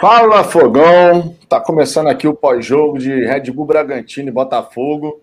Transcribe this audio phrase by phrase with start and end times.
[0.00, 5.20] Fala Fogão, tá começando aqui o pós-jogo de Red Bull Bragantino e Botafogo.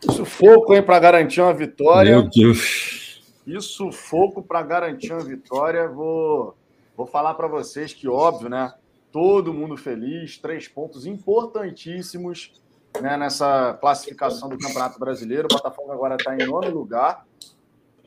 [0.00, 2.10] Sufoco, hein, para garantir uma vitória.
[2.10, 3.22] Meu Deus.
[3.46, 5.86] Isso sufoco para garantir uma vitória.
[5.86, 6.56] Vou,
[6.96, 8.74] vou falar para vocês que, óbvio, né?
[9.12, 12.52] Todo mundo feliz, três pontos importantíssimos
[13.00, 15.46] né, nessa classificação do Campeonato Brasileiro.
[15.48, 17.24] O Botafogo agora está em nono lugar.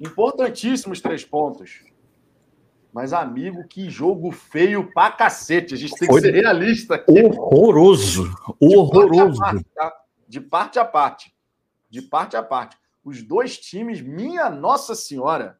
[0.01, 1.79] Importantíssimos três pontos.
[2.95, 5.73] Mas, amigo, que jogo feio pra cacete.
[5.73, 7.11] A gente tem que ser realista aqui.
[7.11, 8.33] Horroroso.
[8.57, 9.41] Horroroso.
[10.25, 11.35] De parte a parte.
[11.89, 12.77] De parte a parte.
[13.03, 15.59] Os dois times, minha Nossa Senhora,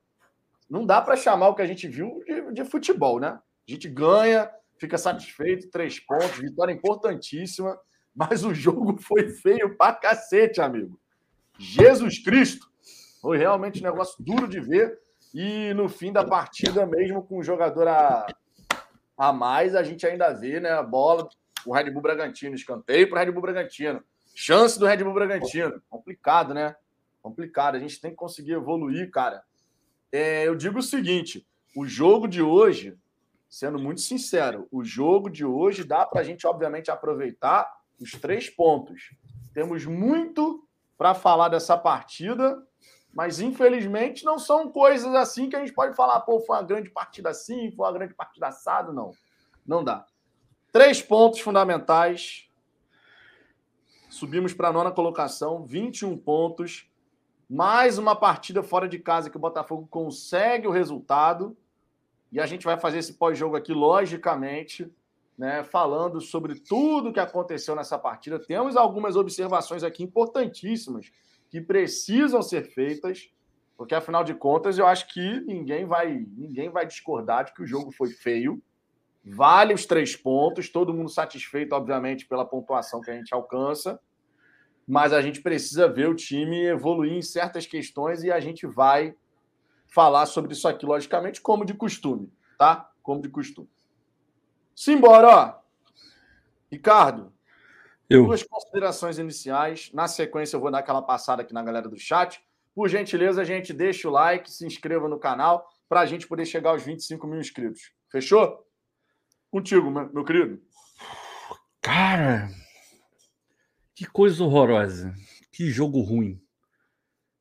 [0.70, 3.38] não dá para chamar o que a gente viu de, de, futebol, né?
[3.68, 7.78] A gente ganha, fica satisfeito, três pontos, vitória importantíssima,
[8.16, 10.98] mas o jogo foi feio pra cacete, amigo.
[11.60, 12.66] Jesus Cristo!
[13.22, 14.98] Foi realmente um negócio duro de ver.
[15.38, 18.26] E no fim da partida, mesmo com o jogador a,
[19.18, 21.28] a mais, a gente ainda vê né, a bola,
[21.66, 24.02] o Red Bull Bragantino, escanteio para o Red Bull Bragantino.
[24.34, 25.82] Chance do Red Bull Bragantino.
[25.90, 26.74] Complicado, né?
[27.22, 27.76] Complicado.
[27.76, 29.44] A gente tem que conseguir evoluir, cara.
[30.10, 32.98] É, eu digo o seguinte: o jogo de hoje,
[33.50, 38.50] sendo muito sincero, o jogo de hoje dá para a gente, obviamente, aproveitar os três
[38.50, 39.14] pontos.
[39.54, 40.66] Temos muito
[40.98, 42.58] para falar dessa partida
[43.16, 46.90] mas, infelizmente, não são coisas assim que a gente pode falar, pô, foi uma grande
[46.90, 48.92] partida assim, foi uma grande partida assado.
[48.92, 49.12] Não,
[49.66, 50.06] não dá.
[50.70, 52.50] Três pontos fundamentais.
[54.10, 56.92] Subimos para a nona colocação, 21 pontos.
[57.50, 61.56] Mais uma partida fora de casa que o Botafogo consegue o resultado.
[62.34, 64.94] E a gente vai fazer esse pós-jogo aqui, logicamente,
[65.38, 68.38] né, falando sobre tudo que aconteceu nessa partida.
[68.38, 71.10] Temos algumas observações aqui importantíssimas
[71.56, 73.30] que precisam ser feitas,
[73.78, 77.66] porque afinal de contas eu acho que ninguém vai, ninguém vai discordar de que o
[77.66, 78.62] jogo foi feio.
[79.24, 83.98] Vale os três pontos, todo mundo satisfeito, obviamente, pela pontuação que a gente alcança,
[84.86, 89.16] mas a gente precisa ver o time evoluir em certas questões e a gente vai
[89.88, 92.92] falar sobre isso aqui, logicamente, como de costume, tá?
[93.02, 93.70] Como de costume.
[94.76, 95.60] Simbora, ó.
[96.70, 97.32] Ricardo,
[98.10, 98.26] eu.
[98.26, 99.92] Duas considerações iniciais.
[99.94, 102.42] Na sequência, eu vou dar aquela passada aqui na galera do chat.
[102.74, 106.46] Por gentileza, a gente deixa o like, se inscreva no canal para a gente poder
[106.46, 107.92] chegar aos 25 mil inscritos.
[108.12, 108.66] Fechou?
[109.50, 110.62] Contigo, meu querido.
[111.82, 112.50] Cara,
[113.96, 115.14] que coisa horrorosa.
[115.52, 116.42] Que jogo ruim.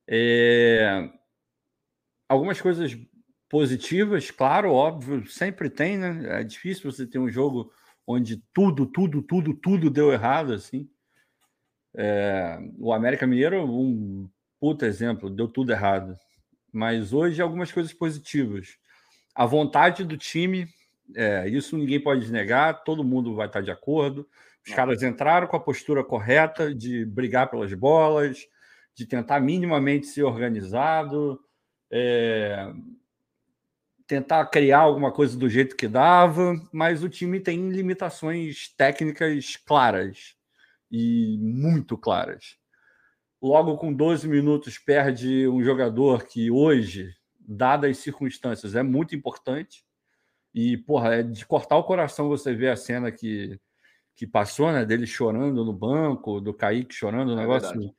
[0.07, 1.09] É...
[2.29, 2.97] Algumas coisas
[3.49, 6.39] positivas, claro, óbvio, sempre tem, né?
[6.39, 7.71] É difícil você ter um jogo
[8.07, 10.89] onde tudo, tudo, tudo, tudo deu errado, assim.
[11.95, 14.29] É, o América Mineiro, um
[14.59, 16.15] puta exemplo, deu tudo errado.
[16.71, 18.77] Mas hoje algumas coisas positivas.
[19.33, 20.67] A vontade do time,
[21.15, 24.27] é, isso ninguém pode negar, todo mundo vai estar de acordo.
[24.65, 28.47] Os caras entraram com a postura correta de brigar pelas bolas,
[28.95, 31.39] de tentar minimamente ser organizado.
[31.91, 32.73] É,
[34.07, 40.35] tentar criar alguma coisa do jeito que dava, mas o time tem limitações técnicas claras
[40.91, 42.57] e muito claras.
[43.41, 49.83] Logo com 12 minutos perde um jogador que hoje, dadas as circunstâncias, é muito importante.
[50.53, 53.59] E, porra, é de cortar o coração você ver a cena que,
[54.15, 54.85] que passou, né?
[54.85, 57.93] Dele chorando no banco, do Kaique chorando, um é negócio.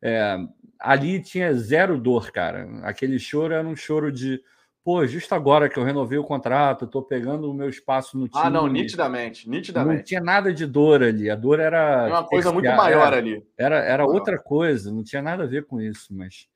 [0.00, 0.36] É,
[0.78, 2.66] ali tinha zero dor, cara.
[2.82, 4.42] Aquele choro era um choro de
[4.88, 8.42] pô, justo agora que eu renovei o contrato, estou pegando o meu espaço no time.
[8.42, 9.98] Ah, não, nitidamente, nitidamente.
[9.98, 11.28] Não tinha nada de dor ali.
[11.28, 12.08] A dor era.
[12.08, 13.46] É uma coisa muito maior era, ali.
[13.58, 16.48] Era, era outra coisa, não tinha nada a ver com isso, mas.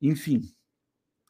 [0.00, 0.40] Enfim.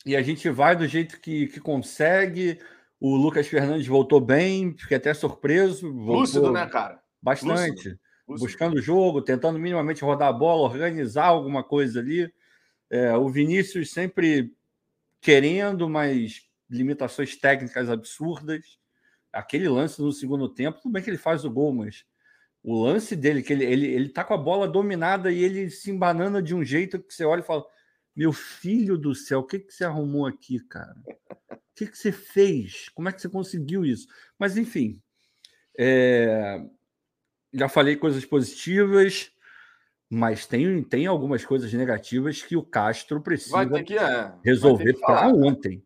[0.06, 2.58] E a gente vai do jeito que, que consegue.
[2.98, 5.86] O Lucas Fernandes voltou bem, fiquei até surpreso.
[5.86, 6.98] Lúcido, né, cara?
[7.20, 7.72] Bastante.
[7.72, 7.98] Lúcido.
[8.26, 8.46] Lúcido.
[8.48, 12.32] Buscando o jogo, tentando minimamente rodar a bola, organizar alguma coisa ali.
[12.90, 14.50] É, o Vinícius sempre
[15.22, 18.78] querendo, mas limitações técnicas absurdas.
[19.32, 22.04] Aquele lance no segundo tempo, tudo bem que ele faz o gol, mas
[22.62, 25.90] o lance dele, que ele, ele, ele tá com a bola dominada e ele se
[25.90, 27.64] embanana de um jeito que você olha e fala:
[28.14, 30.94] Meu filho do céu, o que, que você arrumou aqui, cara?
[31.50, 32.88] O que, que você fez?
[32.90, 34.06] Como é que você conseguiu isso?
[34.38, 35.00] Mas, enfim,
[35.78, 36.62] é...
[37.52, 39.31] já falei coisas positivas
[40.14, 45.82] mas tem, tem algumas coisas negativas que o Castro precisa que, é, resolver para ontem.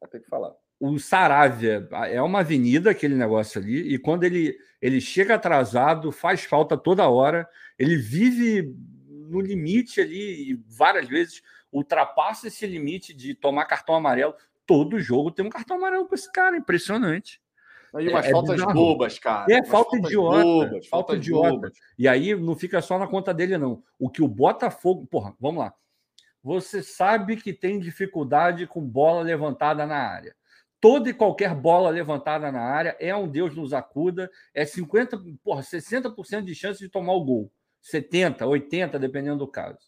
[0.00, 0.54] Vai ter que falar.
[0.80, 6.42] O Saravia é uma avenida, aquele negócio ali, e quando ele, ele chega atrasado, faz
[6.44, 7.46] falta toda hora,
[7.78, 8.74] ele vive
[9.28, 14.34] no limite ali, e várias vezes ultrapassa esse limite de tomar cartão amarelo.
[14.64, 17.42] Todo jogo tem um cartão amarelo para esse cara, impressionante.
[18.00, 18.74] E umas é, é faltas bizarro.
[18.74, 19.52] bobas, cara.
[19.52, 20.42] É, falta idiota.
[20.42, 21.50] Bobas, falta idiota.
[21.50, 21.72] Bobas.
[21.98, 23.82] E aí não fica só na conta dele, não.
[23.98, 25.06] O que o Botafogo.
[25.06, 25.74] Porra, vamos lá.
[26.42, 30.34] Você sabe que tem dificuldade com bola levantada na área.
[30.80, 35.62] Toda e qualquer bola levantada na área é um Deus nos acuda, é 50, porra,
[35.62, 37.52] 60% de chance de tomar o gol.
[37.82, 39.78] 70, 80, dependendo do caso.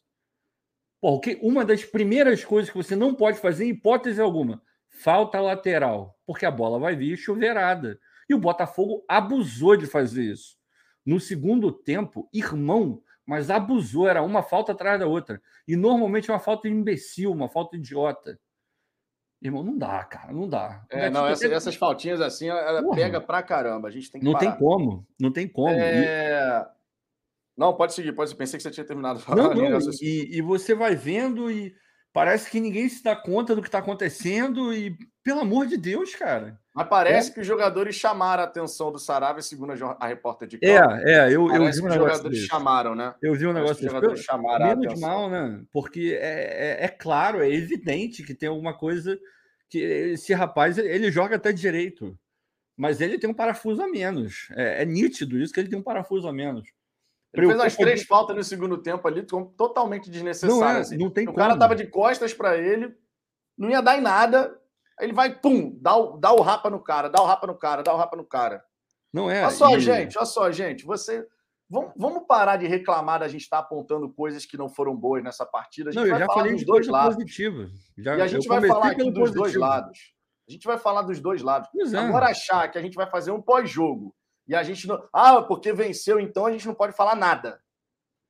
[1.00, 5.40] Porra, que uma das primeiras coisas que você não pode fazer, em hipótese alguma, falta
[5.40, 7.98] lateral, porque a bola vai vir chuveirada.
[8.28, 10.58] E o Botafogo abusou de fazer isso.
[11.04, 15.40] No segundo tempo, irmão, mas abusou, era uma falta atrás da outra.
[15.66, 18.38] E normalmente é uma falta imbecil, uma falta idiota.
[19.40, 20.84] Irmão, não dá, cara, não dá.
[20.90, 22.96] É, não, essa, essas faltinhas assim, ela Porra.
[22.96, 23.88] pega pra caramba.
[23.88, 24.50] A gente tem que Não parar.
[24.50, 25.70] tem como, não tem como.
[25.70, 26.68] É...
[27.56, 28.36] Não, pode seguir, pode.
[28.36, 29.22] Pensei que você tinha terminado.
[29.30, 31.74] Não, não, e, e, você vai vendo e
[32.18, 36.16] parece que ninguém se dá conta do que está acontecendo e, pelo amor de Deus,
[36.16, 36.58] cara.
[36.74, 37.34] Mas parece é.
[37.34, 40.92] que os jogadores chamaram a atenção do Sarabia, segundo a repórter de campo.
[41.06, 42.46] É, é, eu, eu vi um os jogadores desse.
[42.48, 43.14] chamaram, né?
[43.22, 43.86] Eu vi um negócio.
[43.86, 45.08] Os jogadores chamaram Menos a atenção.
[45.08, 45.62] mal, né?
[45.72, 49.16] Porque é, é, é, claro, é evidente que tem alguma coisa
[49.70, 52.18] que esse rapaz, ele joga até direito,
[52.76, 54.48] mas ele tem um parafuso a menos.
[54.56, 56.68] É, é nítido isso que ele tem um parafuso a menos.
[57.34, 60.60] Ele fez as três faltas no segundo tempo ali, totalmente desnecessárias.
[60.60, 60.96] Não, é, assim.
[60.96, 61.38] não tem o como.
[61.38, 62.94] cara tava de costas para ele,
[63.56, 64.58] não ia dar em nada.
[64.98, 67.54] Aí ele vai, pum, dá o, dá o rapa no cara, dá o rapa no
[67.54, 68.64] cara, dá o rapa no cara.
[69.12, 69.42] Não é.
[69.42, 69.80] Olha só, e...
[69.80, 70.84] gente, olha só, gente.
[70.84, 71.26] Você.
[71.70, 75.22] Vamos, vamos parar de reclamar da gente estar tá apontando coisas que não foram boas
[75.22, 75.90] nessa partida.
[75.90, 77.24] A gente não, vai já falar falei dos dois lados.
[77.98, 79.42] Já, e a gente vai falar aqui dos positivo.
[79.42, 79.98] dois lados.
[80.48, 81.68] A gente vai falar dos dois lados.
[81.92, 81.98] É.
[81.98, 84.14] Agora achar que a gente vai fazer um pós-jogo
[84.48, 85.06] e a gente não.
[85.12, 87.62] Ah, porque venceu, então a gente não pode falar nada.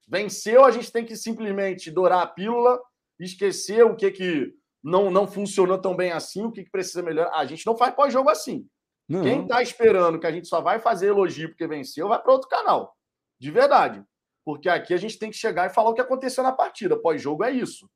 [0.06, 2.80] Venceu, a gente tem que simplesmente dourar a pílula,
[3.20, 7.38] esquecer o que, que não, não funcionou tão bem assim, o que, que precisa melhorar.
[7.38, 8.66] A gente não faz pós-jogo assim.
[9.08, 9.22] Não.
[9.22, 12.48] Quem está esperando que a gente só vai fazer elogio porque venceu, vai para outro
[12.48, 12.96] canal.
[13.38, 14.02] De verdade.
[14.44, 17.00] Porque aqui a gente tem que chegar e falar o que aconteceu na partida.
[17.00, 17.88] Pós-jogo é isso.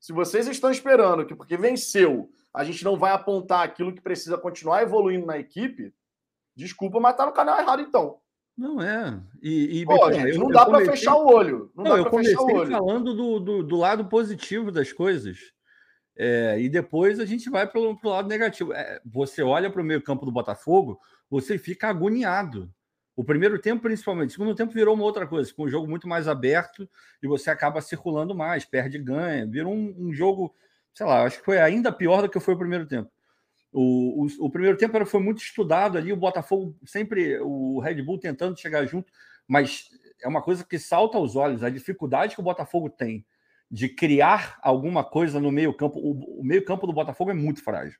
[0.00, 4.38] Se vocês estão esperando que porque venceu, a gente não vai apontar aquilo que precisa
[4.38, 5.92] continuar evoluindo na equipe,
[6.58, 8.18] desculpa, mas tá no canal errado então.
[8.56, 9.20] Não é.
[9.40, 11.70] E, e Pô, gente, eu, não dá para fechar o olho.
[11.76, 12.70] Não, não o olho.
[12.70, 15.38] falando do, do, do, lado positivo das coisas.
[16.16, 18.72] É, e depois a gente vai para o lado negativo.
[18.72, 20.98] É, você olha para o meio campo do Botafogo,
[21.30, 22.68] você fica agoniado.
[23.14, 24.30] O primeiro tempo, principalmente.
[24.30, 26.88] O segundo tempo virou uma outra coisa, com um jogo muito mais aberto
[27.22, 29.46] e você acaba circulando mais, perde ganha.
[29.46, 30.52] Virou um, um jogo,
[30.92, 33.08] sei lá, acho que foi ainda pior do que foi o primeiro tempo.
[33.72, 38.18] O, o, o, primeiro tempo foi muito estudado ali, o Botafogo sempre, o Red Bull
[38.18, 39.12] tentando chegar junto,
[39.46, 39.90] mas
[40.22, 43.26] é uma coisa que salta aos olhos, a dificuldade que o Botafogo tem
[43.70, 45.98] de criar alguma coisa no meio-campo.
[45.98, 47.98] O, o meio-campo do Botafogo é muito frágil.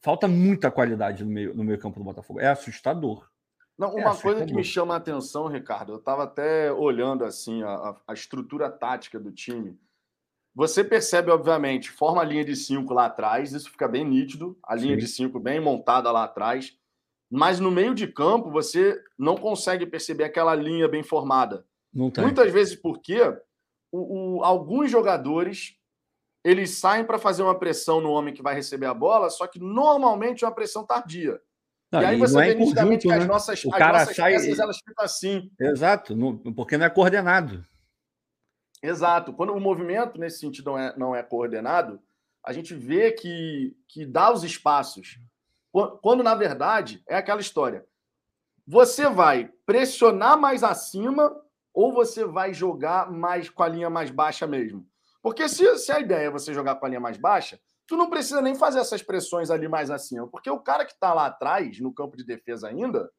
[0.00, 2.38] Falta muita qualidade no meio, no meio campo do Botafogo.
[2.38, 3.28] É assustador.
[3.76, 7.62] Não, uma é coisa que me chama a atenção, Ricardo, eu estava até olhando assim
[7.64, 9.76] a, a estrutura tática do time.
[10.54, 14.74] Você percebe, obviamente, forma a linha de cinco lá atrás, isso fica bem nítido, a
[14.74, 15.00] linha Sim.
[15.00, 16.76] de cinco bem montada lá atrás.
[17.30, 21.66] Mas no meio de campo, você não consegue perceber aquela linha bem formada.
[21.92, 23.20] Muitas vezes porque
[23.90, 25.76] o, o, alguns jogadores
[26.44, 29.58] eles saem para fazer uma pressão no homem que vai receber a bola, só que
[29.58, 31.40] normalmente é uma pressão tardia.
[31.90, 33.14] Não, e aí você é vê nitidamente né?
[33.14, 34.32] que as nossas, o as nossas sai...
[34.32, 35.50] peças elas ficam assim.
[35.58, 36.14] Exato,
[36.54, 37.64] porque não é coordenado.
[38.84, 39.32] Exato.
[39.32, 42.02] Quando o movimento, nesse sentido, não é, não é coordenado,
[42.44, 45.18] a gente vê que, que dá os espaços.
[46.02, 47.86] Quando, na verdade, é aquela história.
[48.66, 51.34] Você vai pressionar mais acima
[51.72, 54.86] ou você vai jogar mais com a linha mais baixa mesmo?
[55.22, 58.10] Porque se, se a ideia é você jogar com a linha mais baixa, tu não
[58.10, 60.28] precisa nem fazer essas pressões ali mais acima.
[60.28, 63.10] Porque o cara que está lá atrás, no campo de defesa ainda,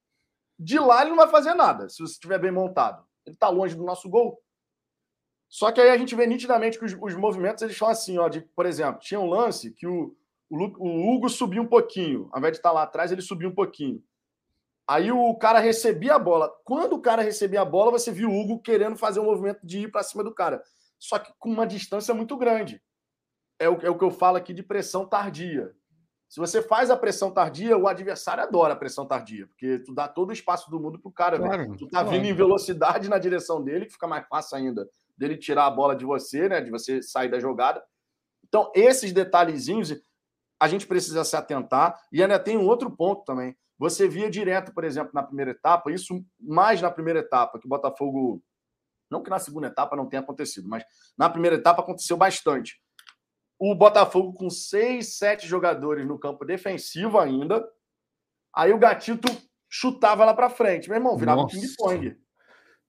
[0.60, 3.04] de lá ele não vai fazer nada, se você estiver bem montado.
[3.26, 4.40] Ele está longe do nosso gol.
[5.56, 8.28] Só que aí a gente vê nitidamente que os, os movimentos eles são assim, ó,
[8.28, 10.14] de, por exemplo, tinha um lance que o,
[10.50, 13.56] o, o Hugo subiu um pouquinho, ao invés de estar lá atrás, ele subiu um
[13.56, 14.04] pouquinho.
[14.86, 16.54] Aí o cara recebia a bola.
[16.66, 19.84] Quando o cara recebia a bola, você viu o Hugo querendo fazer um movimento de
[19.84, 20.62] ir para cima do cara.
[21.00, 22.84] Só que com uma distância muito grande.
[23.58, 25.72] É o, é o que eu falo aqui de pressão tardia.
[26.28, 30.06] Se você faz a pressão tardia, o adversário adora a pressão tardia, porque tu dá
[30.06, 31.38] todo o espaço do mundo pro cara.
[31.38, 32.10] Claro, tu tá claro.
[32.10, 34.86] vindo em velocidade na direção dele, que fica mais fácil ainda
[35.18, 36.62] dele tirar a bola de você, né?
[36.62, 37.84] De você sair da jogada.
[38.48, 39.94] Então, esses detalhezinhos
[40.60, 42.00] a gente precisa se atentar.
[42.12, 43.56] E ainda tem um outro ponto também.
[43.78, 47.70] Você via direto, por exemplo, na primeira etapa, isso mais na primeira etapa, que o
[47.70, 48.42] Botafogo.
[49.12, 50.84] Não que na segunda etapa não tenha acontecido, mas
[51.18, 52.82] na primeira etapa aconteceu bastante.
[53.60, 57.64] O Botafogo com seis, sete jogadores no campo defensivo ainda.
[58.54, 59.28] Aí o gatito
[59.70, 60.90] chutava lá para frente.
[60.90, 62.18] Meu irmão, virava ping-pong.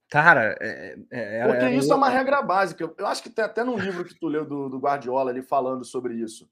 [0.09, 2.93] Cara, é, é, é, porque isso é uma regra básica.
[2.97, 5.85] Eu acho que tem até num livro que tu leu do, do Guardiola ali falando
[5.85, 6.49] sobre isso.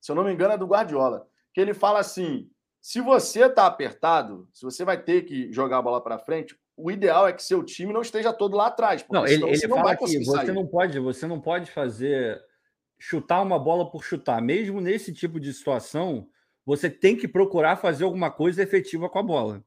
[0.00, 1.26] Se eu não me engano, é do Guardiola.
[1.52, 5.82] Que ele fala assim: se você tá apertado, se você vai ter que jogar a
[5.82, 9.04] bola para frente, o ideal é que seu time não esteja todo lá atrás.
[9.10, 10.52] Não, ele, ele não fala que você sair.
[10.52, 12.42] não pode, você não pode fazer
[12.98, 14.40] chutar uma bola por chutar.
[14.40, 16.26] Mesmo nesse tipo de situação,
[16.64, 19.64] você tem que procurar fazer alguma coisa efetiva com a bola.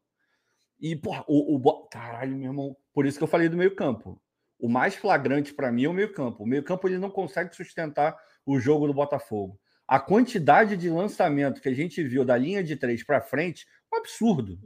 [0.80, 4.20] E, porra, o, o caralho, meu irmão, por isso que eu falei do meio-campo.
[4.60, 6.42] O mais flagrante para mim é o meio-campo.
[6.42, 9.60] O meio-campo ele não consegue sustentar o jogo do Botafogo.
[9.88, 13.98] A quantidade de lançamento que a gente viu da linha de três para frente, um
[13.98, 14.60] absurdo.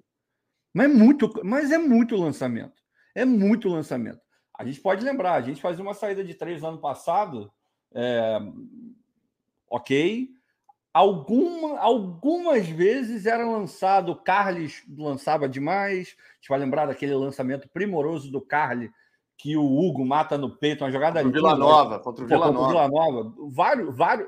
[0.74, 2.82] Mas é muito, mas é muito lançamento.
[3.14, 4.22] É muito lançamento.
[4.58, 7.52] A gente pode lembrar, a gente fazia uma saída de três ano passado,
[7.94, 8.40] é,
[9.70, 10.30] ok.
[10.94, 16.16] Alguma, algumas vezes era lançado, o Carles lançava demais.
[16.18, 18.92] A gente vai lembrar daquele lançamento primoroso do Carly
[19.38, 22.68] que o Hugo mata no peito, uma jogada contra Vila Nova, contra o Vila Nova.
[22.68, 23.34] Vila Nova.
[23.50, 24.28] Vários, vários,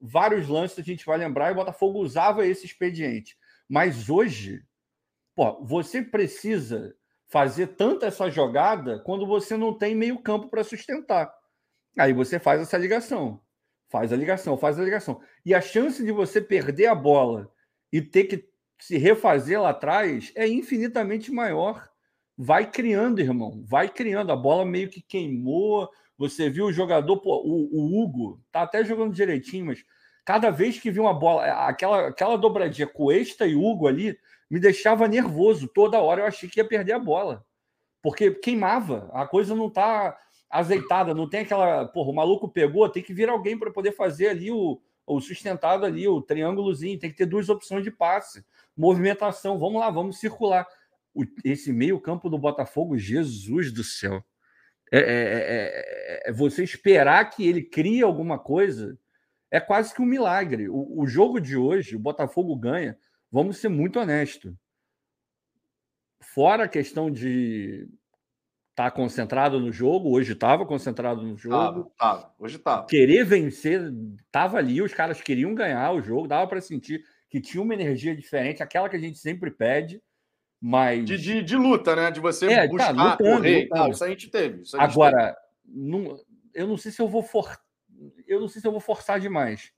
[0.00, 3.36] vários lances a gente vai lembrar e o Botafogo usava esse expediente.
[3.68, 4.62] Mas hoje,
[5.34, 6.94] pô, você precisa
[7.26, 11.30] fazer tanta essa jogada quando você não tem meio campo para sustentar.
[11.98, 13.40] Aí você faz essa ligação.
[13.88, 15.20] Faz a ligação, faz a ligação.
[15.44, 17.50] E a chance de você perder a bola
[17.92, 21.88] e ter que se refazer lá atrás é infinitamente maior.
[22.36, 24.32] Vai criando, irmão, vai criando.
[24.32, 25.88] A bola meio que queimou.
[26.18, 29.84] Você viu o jogador, pô, o, o Hugo tá até jogando direitinho, mas
[30.24, 34.18] cada vez que viu uma bola, aquela, aquela dobradinha com Esta e Hugo ali,
[34.50, 35.68] me deixava nervoso.
[35.68, 37.44] Toda hora eu achei que ia perder a bola.
[38.02, 39.10] Porque queimava.
[39.12, 40.16] A coisa não tá
[40.50, 41.86] azeitada, não tem aquela.
[41.86, 45.84] Porra, o maluco pegou, tem que vir alguém para poder fazer ali o, o sustentado
[45.84, 48.44] ali, o triângulozinho, tem que ter duas opções de passe,
[48.76, 49.58] movimentação.
[49.58, 50.66] Vamos lá, vamos circular.
[51.14, 54.24] O, esse meio-campo do Botafogo, Jesus do céu.
[54.92, 58.96] É, é, é, é, você esperar que ele crie alguma coisa
[59.50, 60.68] é quase que um milagre.
[60.68, 62.96] O, o jogo de hoje, o Botafogo ganha,
[63.30, 64.54] vamos ser muito honestos.
[66.20, 67.88] Fora a questão de
[68.76, 71.56] tá concentrado no jogo, hoje estava concentrado no jogo.
[71.56, 72.34] Tava, tava.
[72.38, 72.86] hoje estava.
[72.86, 73.80] Querer vencer,
[74.30, 78.14] tava ali, os caras queriam ganhar o jogo, dava para sentir que tinha uma energia
[78.14, 80.02] diferente, aquela que a gente sempre pede,
[80.60, 81.06] mas...
[81.06, 82.10] De, de, de luta, né?
[82.10, 83.90] De você é, tá, buscar, tá, lutando, correr lutando.
[83.92, 84.54] Isso a gente teve.
[84.56, 85.38] A gente Agora, teve.
[85.64, 86.16] Não,
[86.52, 87.58] eu não sei se eu vou for...
[88.28, 89.72] eu não sei se eu vou forçar demais.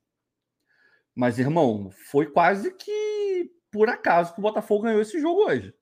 [1.15, 5.73] Mas, irmão, foi quase que por acaso que o Botafogo ganhou esse jogo hoje.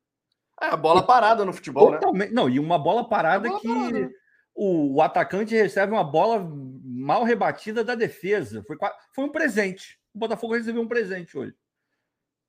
[0.60, 1.98] É, a bola parada no futebol, né?
[1.98, 2.34] Totalmente, né?
[2.34, 4.10] Não, e uma bola parada bola que parada.
[4.54, 6.48] O, o, atacante recebe uma bola
[6.82, 8.64] mal rebatida da defesa.
[8.66, 8.76] Foi,
[9.14, 9.98] foi um presente.
[10.14, 11.54] O Botafogo recebeu um presente hoje.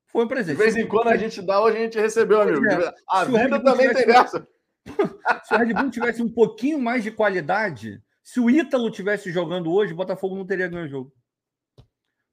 [0.06, 0.56] Foi um presente.
[0.56, 2.64] De vez em quando a gente dá, hoje a gente recebeu, amigo.
[2.64, 2.94] É.
[3.10, 4.06] A se vida também tivesse...
[4.06, 4.48] tem dessa.
[5.44, 9.70] se o Red Bull tivesse um pouquinho mais de qualidade, se o Ítalo tivesse jogando
[9.70, 11.12] hoje, o Botafogo não teria ganho o jogo.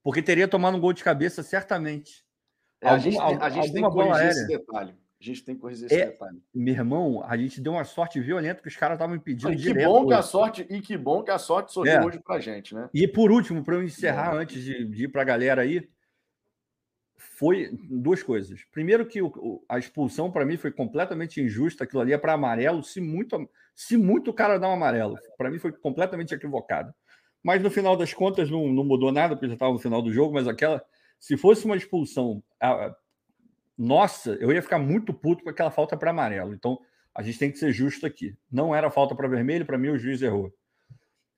[0.01, 2.23] Porque teria tomado um gol de cabeça, certamente.
[2.81, 4.95] É, algum, a gente, a gente tem que corrigir esse detalhe.
[5.19, 6.41] A gente tem que corrigir esse é, detalhe.
[6.53, 9.73] Meu irmão, a gente deu uma sorte violenta que os caras estavam impedindo e que
[9.73, 10.07] bom hoje.
[10.07, 12.05] que a sorte E que bom que a sorte sorriu é.
[12.05, 12.89] hoje pra gente, né?
[12.93, 15.87] E por último, para eu encerrar, antes de, de ir para a galera aí,
[17.17, 18.61] foi duas coisas.
[18.71, 22.83] Primeiro que o, a expulsão para mim foi completamente injusta, aquilo ali é para amarelo,
[22.83, 25.17] se muito se muito o cara dá um amarelo.
[25.37, 26.93] Para mim foi completamente equivocado.
[27.43, 30.11] Mas no final das contas não, não mudou nada, porque já estava no final do
[30.11, 30.83] jogo, mas aquela
[31.19, 32.43] se fosse uma expulsão
[33.77, 36.53] nossa, eu ia ficar muito puto com aquela falta para amarelo.
[36.53, 36.79] Então,
[37.13, 38.35] a gente tem que ser justo aqui.
[38.51, 40.51] Não era falta para vermelho, para mim o juiz errou.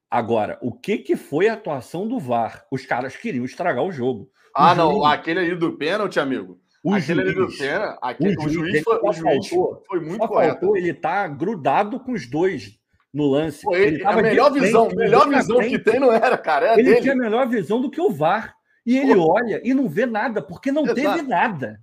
[0.10, 2.66] Agora, o que, que foi a atuação do VAR?
[2.72, 4.24] Os caras queriam estragar o jogo.
[4.24, 4.78] O ah, juiz...
[4.78, 6.60] não, aquele ali do pênalti, amigo.
[6.84, 8.36] O aquele juiz, ali do pênalti, aquele...
[8.38, 10.60] o, o juiz, foi, o juiz faltou, foi muito correto.
[10.60, 12.80] Faltou, ele tá grudado com os dois
[13.14, 13.64] no lance.
[13.64, 16.74] Pô, ele, ele a melhor visão, melhor visão que tem não era, cara.
[16.74, 17.02] ele dele.
[17.02, 18.56] tinha a melhor visão do que o VAR.
[18.86, 19.34] E ele Pô.
[19.34, 20.96] olha e não vê nada, porque não Exato.
[20.96, 21.82] teve nada.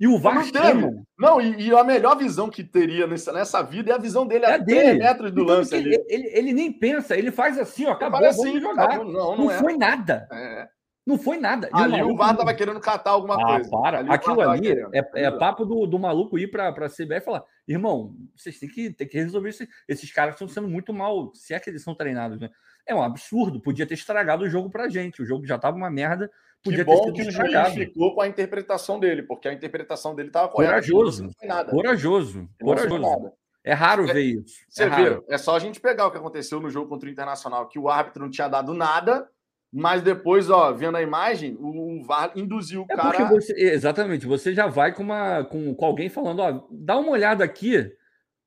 [0.00, 1.02] E o VAR não, teve.
[1.18, 4.46] não e, e, a melhor visão que teria nessa, nessa vida é a visão dele
[4.46, 4.98] é a dele.
[4.98, 6.04] metros do então, lance ele, ali.
[6.08, 8.84] Ele, ele, nem pensa, ele faz assim, ó, acabou, assim, jogar.
[8.84, 9.12] Acabou.
[9.12, 9.58] Não, não, não é.
[9.58, 10.26] foi nada.
[10.32, 10.68] É.
[11.06, 11.68] Não foi nada.
[11.68, 13.70] E ali o, o VAR tava querendo catar alguma ah, coisa.
[13.70, 13.98] Para.
[13.98, 17.44] Ali Aquilo ali é, é, papo do, do maluco ir para a CBF e falar:
[17.68, 19.66] irmão, vocês têm que, têm que resolver isso.
[19.86, 22.48] Esses caras estão sendo muito mal, se é que eles são treinados, né?
[22.86, 23.60] É um absurdo.
[23.60, 25.20] Podia ter estragado o jogo pra gente.
[25.20, 26.30] O jogo já tava uma merda
[26.62, 30.28] Podia que bom que o juiz ficou com a interpretação dele, porque a interpretação dele
[30.28, 30.72] estava correta.
[30.72, 31.30] Corajoso.
[31.70, 32.48] Corajoso.
[32.60, 33.32] Corajoso.
[33.64, 34.54] É raro é, ver isso.
[34.68, 37.12] Você é vê, é só a gente pegar o que aconteceu no jogo contra o
[37.12, 39.28] Internacional, que o árbitro não tinha dado nada,
[39.72, 43.24] Mas depois, ó, vendo a imagem, o VAR induziu o é cara.
[43.26, 47.44] Você, exatamente, você já vai com, uma, com, com alguém falando, ó, dá uma olhada
[47.44, 47.88] aqui.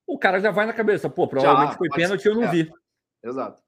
[0.06, 2.52] O cara já vai na cabeça, pô, provavelmente já, foi pênalti, eu não é.
[2.52, 2.70] vi.
[3.24, 3.63] Exato.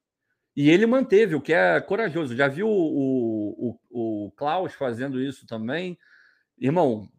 [0.56, 2.36] E ele manteve, o que é corajoso.
[2.36, 5.98] Já viu o, o, o Klaus fazendo isso também?
[6.58, 7.10] Irmão,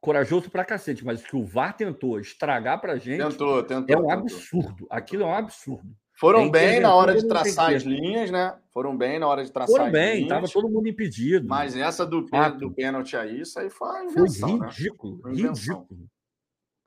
[0.00, 4.06] corajoso pra cacete, mas que o VAR tentou estragar pra gente tentou, tentou, é um
[4.06, 4.12] tentou.
[4.12, 4.86] absurdo.
[4.88, 5.94] Aquilo é um absurdo.
[6.14, 8.54] Foram bem na hora de traçar as linhas, né?
[8.72, 11.48] Foram bem na hora de traçar Foram bem, estava todo mundo impedido.
[11.48, 12.26] Mas essa do,
[12.58, 15.32] do pênalti aí, isso aí foi uma invenção, Foi ridículo, né?
[15.32, 16.08] ridículo.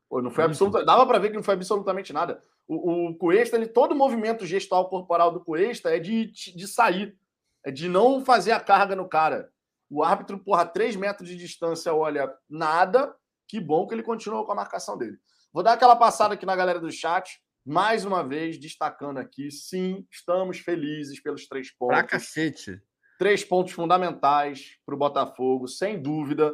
[0.08, 2.39] Pô, não foi absoluta, dava para ver que não foi absolutamente nada.
[2.67, 7.17] O, o Cuesta, ele, todo o movimento gestual corporal do Cuesta é de, de sair,
[7.63, 9.51] é de não fazer a carga no cara.
[9.89, 13.15] O árbitro, porra, três metros de distância, olha, nada.
[13.48, 15.17] Que bom que ele continuou com a marcação dele.
[15.51, 20.05] Vou dar aquela passada aqui na galera do chat mais uma vez destacando aqui, sim,
[20.12, 21.98] estamos felizes pelos três pontos.
[21.98, 22.82] Pra cacete.
[23.17, 26.53] Três pontos fundamentais para o Botafogo, sem dúvida.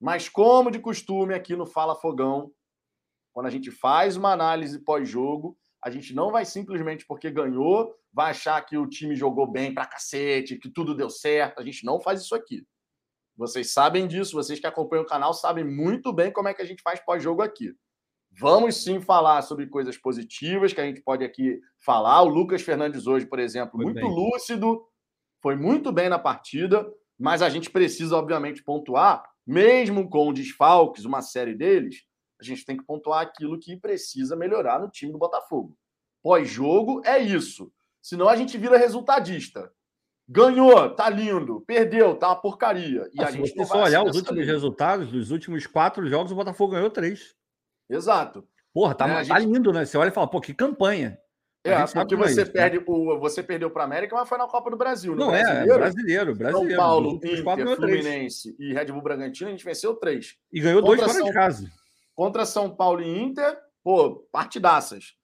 [0.00, 2.52] Mas, como de costume aqui no Fala Fogão,
[3.34, 8.30] quando a gente faz uma análise pós-jogo, a gente não vai simplesmente porque ganhou, vai
[8.30, 11.60] achar que o time jogou bem pra cacete, que tudo deu certo.
[11.60, 12.64] A gente não faz isso aqui.
[13.36, 16.64] Vocês sabem disso, vocês que acompanham o canal sabem muito bem como é que a
[16.64, 17.74] gente faz pós-jogo aqui.
[18.30, 22.22] Vamos sim falar sobre coisas positivas que a gente pode aqui falar.
[22.22, 24.08] O Lucas Fernandes hoje, por exemplo, foi muito bem.
[24.08, 24.86] lúcido,
[25.42, 26.88] foi muito bem na partida,
[27.18, 32.04] mas a gente precisa, obviamente, pontuar, mesmo com desfalques, uma série deles,
[32.40, 35.76] a gente tem que pontuar aquilo que precisa melhorar no time do Botafogo.
[36.22, 37.72] Pós-jogo é isso.
[38.00, 39.70] Senão a gente vira resultadista.
[40.28, 41.62] Ganhou, tá lindo.
[41.66, 43.08] Perdeu, tá uma porcaria.
[43.12, 46.32] E ah, a gente se você só olhar os últimos resultados, dos últimos quatro jogos,
[46.32, 47.34] o Botafogo ganhou três.
[47.88, 48.46] Exato.
[48.72, 49.52] Porra, tá, é, tá gente...
[49.52, 49.84] lindo, né?
[49.84, 51.18] Você olha e fala, pô, que campanha.
[51.66, 52.52] É, porque você, isso, né?
[52.52, 52.84] perde, né?
[52.86, 55.14] o, você perdeu para a América, mas foi na Copa do Brasil.
[55.16, 56.70] Não, brasileiro, é, brasileiro, brasileiro.
[56.70, 60.36] São Paulo, Inter, Fluminense e Red Bull Bragantino, a gente venceu três.
[60.52, 61.72] E ganhou contra dois fora São, de casa.
[62.14, 65.14] Contra São Paulo e Inter, pô, partidaças.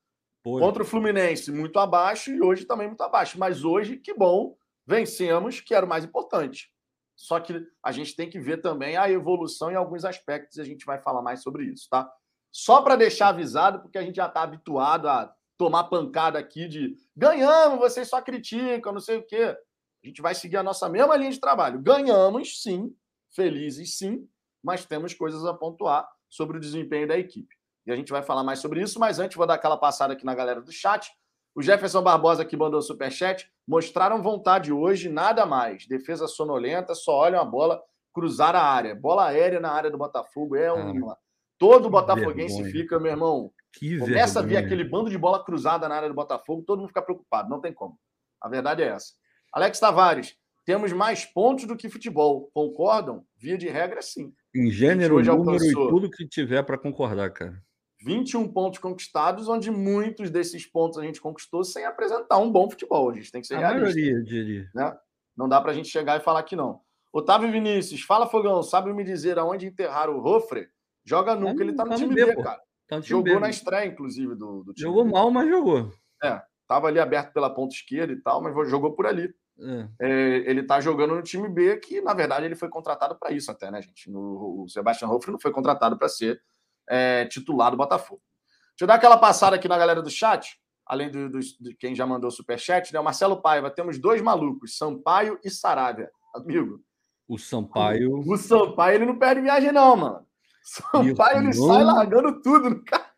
[0.42, 0.58] Pô.
[0.58, 3.38] Contra o Fluminense, muito abaixo, e hoje também muito abaixo.
[3.38, 6.72] Mas hoje, que bom, vencemos, que era o mais importante.
[7.14, 10.64] Só que a gente tem que ver também a evolução em alguns aspectos, e a
[10.64, 12.10] gente vai falar mais sobre isso, tá?
[12.50, 16.96] Só para deixar avisado, porque a gente já está habituado a tomar pancada aqui de
[17.14, 19.54] ganhamos, vocês só criticam, não sei o quê.
[20.02, 21.82] A gente vai seguir a nossa mesma linha de trabalho.
[21.82, 22.90] Ganhamos, sim,
[23.34, 24.26] felizes, sim,
[24.64, 27.54] mas temos coisas a pontuar sobre o desempenho da equipe.
[27.86, 30.24] E a gente vai falar mais sobre isso, mas antes vou dar aquela passada aqui
[30.24, 31.10] na galera do chat.
[31.54, 33.50] O Jefferson Barbosa que mandou o superchat.
[33.66, 35.86] Mostraram vontade hoje, nada mais.
[35.86, 38.94] Defesa sonolenta, só olham a bola cruzar a área.
[38.94, 41.16] Bola aérea na área do Botafogo é uma
[41.58, 42.72] Todo botafoguense vergonha.
[42.72, 43.52] fica, meu irmão.
[43.72, 44.58] Que começa vergonha.
[44.58, 47.50] a ver aquele bando de bola cruzada na área do Botafogo, todo mundo fica preocupado,
[47.50, 47.98] não tem como.
[48.40, 49.12] A verdade é essa.
[49.52, 52.50] Alex Tavares, temos mais pontos do que futebol.
[52.54, 53.26] Concordam?
[53.36, 54.32] Via de regra, sim.
[54.54, 57.62] Em gênero, número e tudo que tiver para concordar, cara.
[58.02, 63.10] 21 pontos conquistados, onde muitos desses pontos a gente conquistou sem apresentar um bom futebol.
[63.10, 64.00] A gente tem que ser a realista.
[64.00, 64.70] maioria, diria.
[64.74, 64.96] Né?
[65.36, 66.80] Não dá para a gente chegar e falar que não.
[67.12, 70.68] Otávio Vinícius, fala Fogão, sabe me dizer aonde enterrar o Rofre?
[71.04, 72.60] Joga nunca, ele tá no tá time B, B cara.
[72.88, 74.88] Tá jogou B, na estreia, inclusive, do, do time.
[74.88, 75.10] Jogou B.
[75.10, 75.92] mal, mas jogou.
[76.22, 79.32] É, tava ali aberto pela ponta esquerda e tal, mas jogou por ali.
[79.60, 79.88] É.
[80.00, 83.50] É, ele tá jogando no time B, que na verdade ele foi contratado para isso
[83.50, 84.10] até, né, gente?
[84.10, 86.40] No, o Sebastião Hoffman não foi contratado para ser
[86.88, 88.22] é, titular do Botafogo.
[88.70, 91.94] Deixa eu dar aquela passada aqui na galera do chat, além do, do, de quem
[91.94, 93.00] já mandou superchat, né?
[93.00, 96.10] O Marcelo Paiva, temos dois malucos, Sampaio e Saravia.
[96.34, 96.80] Amigo.
[97.28, 98.16] O Sampaio.
[98.16, 100.26] O, o Sampaio ele não perde viagem, não, mano.
[100.62, 103.10] Sampaio ele sai largando tudo no carro.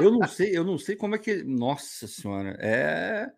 [0.00, 1.42] Eu não sei, eu não sei como é que.
[1.42, 3.30] Nossa senhora, é.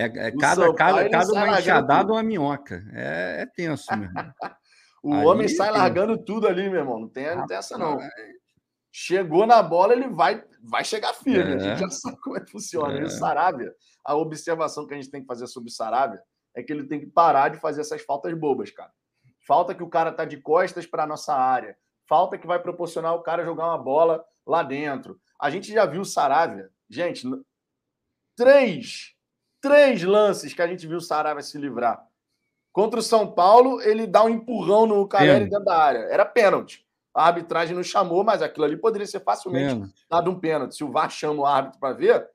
[0.00, 2.82] É, é cada, cada, cada uma enxadada uma minhoca.
[2.92, 4.32] É, é tenso, meu irmão.
[5.02, 7.00] o Aí, homem sai largando tudo ali, meu irmão.
[7.00, 7.98] Não tem, não tem essa, não.
[8.92, 11.52] Chegou na bola, ele vai, vai chegar firme.
[11.52, 11.56] É.
[11.56, 12.98] A gente já sabe como é que funciona.
[12.98, 13.00] É.
[13.00, 13.72] E o Sarabia,
[14.04, 16.20] a observação que a gente tem que fazer sobre o Sarabia
[16.54, 18.90] é que ele tem que parar de fazer essas faltas bobas, cara.
[19.46, 21.76] Falta que o cara tá de costas para nossa área
[22.10, 25.20] falta que vai proporcionar o cara jogar uma bola lá dentro.
[25.38, 27.24] A gente já viu o Saravia, gente,
[28.36, 29.14] três,
[29.60, 32.06] três lances que a gente viu o Saravia se livrar.
[32.72, 35.98] Contra o São Paulo, ele dá um empurrão no Caleri dentro da área.
[36.10, 36.86] Era pênalti.
[37.12, 40.06] A arbitragem não chamou, mas aquilo ali poderia ser facilmente pênalti.
[40.08, 40.76] dado um pênalti.
[40.76, 42.28] Se o VAR chama o árbitro para ver,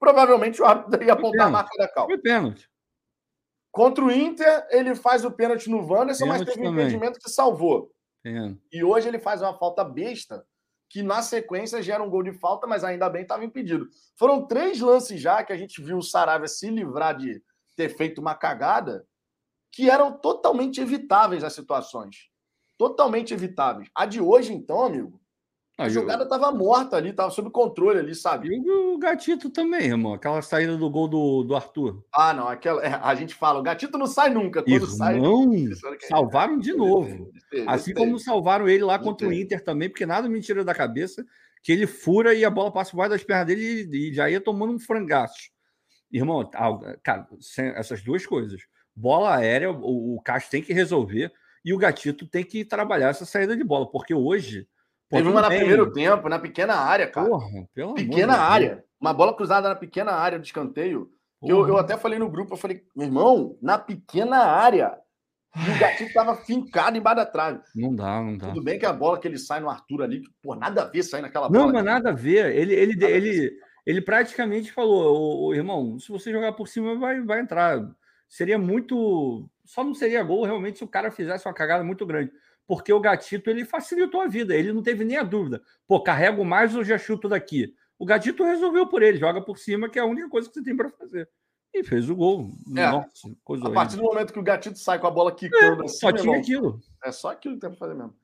[0.00, 2.06] provavelmente o árbitro ia apontar a marca da cal.
[2.06, 2.68] Foi pênalti.
[3.70, 7.92] Contra o Inter, ele faz o pênalti no Wanderson, mas teve um impedimento que salvou.
[8.72, 10.44] E hoje ele faz uma falta besta,
[10.88, 13.88] que na sequência gera um gol de falta, mas ainda bem estava impedido.
[14.16, 17.42] Foram três lances já que a gente viu o Saravia se livrar de
[17.74, 19.06] ter feito uma cagada,
[19.72, 22.30] que eram totalmente evitáveis as situações.
[22.78, 23.88] Totalmente evitáveis.
[23.94, 25.20] A de hoje, então, amigo,
[25.78, 28.48] a jogada estava morta ali, estava sob controle ali, sabe?
[28.48, 30.14] E o Gatito também, irmão.
[30.14, 32.02] Aquela saída do gol do, do Arthur.
[32.14, 32.48] Ah, não.
[32.48, 34.62] Aquela, é, a gente fala, o Gatito não sai nunca.
[34.62, 35.20] Quando irmão, sai.
[36.08, 37.30] Salvaram de novo.
[37.66, 41.24] Assim como salvaram ele lá contra o Inter também, porque nada me tira da cabeça
[41.62, 44.40] que ele fura e a bola passa por baixo das pernas dele e, já ia
[44.40, 45.50] tomando um frangaço.
[46.10, 46.48] Irmão,
[47.02, 47.26] cara,
[47.74, 48.62] essas duas coisas.
[48.94, 51.30] Bola aérea, o, o Castro tem que resolver
[51.62, 54.66] e o Gatito tem que trabalhar essa saída de bola, porque hoje
[55.08, 57.28] Teve uma no primeiro tempo, na pequena área, cara.
[57.28, 57.46] Porra,
[57.94, 58.84] pequena área.
[59.00, 61.10] Uma bola cruzada na pequena área do escanteio.
[61.42, 64.98] Eu, eu até falei no grupo, eu falei, meu irmão, na pequena área.
[65.54, 67.60] E o gatinho tava fincado embaixo da trave.
[67.74, 68.48] Não dá, não dá.
[68.48, 71.02] Tudo bem que a bola que ele sai no Arthur ali, pô, nada a ver
[71.02, 71.66] sair naquela bola.
[71.66, 72.54] Não, mas nada a ver.
[72.54, 73.52] Ele, ele, ele,
[73.86, 77.80] ele praticamente falou, o, irmão, se você jogar por cima, vai, vai entrar.
[78.28, 79.48] Seria muito.
[79.64, 82.32] Só não seria gol realmente se o cara fizesse uma cagada muito grande
[82.66, 85.62] porque o Gatito ele facilitou a vida, ele não teve nem a dúvida.
[85.86, 87.74] Pô, carrego mais ou já chuto daqui?
[87.98, 90.62] O Gatito resolveu por ele, joga por cima, que é a única coisa que você
[90.62, 91.28] tem para fazer.
[91.72, 92.50] E fez o gol.
[92.76, 93.08] É, Nossa,
[93.44, 95.98] coisa a partir do momento que o Gatito sai com a bola quicando é, assim,
[95.98, 96.80] só tinha irmão, aquilo.
[97.04, 98.14] É só aquilo que tem para fazer mesmo.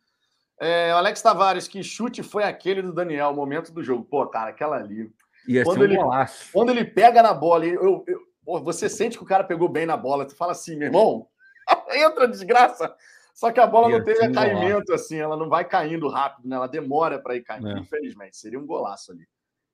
[0.60, 4.04] É, Alex Tavares, que chute foi aquele do Daniel, o momento do jogo.
[4.04, 5.12] Pô, cara, aquela ali.
[5.48, 6.50] Ia quando, ele, golaço.
[6.52, 9.96] quando ele pega na bola, eu, eu, você sente que o cara pegou bem na
[9.96, 10.24] bola.
[10.24, 11.26] Tu fala assim, meu irmão,
[11.92, 12.94] entra desgraça.
[13.32, 16.56] Só que a bola não teve caimento assim, ela não vai caindo rápido, né?
[16.56, 17.78] Ela demora para ir caindo, é.
[17.78, 18.36] infelizmente.
[18.36, 19.26] Seria um golaço ali.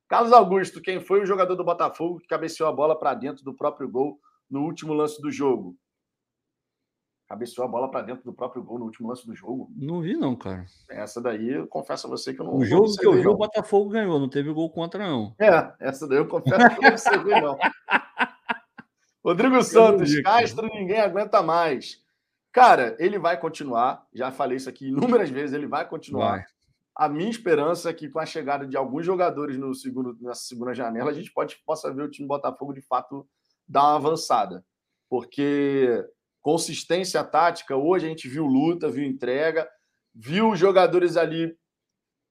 [0.08, 3.54] Carlos Augusto, quem foi o jogador do Botafogo que cabeceou a bola para dentro do
[3.54, 4.18] próprio gol
[4.50, 5.76] no último lance do jogo?
[7.28, 9.70] Cabeceou a bola para dentro do próprio gol no último lance do jogo?
[9.76, 10.64] Não vi, não, cara.
[10.88, 13.36] Essa daí, eu confesso a você que eu não O jogo que eu vi, o
[13.36, 15.34] Botafogo ganhou, não teve gol contra, não.
[15.38, 17.58] É, essa daí eu confesso que eu não observei, não.
[19.22, 22.02] Rodrigo Santos, Castro, ninguém aguenta mais.
[22.58, 24.06] Cara, ele vai continuar.
[24.12, 25.54] Já falei isso aqui inúmeras vezes.
[25.54, 26.30] Ele vai continuar.
[26.30, 26.44] Vai.
[26.96, 30.74] A minha esperança é que com a chegada de alguns jogadores no segundo, nessa segunda
[30.74, 33.24] janela, a gente pode, possa ver o time Botafogo de fato
[33.68, 34.64] dar uma avançada.
[35.08, 36.04] Porque
[36.42, 39.68] consistência tática, hoje a gente viu luta, viu entrega,
[40.12, 41.56] viu os jogadores ali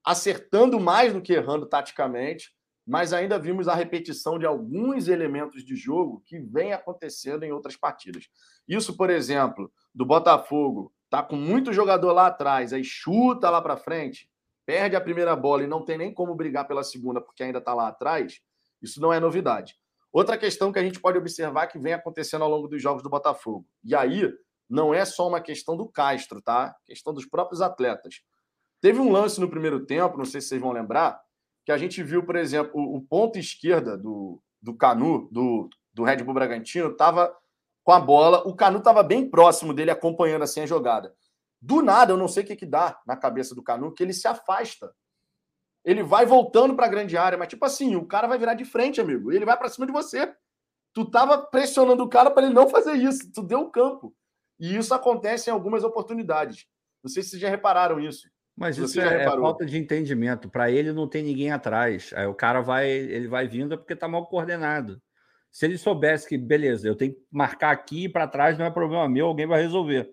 [0.06, 2.52] acertando mais do que errando taticamente,
[2.88, 7.76] mas ainda vimos a repetição de alguns elementos de jogo que vem acontecendo em outras
[7.76, 8.30] partidas.
[8.66, 13.76] Isso, por exemplo, do Botafogo, tá com muito jogador lá atrás, aí chuta lá para
[13.76, 14.30] frente,
[14.66, 17.74] perde a primeira bola e não tem nem como brigar pela segunda porque ainda está
[17.74, 18.40] lá atrás,
[18.82, 19.76] isso não é novidade.
[20.10, 23.10] Outra questão que a gente pode observar que vem acontecendo ao longo dos jogos do
[23.10, 23.68] Botafogo.
[23.84, 24.34] E aí,
[24.70, 26.74] não é só uma questão do Castro, tá?
[26.86, 28.22] Questão dos próprios atletas.
[28.80, 31.22] Teve um lance no primeiro tempo, não sei se vocês vão lembrar,
[31.68, 36.06] que a gente viu, por exemplo, o, o ponto esquerda do, do Canu, do, do
[36.06, 37.38] Red Bull Bragantino, estava
[37.84, 38.48] com a bola.
[38.48, 41.14] O Canu estava bem próximo dele, acompanhando assim a jogada.
[41.62, 44.14] Do nada, eu não sei o que, que dá na cabeça do Canu, que ele
[44.14, 44.96] se afasta.
[45.84, 48.64] Ele vai voltando para a grande área, mas tipo assim, o cara vai virar de
[48.64, 49.34] frente, amigo.
[49.34, 50.34] E ele vai para cima de você.
[50.94, 53.30] Tu tava pressionando o cara para ele não fazer isso.
[53.34, 54.16] Tu deu o campo.
[54.58, 56.66] E isso acontece em algumas oportunidades.
[57.04, 58.26] Não sei se vocês já repararam isso.
[58.58, 60.50] Mas isso é, é, falta de entendimento.
[60.50, 62.12] Para ele não tem ninguém atrás.
[62.16, 65.00] Aí o cara vai, ele vai vindo é porque tá mal coordenado.
[65.52, 68.72] Se ele soubesse que, beleza, eu tenho que marcar aqui e para trás, não é
[68.72, 70.10] problema meu, alguém vai resolver.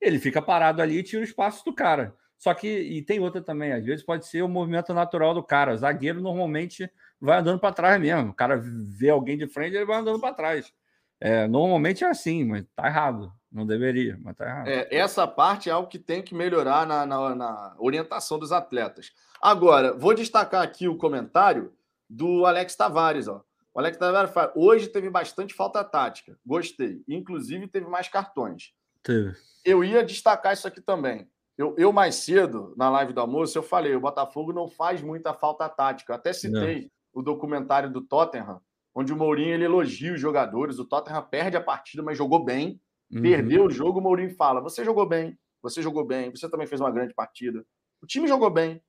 [0.00, 2.14] Ele fica parado ali e tira o espaço do cara.
[2.36, 5.76] Só que, e tem outra também, às vezes pode ser o movimento natural do cara.
[5.76, 8.30] Zagueiro normalmente vai andando para trás mesmo.
[8.30, 10.72] O cara vê alguém de frente, ele vai andando para trás.
[11.20, 13.32] É, normalmente é assim, mas tá errado.
[13.54, 14.66] Não deveria, mas tá errado.
[14.66, 19.12] É, essa parte é algo que tem que melhorar na, na, na orientação dos atletas.
[19.40, 21.72] Agora, vou destacar aqui o comentário
[22.10, 23.44] do Alex Tavares, ó.
[23.72, 26.36] O Alex Tavares fala, hoje teve bastante falta tática.
[26.44, 27.04] Gostei.
[27.06, 28.72] Inclusive, teve mais cartões.
[29.04, 29.36] Teve.
[29.64, 31.28] Eu ia destacar isso aqui também.
[31.56, 35.32] Eu, eu, mais cedo, na live do almoço, eu falei: o Botafogo não faz muita
[35.32, 36.12] falta tática.
[36.12, 37.20] Eu até citei não.
[37.20, 38.60] o documentário do Tottenham,
[38.92, 40.80] onde o Mourinho ele elogia os jogadores.
[40.80, 42.80] O Tottenham perde a partida, mas jogou bem.
[43.14, 43.22] Uhum.
[43.22, 46.80] Perdeu o jogo, o Mourinho fala: você jogou bem, você jogou bem, você também fez
[46.80, 47.64] uma grande partida.
[48.02, 48.82] O time jogou bem.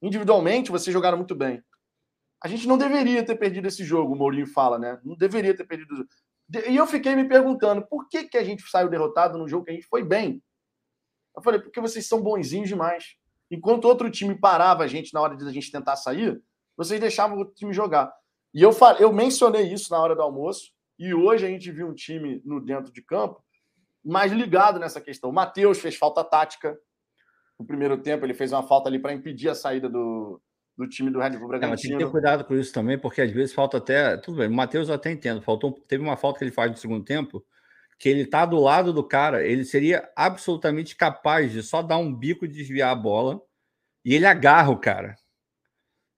[0.00, 1.62] Individualmente, vocês jogaram muito bem.
[2.42, 4.98] A gente não deveria ter perdido esse jogo, o Mourinho fala, né?
[5.04, 6.06] Não deveria ter perdido.
[6.68, 9.70] E eu fiquei me perguntando por que, que a gente saiu derrotado num jogo que
[9.70, 10.42] a gente foi bem.
[11.34, 13.16] Eu falei, porque vocês são bonzinhos demais.
[13.50, 16.40] Enquanto outro time parava a gente na hora de a gente tentar sair,
[16.76, 18.12] vocês deixavam o time jogar.
[18.54, 21.88] E eu, falei, eu mencionei isso na hora do almoço, e hoje a gente viu
[21.88, 23.45] um time no dentro de campo
[24.06, 25.30] mais ligado nessa questão.
[25.30, 26.78] O Matheus fez falta tática.
[27.58, 30.40] No primeiro tempo, ele fez uma falta ali para impedir a saída do,
[30.76, 31.74] do time do Red Bull Bragantino.
[31.74, 34.16] É, tem que ter cuidado com isso também, porque às vezes falta até.
[34.18, 35.42] Tudo bem, o Matheus eu até entendo.
[35.42, 37.44] Faltou, teve uma falta que ele faz no segundo tempo,
[37.98, 42.14] que ele tá do lado do cara, ele seria absolutamente capaz de só dar um
[42.14, 43.40] bico e desviar a bola
[44.04, 45.16] e ele agarra o cara.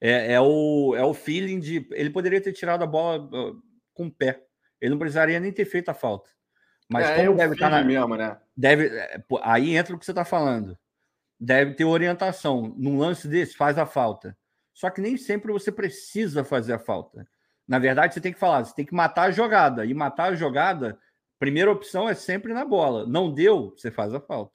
[0.01, 1.89] É, é, o, é o feeling de.
[1.93, 3.63] Ele poderia ter tirado a bola uh,
[3.95, 4.45] com o pé.
[4.81, 6.31] Ele não precisaria nem ter feito a falta.
[6.89, 8.37] Mas é, como deve estar na mesmo, né?
[8.57, 10.77] Deve, é, aí entra o que você está falando.
[11.39, 12.75] Deve ter orientação.
[12.77, 14.37] Num lance desse, faz a falta.
[14.73, 17.27] Só que nem sempre você precisa fazer a falta.
[17.67, 19.85] Na verdade, você tem que falar, você tem que matar a jogada.
[19.85, 20.99] E matar a jogada,
[21.39, 23.07] primeira opção é sempre na bola.
[23.07, 24.53] Não deu, você faz a falta.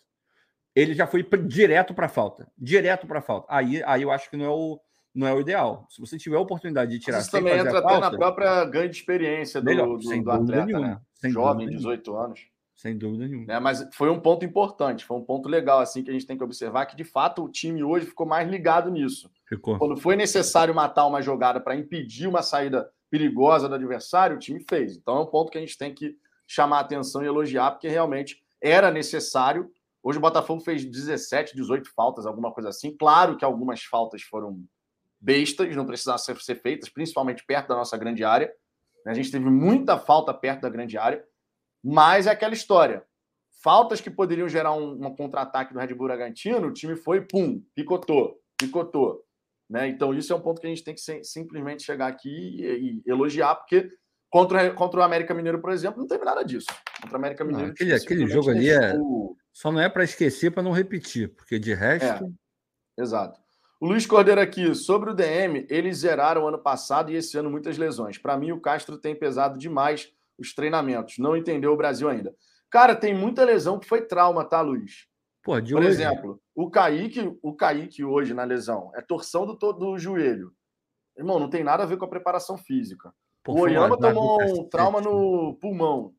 [0.75, 2.51] Ele já foi direto para a falta.
[2.57, 3.47] Direto para a falta.
[3.49, 4.79] Aí, aí eu acho que não é o,
[5.13, 5.85] não é o ideal.
[5.89, 8.97] Se você tiver a oportunidade de tirar Isso também entra até na própria ganho de
[8.97, 11.33] experiência do, melhor, do, do atleta, nenhuma, né?
[11.33, 12.53] Jovem, 18 anos.
[12.75, 13.53] Sem dúvida nenhuma.
[13.53, 16.37] É, mas foi um ponto importante, foi um ponto legal assim que a gente tem
[16.37, 19.31] que observar que de fato o time hoje ficou mais ligado nisso.
[19.47, 19.77] Ficou.
[19.77, 24.59] Quando foi necessário matar uma jogada para impedir uma saída perigosa do adversário, o time
[24.59, 24.97] fez.
[24.97, 27.87] Então é um ponto que a gente tem que chamar a atenção e elogiar, porque
[27.87, 29.71] realmente era necessário.
[30.01, 32.95] Hoje o Botafogo fez 17, 18 faltas, alguma coisa assim.
[32.97, 34.61] Claro que algumas faltas foram
[35.21, 38.51] bestas, não precisavam ser feitas, principalmente perto da nossa grande área.
[39.05, 41.23] A gente teve muita falta perto da grande área,
[41.83, 43.03] mas é aquela história.
[43.61, 47.63] Faltas que poderiam gerar um, um contra-ataque do Red Bull Bragantino, o time foi, pum,
[47.75, 49.23] picotou, picotou.
[49.69, 49.87] Né?
[49.87, 53.11] Então, isso é um ponto que a gente tem que simplesmente chegar aqui e, e
[53.11, 53.89] elogiar, porque
[54.29, 56.67] contra, contra o América Mineiro, por exemplo, não teve nada disso.
[57.01, 57.67] Contra o América Mineiro.
[57.67, 58.93] Não, aquele, aquele jogo ali é.
[59.51, 62.25] Só não é para esquecer, para não repetir, porque de resto.
[62.97, 63.42] É, exato.
[63.83, 67.77] O Luiz Cordeiro aqui, sobre o DM, eles zeraram ano passado e esse ano muitas
[67.77, 68.17] lesões.
[68.17, 71.17] Para mim, o Castro tem pesado demais os treinamentos.
[71.17, 72.33] Não entendeu o Brasil ainda.
[72.69, 75.09] Cara, tem muita lesão que foi trauma, tá, Luiz?
[75.43, 75.87] Pô, Por hoje.
[75.89, 80.53] exemplo, o Kaique, o Kaique hoje na lesão é torção do, do joelho.
[81.17, 83.13] Irmão, não tem nada a ver com a preparação física.
[83.45, 86.13] O Oyama tomou um trauma no pulmão.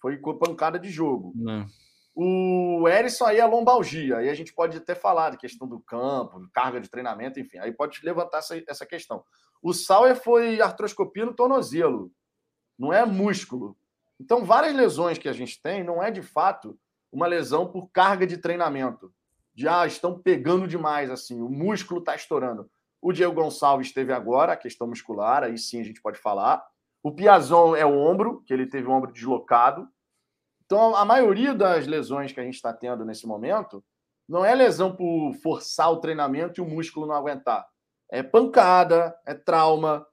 [0.00, 1.32] Foi pancada de jogo.
[1.34, 1.66] Não.
[2.14, 4.18] O Erisson aí é lombalgia.
[4.18, 7.58] Aí a gente pode até falar de questão do campo, carga de treinamento, enfim.
[7.58, 9.24] Aí pode levantar essa, essa questão.
[9.62, 12.12] O Sauer foi artroscopia no tornozelo.
[12.78, 13.76] Não é músculo.
[14.20, 16.78] Então, várias lesões que a gente tem não é de fato
[17.10, 19.12] uma lesão por carga de treinamento.
[19.54, 22.70] De ah, estão pegando demais, assim, o músculo está estourando.
[23.00, 26.64] O Diego Gonçalves teve agora a questão muscular, aí sim a gente pode falar.
[27.02, 29.88] O Piazon é o ombro, que ele teve o ombro deslocado.
[30.72, 33.84] Então, a maioria das lesões que a gente está tendo nesse momento
[34.26, 37.66] não é lesão por forçar o treinamento e o músculo não aguentar.
[38.10, 40.06] É pancada, é trauma,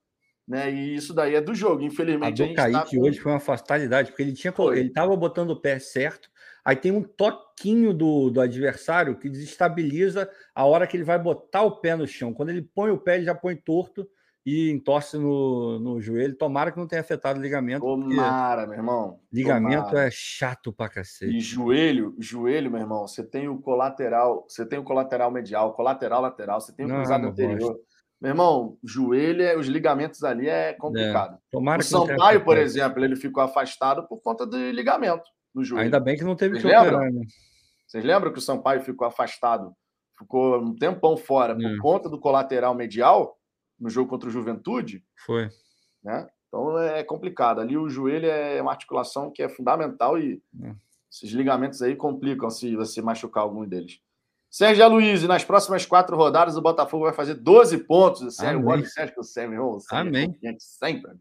[0.46, 0.70] né?
[0.70, 1.82] E isso daí é do jogo.
[1.82, 4.80] Infelizmente, a do a Kaique tá hoje foi uma fatalidade, porque ele tinha foi.
[4.80, 6.30] ele estava botando o pé certo,
[6.66, 11.62] aí tem um toquinho do, do adversário que desestabiliza a hora que ele vai botar
[11.62, 12.34] o pé no chão.
[12.34, 14.06] Quando ele põe o pé, ele já põe torto
[14.50, 16.36] e entorce no, no joelho.
[16.36, 17.82] Tomara que não tenha afetado o ligamento.
[17.82, 19.20] Tomara, meu irmão.
[19.32, 20.08] Ligamento Tomara.
[20.08, 21.38] é chato pra cacete.
[21.38, 26.22] E joelho, joelho, meu irmão, você tem o colateral, você tem o colateral medial, colateral
[26.22, 27.60] lateral, você tem o cruzado anterior.
[27.60, 27.90] Gosto.
[28.20, 31.36] Meu irmão, joelho, é, os ligamentos ali é complicado.
[31.36, 31.40] É.
[31.52, 35.86] Tomara o Sampaio, por exemplo, ele ficou afastado por conta de ligamento no joelho.
[35.86, 36.98] Ainda bem que não teve Vocês que lembram?
[36.98, 37.22] Operar, né?
[37.88, 39.72] Vocês lembram que o Sampaio ficou afastado,
[40.18, 41.78] ficou um tempão fora por é.
[41.78, 43.39] conta do colateral medial?
[43.80, 45.04] No jogo contra o Juventude.
[45.26, 45.50] Foi.
[46.04, 46.28] Né?
[46.48, 47.62] Então é complicado.
[47.62, 50.74] Ali o joelho é uma articulação que é fundamental e é.
[51.12, 54.00] esses ligamentos aí complicam se você machucar algum deles.
[54.50, 58.36] Sérgio Aloysio, nas próximas quatro rodadas o Botafogo vai fazer 12 pontos.
[58.36, 60.40] Sérgio, eu gosto Sérgio, que o Sérgio, irmão, o Sérgio Amém.
[60.44, 61.12] É sempre.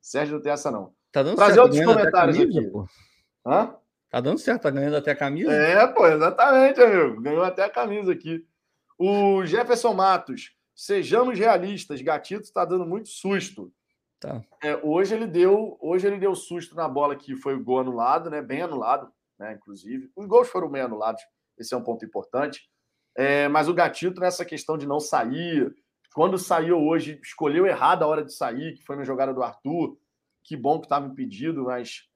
[0.00, 0.94] Sérgio não tem essa, não.
[1.12, 2.70] Tá dando Trazer certo, outros comentários camisa, aqui.
[2.70, 2.86] Pô.
[3.46, 3.76] Hã?
[4.08, 5.52] Tá dando certo, tá ganhando até a camisa.
[5.52, 7.20] É, pô, exatamente, amigo.
[7.20, 8.46] Ganhou até a camisa aqui.
[8.98, 10.54] O Jefferson Matos.
[10.74, 13.72] Sejamos realistas, Gatito está dando muito susto.
[14.18, 14.42] Tá.
[14.62, 18.30] É, hoje ele deu, hoje ele deu susto na bola que foi o gol anulado,
[18.30, 18.40] né?
[18.40, 19.54] Bem anulado, né?
[19.54, 21.22] Inclusive, os gols foram bem anulados.
[21.58, 22.70] Esse é um ponto importante.
[23.16, 25.74] É, mas o Gatito nessa questão de não sair,
[26.14, 29.98] quando saiu hoje, escolheu errado a hora de sair, que foi na jogada do Arthur.
[30.44, 32.08] Que bom que estava impedido, mas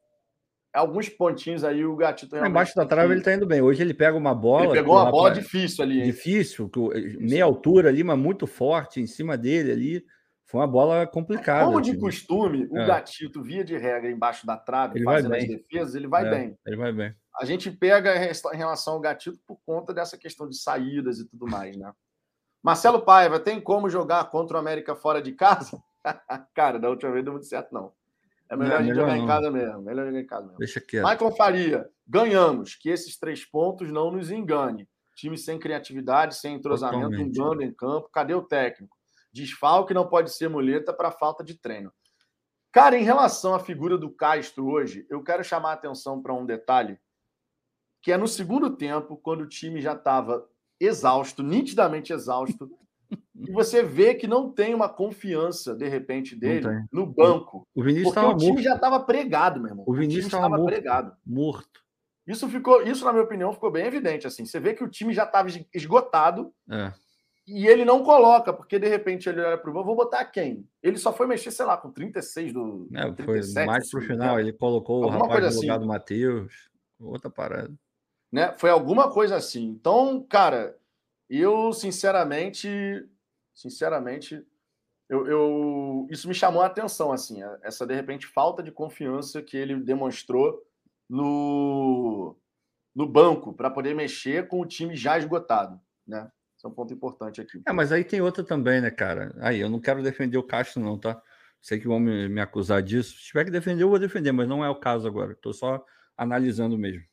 [0.76, 3.62] alguns pontinhos aí o Gatito Embaixo da trave ele tá indo bem.
[3.62, 4.64] Hoje ele pega uma bola.
[4.64, 6.00] Ele pegou uma bola difícil ali.
[6.00, 6.04] Hein?
[6.04, 6.70] Difícil,
[7.18, 10.04] meia altura ali, mas muito forte em cima dele ali.
[10.44, 11.64] Foi uma bola complicada.
[11.64, 11.98] Como de assim.
[11.98, 12.86] costume, o é.
[12.86, 16.58] Gatito, via de regra, embaixo da trave, ele fazendo as defesas, ele vai é, bem.
[16.64, 17.14] Ele vai bem.
[17.40, 21.46] A gente pega em relação ao Gatito por conta dessa questão de saídas e tudo
[21.46, 21.92] mais, né?
[22.62, 25.82] Marcelo Paiva, tem como jogar contra o América fora de casa?
[26.54, 27.92] Cara, da última vez não deu muito certo, não.
[28.48, 29.24] É melhor não, a gente jogar não.
[29.24, 29.82] em casa mesmo.
[29.82, 30.58] Melhor jogar em casa mesmo.
[30.58, 31.08] Deixa quieto.
[31.08, 32.74] Michael Faria, ganhamos.
[32.74, 34.88] Que esses três pontos não nos engane.
[35.16, 37.38] Time sem criatividade, sem entrosamento, Totalmente.
[37.38, 38.08] bando em campo.
[38.12, 38.96] Cadê o técnico?
[39.32, 41.92] Desfalque não pode ser muleta para falta de treino.
[42.72, 46.44] Cara, em relação à figura do Castro hoje, eu quero chamar a atenção para um
[46.44, 46.98] detalhe,
[48.02, 50.46] que é no segundo tempo, quando o time já estava
[50.78, 52.70] exausto, nitidamente exausto,
[53.38, 57.66] e você vê que não tem uma confiança, de repente, dele no banco.
[57.74, 58.62] O Vinícius porque o time morto.
[58.62, 59.84] já estava pregado, meu irmão.
[59.86, 61.14] O Vinícius estava pregado.
[61.24, 61.84] Morto.
[62.26, 64.44] Isso ficou, isso na minha opinião ficou bem evidente assim.
[64.44, 66.52] Você vê que o time já estava esgotado.
[66.70, 66.92] É.
[67.46, 70.68] E ele não coloca, porque de repente ele olha para o vou botar quem?
[70.82, 72.88] Ele só foi mexer, sei lá, com 36 do.
[72.92, 75.80] É, 37, foi mais pro final, ele colocou alguma o rapaz coisa no lugar assim.
[75.80, 76.70] do Matheus.
[76.98, 77.72] Outra parada.
[78.32, 78.52] Né?
[78.58, 79.64] Foi alguma coisa assim.
[79.64, 80.76] Então, cara,
[81.30, 82.68] eu sinceramente,
[83.56, 84.46] sinceramente,
[85.08, 89.56] eu, eu, isso me chamou a atenção, assim, essa de repente falta de confiança que
[89.56, 90.62] ele demonstrou
[91.08, 92.36] no,
[92.94, 96.30] no banco para poder mexer com o time já esgotado, né?
[96.64, 97.62] É um ponto importante aqui.
[97.64, 99.32] É, mas aí tem outra também, né, cara?
[99.38, 101.22] Aí, eu não quero defender o Castro, não, tá?
[101.60, 103.16] Sei que vão me, me acusar disso.
[103.16, 105.30] Se tiver que defender, eu vou defender, mas não é o caso agora.
[105.30, 105.84] Estou só
[106.16, 107.04] analisando mesmo.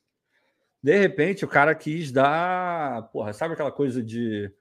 [0.82, 3.08] De repente, o cara quis dar.
[3.12, 4.52] Porra, sabe aquela coisa de,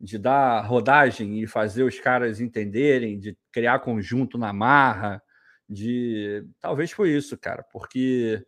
[0.00, 5.22] de dar rodagem e fazer os caras entenderem, de criar conjunto na marra,
[5.68, 6.44] de.
[6.58, 8.44] Talvez foi isso, cara, porque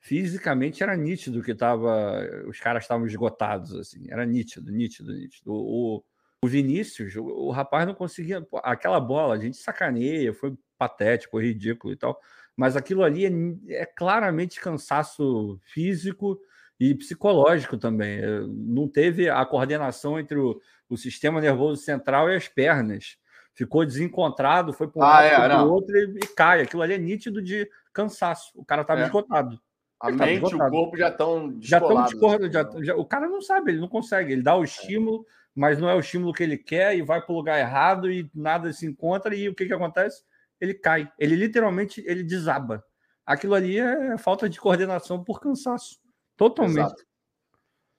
[0.00, 5.52] fisicamente era nítido que tava, os caras estavam esgotados, assim, era nítido, nítido, nítido.
[5.52, 6.04] O,
[6.42, 11.92] o Vinícius, o, o, rapaz não conseguia, aquela bola, a gente sacaneia, foi patético, ridículo
[11.92, 12.18] e tal,
[12.56, 16.38] mas aquilo ali é, é claramente cansaço físico
[16.82, 18.18] e psicológico também.
[18.18, 23.16] É, não teve a coordenação entre o, o sistema nervoso central e as pernas.
[23.54, 26.60] Ficou desencontrado, foi para um ah, lado, é, para o outro e, e, cai.
[26.60, 28.50] Aquilo ali é nítido de cansaço.
[28.56, 29.04] O cara estava é.
[29.04, 29.60] esgotado.
[30.00, 32.52] A ele mente e o corpo já estão já estão discordando.
[32.52, 34.32] Já, já, o cara não sabe, ele não consegue.
[34.32, 37.32] Ele dá o estímulo, mas não é o estímulo que ele quer e vai para
[37.32, 39.36] o lugar errado e nada se encontra.
[39.36, 40.24] E o que, que acontece?
[40.60, 41.08] Ele cai.
[41.16, 42.82] Ele literalmente ele desaba.
[43.24, 46.02] Aquilo ali é falta de coordenação por cansaço.
[46.36, 46.78] Totalmente.
[46.78, 47.02] Exato.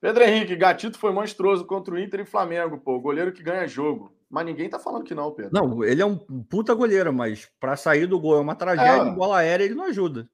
[0.02, 3.00] Pedro Henrique, Gatito foi monstruoso contra o Inter e Flamengo, pô.
[3.00, 4.14] Goleiro que ganha jogo.
[4.30, 5.52] Mas ninguém tá falando que não, Pedro.
[5.54, 9.12] Não, ele é um puta goleiro, mas para sair do gol é uma tragédia, é.
[9.12, 10.28] bola aérea ele não ajuda.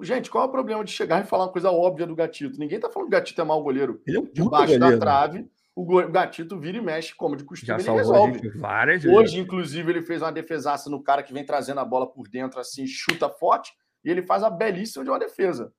[0.00, 2.58] Gente, qual é o problema de chegar e falar uma coisa óbvia do Gatito?
[2.58, 4.00] Ninguém tá falando que o Gatito é mau goleiro.
[4.06, 4.98] Ele é um Debaixo goleiro.
[4.98, 8.48] da trave, o Gatito vira e mexe, como de costume, Já ele resolve.
[8.58, 9.34] várias Hoje, vezes.
[9.34, 12.86] inclusive, ele fez uma defesaça no cara que vem trazendo a bola por dentro, assim,
[12.86, 13.72] chuta forte,
[14.04, 15.72] e ele faz a belíssima de uma defesa.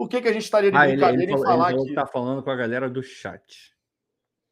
[0.00, 1.82] Por que, que a gente estaria de Ah, ele, brincadeira ele, em falou- falar ele
[1.82, 1.88] que.
[1.90, 3.74] que tá falando com a galera do chat.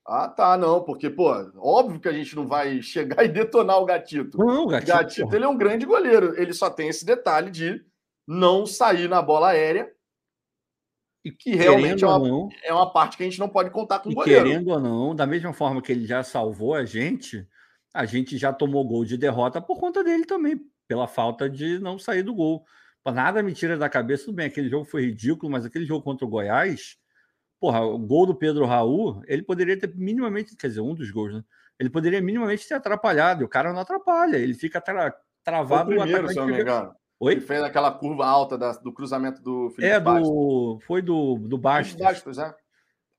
[0.06, 3.86] Ah, tá, não, porque, pô, óbvio que a gente não vai chegar e detonar o
[3.86, 4.36] Gatito.
[4.36, 6.38] Não, o Gatito, Gatito, ele é um grande goleiro.
[6.38, 7.82] Ele só tem esse detalhe de
[8.26, 9.90] não sair na bola aérea,
[11.24, 14.00] E que realmente é uma, não, é uma parte que a gente não pode contar
[14.00, 14.44] com o goleiro.
[14.44, 17.48] querendo ou não, da mesma forma que ele já salvou a gente,
[17.94, 21.98] a gente já tomou gol de derrota por conta dele também, pela falta de não
[21.98, 22.66] sair do gol.
[23.12, 26.24] Nada me tira da cabeça, tudo bem, aquele jogo foi ridículo, mas aquele jogo contra
[26.26, 26.96] o Goiás,
[27.60, 31.34] porra, o gol do Pedro Raul, ele poderia ter minimamente, quer dizer, um dos gols,
[31.34, 31.42] né?
[31.78, 35.44] Ele poderia minimamente ter atrapalhado, e o cara não atrapalha, ele fica tra- Foi o
[35.44, 36.94] travado primeiro, se eu não me engano.
[37.20, 37.32] Oi?
[37.32, 40.28] Ele fez aquela curva alta da- do cruzamento do Felipe É, Bastos.
[40.28, 40.78] do.
[40.86, 41.96] Foi do, do Bastos.
[41.96, 42.54] Bastos, é.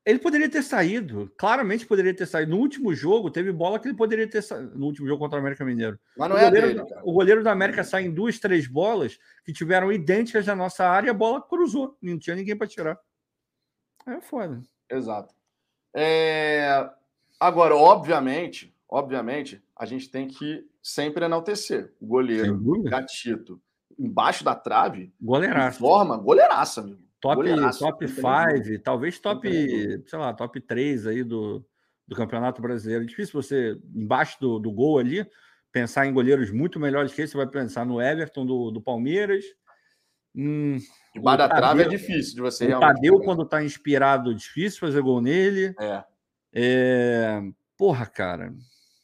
[0.09, 2.51] Ele poderia ter saído, claramente poderia ter saído.
[2.51, 4.77] No último jogo, teve bola que ele poderia ter saído.
[4.77, 5.99] No último jogo contra o América Mineiro.
[6.17, 9.19] Mas não o, é goleiro, dele, o goleiro da América sai em duas, três bolas
[9.45, 11.97] que tiveram idênticas na nossa área e a bola cruzou.
[12.01, 12.99] Não tinha ninguém para tirar.
[14.07, 14.61] É foda.
[14.89, 15.35] Exato.
[15.93, 16.89] É,
[17.39, 22.59] Agora, obviamente, obviamente, a gente tem que sempre enaltecer o goleiro.
[22.83, 23.61] Gatito,
[23.97, 25.79] embaixo da trave, de Goleiraço.
[25.79, 27.01] forma goleiraça, amigo.
[27.19, 29.49] Top, Goleiraço, top não tem nem 5, talvez top,
[30.08, 31.65] sei lá, top 3 aí do,
[32.08, 33.03] do Campeonato Brasileiro.
[33.03, 35.25] É difícil você, embaixo do, do gol ali,
[35.71, 37.32] pensar em goleiros muito melhores que esse.
[37.32, 39.43] Você vai pensar no Everton do, do Palmeiras.
[40.36, 40.77] Hum,
[41.13, 42.95] Debaixo da trave é difícil de você o realmente.
[42.95, 45.73] Tadeu, quando tá inspirado, difícil fazer gol nele.
[45.79, 46.03] É.
[46.53, 47.41] É,
[47.77, 48.53] Porra, cara.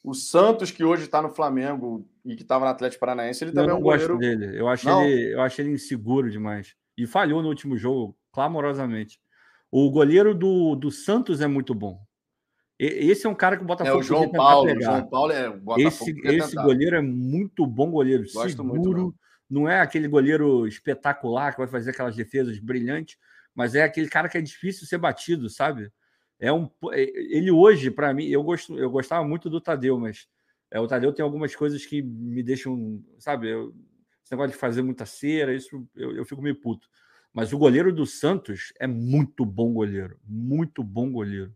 [0.03, 3.55] O Santos, que hoje está no Flamengo e que estava no Atlético Paranaense, ele Eu
[3.55, 4.37] também é um gosto goleiro.
[4.39, 4.59] dele.
[4.59, 5.03] Eu acho, Não?
[5.03, 6.75] ele, eu acho ele inseguro demais.
[6.97, 9.19] E falhou no último jogo, clamorosamente.
[9.71, 11.99] O goleiro do, do Santos é muito bom.
[12.79, 14.69] E- esse é um cara que o É Botafogo o João Paulo.
[14.69, 14.97] O pegar.
[14.97, 18.67] João Paulo é Esse, esse goleiro é muito bom goleiro, Gosto seguro.
[18.81, 19.15] muito
[19.49, 23.17] não é aquele goleiro espetacular que vai fazer aquelas defesas brilhantes,
[23.53, 25.91] mas é aquele cara que é difícil ser batido, sabe?
[26.39, 30.27] É um, é- ele hoje, para mim, eu, gosto, eu gostava muito do Tadeu, mas
[30.71, 33.49] é, o Tadeu tem algumas coisas que me deixam, sabe?
[33.49, 33.73] Eu,
[34.25, 36.87] esse negócio de fazer muita cera, isso eu, eu fico meio puto.
[37.31, 41.53] Mas o goleiro do Santos é muito bom goleiro, muito bom goleiro.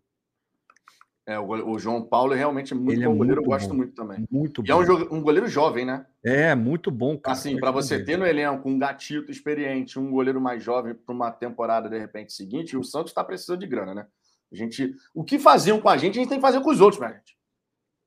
[1.25, 3.75] É, o, João Paulo é realmente muito ele é bom é goleiro, eu gosto bom.
[3.75, 4.25] muito também.
[4.31, 4.83] Muito e bom.
[4.83, 6.05] é um, um, goleiro jovem, né?
[6.23, 7.17] É, muito bom.
[7.17, 7.37] Cara.
[7.37, 11.31] Assim, para você ter no elenco um gatito experiente, um goleiro mais jovem para uma
[11.31, 14.07] temporada de repente seguinte, o Santos está precisando de grana, né?
[14.51, 16.81] A gente, o que faziam com a gente, a gente tem que fazer com os
[16.81, 17.37] outros, minha gente.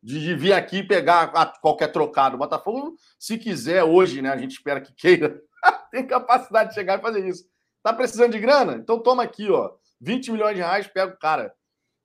[0.03, 1.29] De, vir aqui e pegar
[1.61, 2.35] qualquer trocado.
[2.35, 4.31] O Botafogo, se quiser hoje, né?
[4.31, 5.41] A gente espera que queira,
[5.93, 7.45] tem capacidade de chegar e fazer isso.
[7.83, 8.75] Tá precisando de grana?
[8.75, 9.71] Então toma aqui, ó.
[10.01, 11.55] 20 milhões de reais, pega o cara.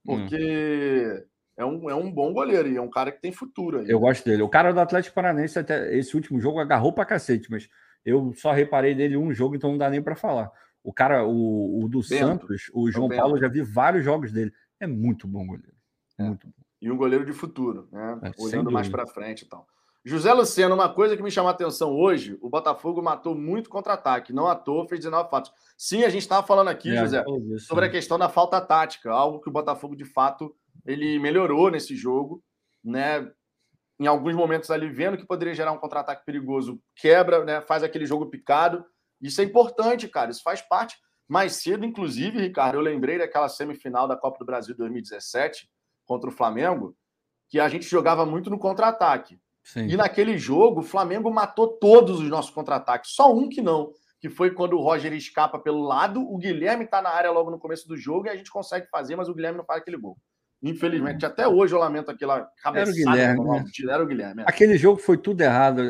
[0.06, 1.24] Porque hum.
[1.58, 3.80] é, um, é um bom goleiro e é um cara que tem futuro.
[3.80, 3.90] Aí.
[3.90, 4.44] Eu gosto dele.
[4.44, 7.68] O cara do Atlético Paranense, até esse último jogo, agarrou pra cacete, mas
[8.06, 10.52] eu só reparei dele um jogo, então não dá nem para falar.
[10.84, 12.08] O cara, o, o do Bento.
[12.08, 14.54] Santos, o é João Paulo, já vi vários jogos dele.
[14.80, 15.76] É muito bom goleiro.
[16.18, 16.24] É.
[16.24, 16.67] Muito bom.
[16.82, 18.20] E um goleiro de futuro, né?
[18.24, 19.68] É, Olhando mais para frente e tal.
[20.08, 24.32] José Luciano, uma coisa que me chamou a atenção hoje, o Botafogo matou muito contra-ataque,
[24.32, 25.52] não à toa, fez 19 fatos.
[25.78, 27.26] Sim, a gente estava falando aqui, é, José,
[27.60, 30.56] sobre a questão da falta tática, algo que o Botafogo, de fato,
[30.86, 32.42] ele melhorou nesse jogo,
[32.82, 33.30] né?
[34.00, 37.60] Em alguns momentos ali, vendo que poderia gerar um contra-ataque perigoso, quebra, né?
[37.60, 38.86] Faz aquele jogo picado.
[39.20, 40.96] Isso é importante, cara, isso faz parte.
[41.28, 45.68] Mais cedo, inclusive, Ricardo, eu lembrei daquela semifinal da Copa do Brasil 2017
[46.08, 46.96] contra o Flamengo,
[47.50, 49.40] que a gente jogava muito no contra-ataque.
[49.76, 54.30] E naquele jogo, o Flamengo matou todos os nossos contra-ataques, só um que não, que
[54.30, 57.86] foi quando o Roger escapa pelo lado, o Guilherme está na área logo no começo
[57.86, 60.18] do jogo e a gente consegue fazer, mas o Guilherme não faz aquele gol.
[60.64, 62.80] Infelizmente, até hoje eu lamento aquela cabeçada.
[62.80, 63.44] Era o Guilherme.
[63.44, 63.94] Né?
[63.94, 64.42] Era o Guilherme.
[64.42, 64.46] É.
[64.48, 65.82] Aquele jogo foi tudo errado.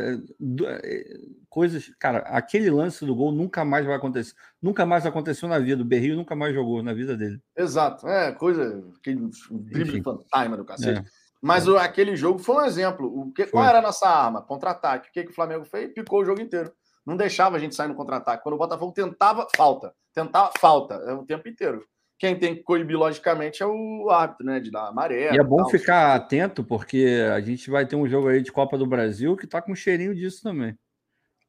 [1.57, 4.33] É, é, coisas, cara, aquele lance do gol nunca mais vai acontecer.
[4.61, 5.81] Nunca mais aconteceu na vida.
[5.81, 7.39] O Berrio nunca mais jogou na vida dele.
[7.55, 8.07] Exato.
[8.07, 8.83] É, coisa.
[8.99, 10.99] Aquele drible fantasma do cacete.
[10.99, 11.27] É.
[11.41, 13.07] Mas o, aquele jogo foi um exemplo.
[13.07, 14.41] O que, qual era a nossa arma?
[14.41, 15.09] Contra-ataque.
[15.09, 15.93] O que, que o Flamengo fez?
[15.93, 16.71] Picou o jogo inteiro.
[17.05, 18.43] Não deixava a gente sair no contra-ataque.
[18.43, 19.93] Quando o Botafogo tentava, falta.
[20.13, 20.95] Tentava, falta.
[20.95, 21.83] É o tempo inteiro.
[22.19, 24.59] Quem tem que coibir, logicamente, é o árbitro, né?
[24.59, 25.33] De dar maré.
[25.33, 28.51] E é bom tal, ficar atento, porque a gente vai ter um jogo aí de
[28.51, 30.75] Copa do Brasil que tá com cheirinho disso também.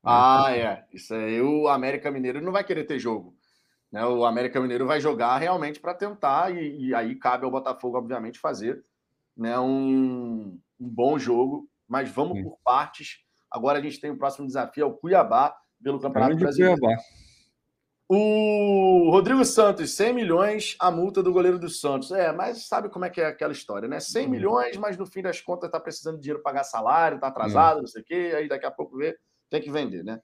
[0.02, 0.84] Ah, é.
[0.92, 3.36] Isso aí o América Mineiro não vai querer ter jogo.
[3.90, 4.04] Né?
[4.04, 8.38] O América Mineiro vai jogar realmente para tentar, e, e, aí cabe ao Botafogo, obviamente,
[8.38, 8.84] fazer
[9.36, 12.44] né, um, um bom jogo, mas vamos Sim.
[12.44, 13.20] por partes.
[13.50, 16.78] Agora a gente tem o próximo desafio, é o Cuiabá, pelo Campeonato Brasileiro.
[16.78, 17.02] Cuiabá.
[18.10, 22.10] O Rodrigo Santos, 100 milhões a multa do goleiro do Santos.
[22.10, 24.00] É, mas sabe como é que é aquela história, né?
[24.00, 24.30] 100 uhum.
[24.30, 27.80] milhões, mas no fim das contas tá precisando de dinheiro para pagar salário, tá atrasado,
[27.80, 29.14] não sei o quê, aí daqui a pouco vê,
[29.50, 30.20] tem que vender, né?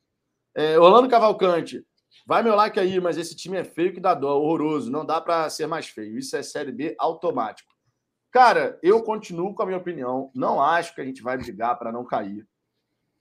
[0.55, 1.85] É, Orlando Cavalcante,
[2.27, 5.21] vai meu like aí, mas esse time é feio que dá dó, horroroso, não dá
[5.21, 6.19] para ser mais feio.
[6.19, 7.73] Isso é Série B automático.
[8.31, 10.31] Cara, eu continuo com a minha opinião.
[10.35, 12.47] Não acho que a gente vai brigar para não cair.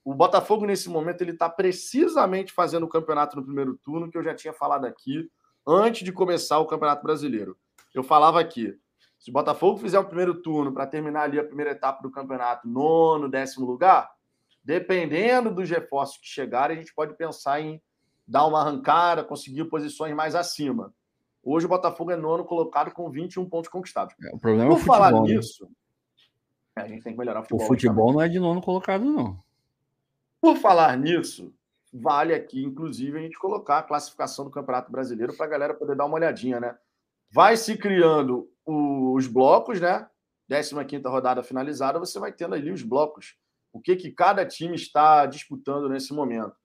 [0.04, 4.24] O Botafogo, nesse momento, ele está precisamente fazendo o campeonato no primeiro turno, que eu
[4.24, 5.30] já tinha falado aqui,
[5.66, 7.56] antes de começar o Campeonato Brasileiro.
[7.94, 8.78] Eu falava aqui:
[9.18, 12.68] se o Botafogo fizer o primeiro turno para terminar ali a primeira etapa do campeonato,
[12.68, 14.13] nono, décimo lugar,
[14.64, 17.82] dependendo dos reforços que chegarem, a gente pode pensar em
[18.28, 20.94] dar uma arrancada, conseguir posições mais acima.
[21.44, 24.16] Hoje o Botafogo é nono colocado com 21 pontos conquistados.
[24.24, 25.20] É, o problema Por é o futebol, falar né?
[25.22, 25.70] nisso,
[26.76, 27.66] a gente tem que melhorar o futebol.
[27.66, 29.38] O futebol não é de nono colocado, não.
[30.40, 31.54] Por falar nisso,
[31.94, 35.96] vale aqui, inclusive, a gente colocar a classificação do Campeonato Brasileiro para a galera poder
[35.96, 36.78] dar uma olhadinha, né?
[37.30, 40.08] Vai se criando os blocos, né?
[40.50, 43.36] 15 rodada finalizada, você vai tendo ali os blocos.
[43.74, 46.56] O que, que cada time está disputando nesse momento.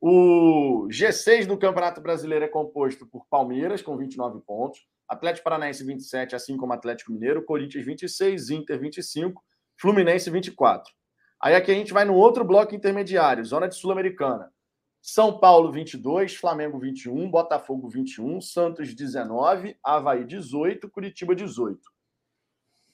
[0.00, 6.36] O G6 do Campeonato Brasileiro é composto por Palmeiras, com 29 pontos, Atlético Paranaense 27,
[6.36, 9.42] assim como Atlético Mineiro, Corinthians 26, Inter 25,
[9.76, 10.92] Fluminense 24.
[11.40, 14.52] Aí aqui a gente vai no outro bloco intermediário, zona de Sul-Americana.
[15.02, 21.78] São Paulo 22, Flamengo 21, Botafogo 21, Santos 19, Havaí 18, Curitiba 18.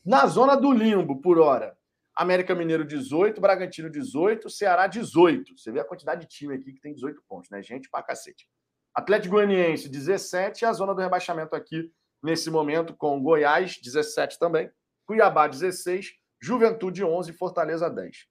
[0.04, 1.76] Na zona do limbo, por hora,
[2.16, 5.56] América Mineiro 18, Bragantino 18, Ceará 18.
[5.56, 7.62] Você vê a quantidade de time aqui que tem 18 pontos, né?
[7.62, 8.48] Gente pra cacete.
[8.94, 11.92] Atlético Goianiense 17, a zona do rebaixamento aqui
[12.22, 14.70] nesse momento com Goiás 17 também,
[15.06, 18.26] Cuiabá 16, Juventude 11, Fortaleza 10.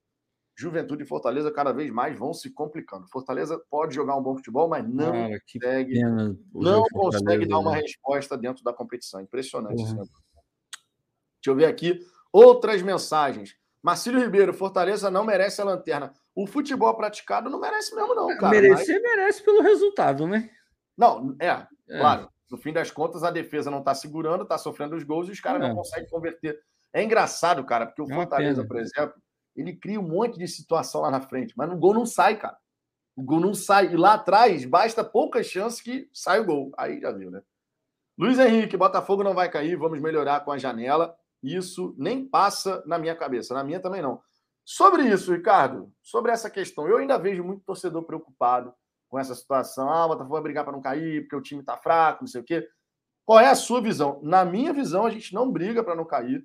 [0.56, 3.08] Juventude e Fortaleza cada vez mais vão se complicando.
[3.08, 6.00] Fortaleza pode jogar um bom futebol, mas não Cara, consegue,
[6.52, 7.80] não consegue dar uma né?
[7.80, 9.20] resposta dentro da competição.
[9.20, 9.82] Impressionante.
[9.82, 9.96] Uhum.
[9.96, 12.00] Deixa eu ver aqui
[12.30, 13.56] outras mensagens.
[13.82, 16.12] Marcílio Ribeiro, Fortaleza não merece a lanterna.
[16.34, 18.50] O futebol praticado não merece mesmo, não, cara.
[18.50, 19.16] Merecer, mas...
[19.16, 20.50] merece pelo resultado, né?
[20.96, 21.98] Não, é, é.
[21.98, 22.28] claro.
[22.50, 25.40] No fim das contas, a defesa não está segurando, está sofrendo os gols e os
[25.40, 25.68] caras é.
[25.68, 26.58] não conseguem converter.
[26.92, 29.14] É engraçado, cara, porque o é Fortaleza, por exemplo,
[29.56, 32.56] ele cria um monte de situação lá na frente, mas no gol não sai, cara.
[33.16, 33.92] O gol não sai.
[33.92, 36.72] E lá atrás, basta poucas chances que sai o gol.
[36.76, 37.42] Aí já viu, né?
[38.18, 41.16] Luiz Henrique, Botafogo não vai cair, vamos melhorar com a janela.
[41.42, 44.20] Isso nem passa na minha cabeça, na minha também não.
[44.64, 48.72] Sobre isso, Ricardo, sobre essa questão, eu ainda vejo muito torcedor preocupado
[49.08, 49.90] com essa situação.
[49.90, 52.40] Ah, o Botafogo vai brigar para não cair, porque o time está fraco, não sei
[52.40, 52.68] o quê.
[53.24, 54.20] Qual é a sua visão?
[54.22, 56.44] Na minha visão, a gente não briga para não cair.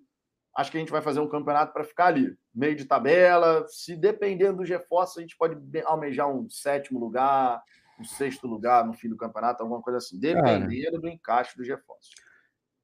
[0.55, 3.65] Acho que a gente vai fazer um campeonato para ficar ali, meio de tabela.
[3.67, 7.61] Se dependendo dos reforços, a gente pode almejar um sétimo lugar,
[7.99, 11.67] um sexto lugar no fim do campeonato, alguma coisa assim, dependendo Cara, do encaixe dos
[11.67, 12.13] reforços.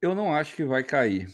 [0.02, 1.30] Eu não acho que vai cair.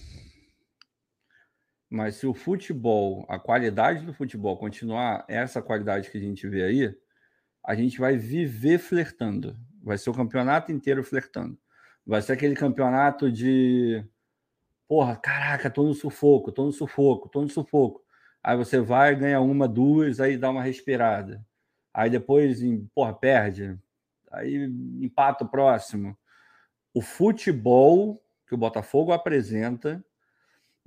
[1.90, 6.64] Mas se o futebol, a qualidade do futebol continuar essa qualidade que a gente vê
[6.64, 6.98] aí,
[7.64, 9.58] a gente vai viver flertando.
[9.82, 11.58] Vai ser o campeonato inteiro flertando.
[12.06, 14.04] Vai ser aquele campeonato de.
[14.88, 18.02] Porra, caraca, tô no sufoco, tô no sufoco, tô no sufoco.
[18.44, 21.46] Aí você vai, ganha uma, duas, aí dá uma respirada.
[21.94, 22.62] Aí depois,
[22.96, 23.78] porra, perde.
[24.32, 24.66] Aí
[25.02, 26.18] empata o próximo.
[26.94, 30.04] O futebol que o Botafogo apresenta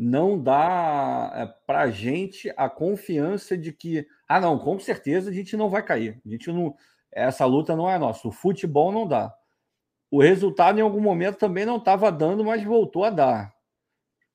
[0.03, 5.33] não dá é, para a gente a confiança de que, ah, não, com certeza a
[5.33, 6.19] gente não vai cair.
[6.25, 6.75] A gente não,
[7.13, 8.27] essa luta não é nossa.
[8.27, 9.31] O futebol não dá.
[10.11, 13.55] O resultado em algum momento também não estava dando, mas voltou a dar.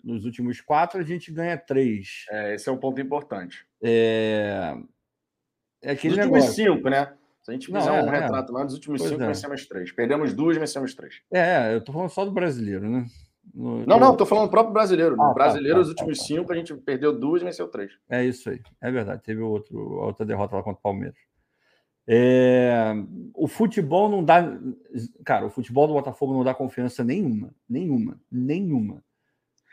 [0.04, 2.26] Nos últimos quatro a gente ganha três.
[2.30, 3.66] É, esse é um ponto importante.
[3.82, 4.72] É,
[5.82, 7.12] é aquele Nos últimos cinco, né?
[7.42, 9.28] Se a gente fizer não, um é, retrato lá, nos últimos pois cinco é.
[9.28, 9.92] vencemos três.
[9.92, 11.22] Perdemos duas, vencemos três.
[11.34, 13.08] É, eu tô falando só do brasileiro, né?
[13.56, 15.16] No, não, não, estou falando do próprio brasileiro.
[15.16, 17.70] No ah, tá, brasileiro, tá, os últimos tá, cinco, a gente perdeu duas e venceu
[17.70, 17.94] três.
[18.10, 19.24] É isso aí, é verdade.
[19.24, 21.16] Teve outro, outra derrota lá contra o Palmeiras.
[22.08, 22.94] É,
[23.34, 24.44] o futebol não dá.
[25.24, 27.50] Cara, o futebol do Botafogo não dá confiança nenhuma.
[27.68, 28.20] Nenhuma.
[28.30, 29.02] Nenhuma.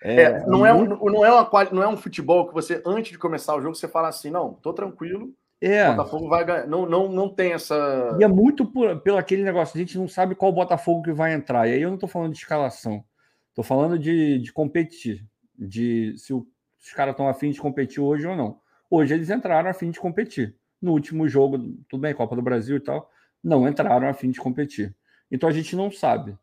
[0.02, 1.04] É, é, não, é, muito...
[1.04, 3.88] não, é uma, não é um futebol que você, antes de começar o jogo, você
[3.88, 5.32] fala assim: não, tô tranquilo.
[5.60, 5.88] É.
[5.88, 6.66] O Botafogo vai ganhar.
[6.66, 8.16] Não, não, não tem essa.
[8.18, 11.34] E é muito por, pelo aquele negócio, a gente não sabe qual Botafogo que vai
[11.34, 11.68] entrar.
[11.68, 13.04] E aí eu não tô falando de escalação.
[13.52, 15.26] Estou falando de, de competir,
[15.58, 16.46] de se, o,
[16.78, 18.58] se os caras estão afim de competir hoje ou não.
[18.90, 20.56] Hoje eles entraram a fim de competir.
[20.80, 23.10] No último jogo, tudo bem, Copa do Brasil e tal,
[23.44, 24.96] não entraram a fim de competir.
[25.30, 26.34] Então a gente não sabe.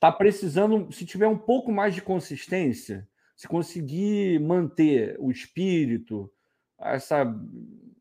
[0.00, 6.28] Tá precisando, se tiver um pouco mais de consistência, se conseguir manter o espírito,
[6.76, 7.24] essa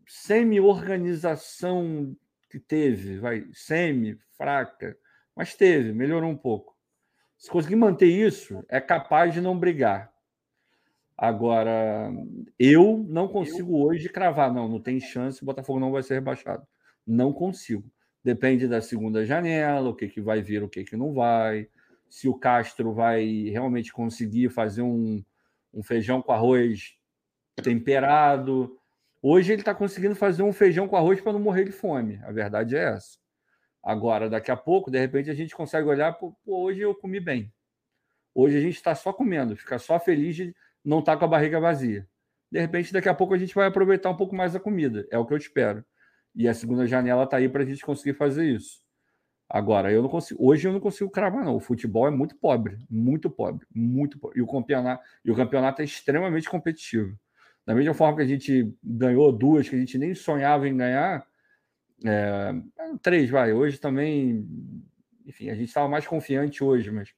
[0.07, 2.17] semi-organização
[2.49, 4.97] que teve, vai, semi, fraca,
[5.35, 6.71] mas teve, melhorou um pouco.
[7.41, 10.13] Se conseguir manter isso, é capaz de não brigar.
[11.17, 12.13] Agora,
[12.59, 16.67] eu não consigo hoje cravar, não, não tem chance, o Botafogo não vai ser rebaixado.
[17.05, 17.91] Não consigo.
[18.23, 21.67] Depende da segunda janela, o que, que vai vir, o que, que não vai.
[22.07, 25.23] Se o Castro vai realmente conseguir fazer um,
[25.73, 26.95] um feijão com arroz
[27.63, 28.77] temperado.
[29.19, 32.19] Hoje ele está conseguindo fazer um feijão com arroz para não morrer de fome.
[32.23, 33.20] A verdade é essa.
[33.83, 37.51] Agora, daqui a pouco, de repente, a gente consegue olhar, pô, hoje eu comi bem.
[38.33, 41.27] Hoje a gente está só comendo, fica só feliz de não estar tá com a
[41.27, 42.07] barriga vazia.
[42.51, 45.07] De repente, daqui a pouco a gente vai aproveitar um pouco mais a comida.
[45.11, 45.83] É o que eu espero.
[46.35, 48.81] E a segunda janela está aí para a gente conseguir fazer isso.
[49.49, 50.41] Agora, eu não consigo.
[50.45, 51.55] Hoje eu não consigo cravar, não.
[51.55, 54.39] O futebol é muito pobre, muito pobre, muito pobre.
[54.39, 57.17] E o campeonato, e o campeonato é extremamente competitivo.
[57.65, 61.25] Da mesma forma que a gente ganhou duas que a gente nem sonhava em ganhar,
[62.05, 62.53] é,
[63.01, 63.53] três, vai.
[63.53, 64.47] Hoje também,
[65.25, 67.13] enfim, a gente estava mais confiante hoje, mas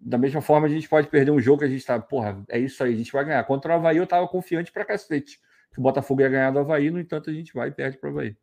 [0.00, 2.58] da mesma forma a gente pode perder um jogo que a gente está, porra, é
[2.58, 3.44] isso aí, a gente vai ganhar.
[3.44, 5.40] Contra o Havaí eu estava confiante para cacete
[5.74, 8.08] que o Botafogo ia ganhar do Havaí, no entanto a gente vai e perde para
[8.08, 8.36] o Havaí.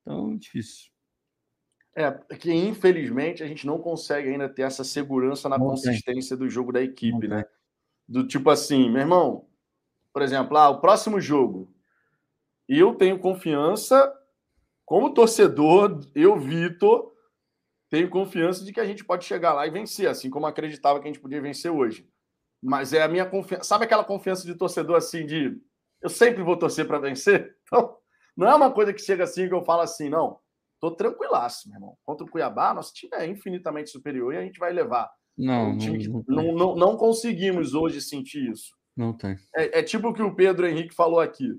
[0.00, 0.90] Então, difícil.
[1.94, 6.44] É, que infelizmente a gente não consegue ainda ter essa segurança na não consistência tem.
[6.44, 7.42] do jogo da equipe, não né?
[7.44, 7.52] Tem.
[8.08, 9.46] Do tipo assim, meu irmão,
[10.12, 11.72] por exemplo, ah, o próximo jogo,
[12.68, 14.12] eu tenho confiança
[14.92, 17.14] como torcedor, eu, Vitor,
[17.90, 21.08] tenho confiança de que a gente pode chegar lá e vencer, assim como acreditava que
[21.08, 22.06] a gente podia vencer hoje.
[22.62, 23.64] Mas é a minha confiança.
[23.64, 25.58] Sabe aquela confiança de torcedor assim, de
[26.02, 27.56] eu sempre vou torcer para vencer?
[27.64, 27.96] Então,
[28.36, 30.38] não é uma coisa que chega assim que eu falo assim, não.
[30.78, 31.96] Tô tranquilaço, meu irmão.
[32.04, 35.10] Contra o Cuiabá, nosso time é infinitamente superior e a gente vai levar.
[35.38, 38.76] Não, um não, não, não, não, conseguimos hoje sentir isso.
[38.94, 39.38] Não tem.
[39.56, 41.58] É, é tipo o que o Pedro Henrique falou aqui.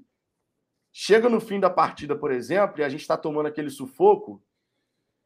[0.95, 4.43] Chega no fim da partida, por exemplo, e a gente está tomando aquele sufoco,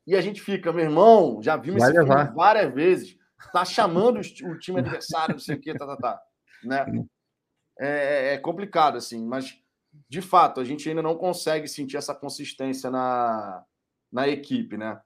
[0.08, 2.20] e a gente fica, meu irmão, já vimos Vai esse levar.
[2.20, 3.18] filme várias vezes,
[3.52, 6.22] tá chamando o time adversário, não sei o quê, tá, tá, tá.
[6.64, 6.86] Né?
[7.78, 9.62] É, é, é complicado, assim, mas
[10.08, 13.64] de fato, a gente ainda não consegue sentir essa consistência na,
[14.12, 15.02] na equipe, né?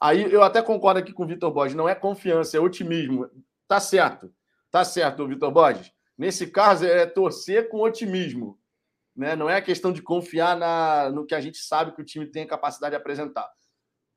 [0.00, 3.28] Aí eu até concordo aqui com o Vitor Borges, não é confiança, é otimismo.
[3.66, 4.32] Tá certo,
[4.70, 5.92] tá certo, Vitor Borges.
[6.16, 8.58] Nesse caso, é torcer com otimismo.
[9.16, 9.36] Né?
[9.36, 12.26] Não é a questão de confiar na, no que a gente sabe que o time
[12.26, 13.50] tem a capacidade de apresentar.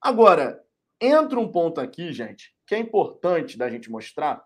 [0.02, 0.64] Agora,
[1.00, 4.44] entra um ponto aqui, gente, que é importante da gente mostrar,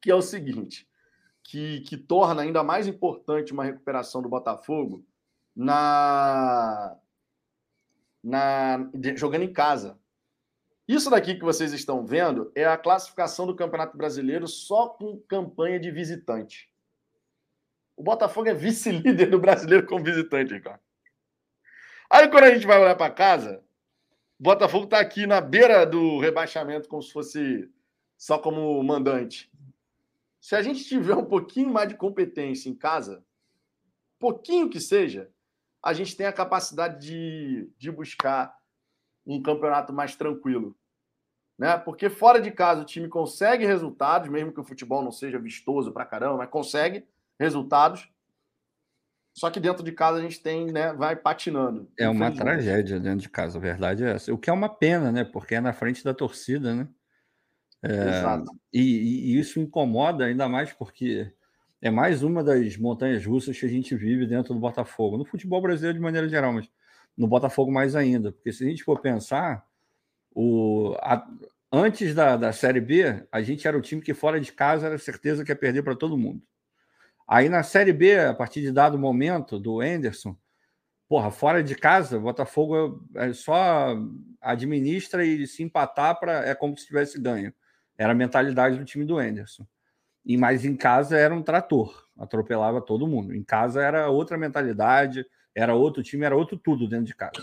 [0.00, 0.88] que é o seguinte:
[1.42, 5.04] que, que torna ainda mais importante uma recuperação do Botafogo
[5.54, 6.96] na,
[8.22, 9.98] na jogando em casa.
[10.86, 15.78] Isso daqui que vocês estão vendo é a classificação do Campeonato Brasileiro só com campanha
[15.78, 16.70] de visitante.
[17.98, 20.80] O Botafogo é vice-líder do brasileiro como visitante, Ricardo.
[22.08, 23.60] Aí quando a gente vai olhar para casa,
[24.38, 27.68] o Botafogo está aqui na beira do rebaixamento, como se fosse
[28.16, 29.50] só como mandante.
[30.40, 33.24] Se a gente tiver um pouquinho mais de competência em casa,
[34.16, 35.28] pouquinho que seja,
[35.82, 38.56] a gente tem a capacidade de, de buscar
[39.26, 40.76] um campeonato mais tranquilo.
[41.58, 41.76] Né?
[41.76, 45.90] Porque fora de casa o time consegue resultados, mesmo que o futebol não seja vistoso
[45.90, 47.04] pra caramba, mas consegue
[47.38, 48.08] resultados.
[49.34, 51.88] Só que dentro de casa a gente tem, né, vai patinando.
[51.96, 54.34] É uma tragédia dentro de casa, a verdade é essa.
[54.34, 55.22] O que é uma pena, né?
[55.24, 56.88] Porque é na frente da torcida, né?
[57.80, 58.50] É, Exato.
[58.72, 61.32] E, e, isso incomoda ainda mais porque
[61.80, 65.16] é mais uma das montanhas russas que a gente vive dentro do Botafogo.
[65.16, 66.68] No futebol brasileiro de maneira geral, mas
[67.16, 68.32] no Botafogo mais ainda.
[68.32, 69.64] Porque se a gente for pensar,
[70.34, 71.24] o, a,
[71.72, 74.98] antes da, da Série B, a gente era o time que fora de casa era
[74.98, 76.42] certeza que ia perder para todo mundo.
[77.28, 80.34] Aí na Série B, a partir de dado momento do Enderson,
[81.06, 83.94] porra, fora de casa, Botafogo é, é só
[84.40, 87.52] administra e se empatar para é como se tivesse ganho.
[87.98, 89.66] Era a mentalidade do time do Enderson.
[90.24, 93.34] E mais em casa era um trator, atropelava todo mundo.
[93.34, 97.42] Em casa era outra mentalidade, era outro time, era outro tudo dentro de casa.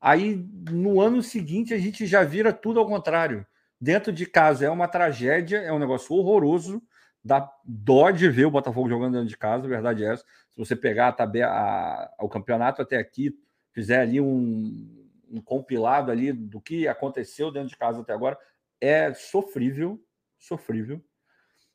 [0.00, 0.36] Aí
[0.70, 3.46] no ano seguinte a gente já vira tudo ao contrário.
[3.78, 6.82] Dentro de casa é uma tragédia, é um negócio horroroso.
[7.26, 10.22] Dá dó de ver o Botafogo jogando dentro de casa, a verdade é essa.
[10.22, 13.36] Se você pegar a tabela, a, o campeonato até aqui,
[13.72, 18.38] fizer ali um, um compilado ali do que aconteceu dentro de casa até agora,
[18.80, 20.00] é sofrível,
[20.38, 21.02] sofrível.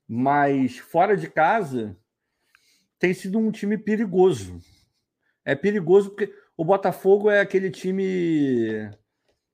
[0.07, 1.97] Mas fora de casa
[2.97, 4.57] tem sido um time perigoso.
[5.43, 8.89] É perigoso porque o Botafogo é aquele time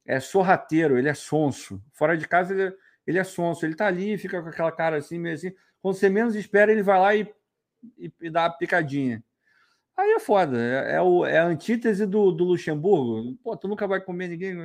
[0.06, 1.84] é sorrateiro, ele é sonso.
[1.92, 2.74] Fora de casa ele é,
[3.08, 5.52] ele é sonso, ele tá ali, fica com aquela cara assim, meio assim.
[5.82, 7.34] Quando você menos espera, ele vai lá e,
[7.98, 9.24] e, e dá a picadinha.
[9.96, 13.36] Aí é foda, é, é, o, é a antítese do, do Luxemburgo.
[13.44, 14.56] Pô, tu nunca vai comer ninguém.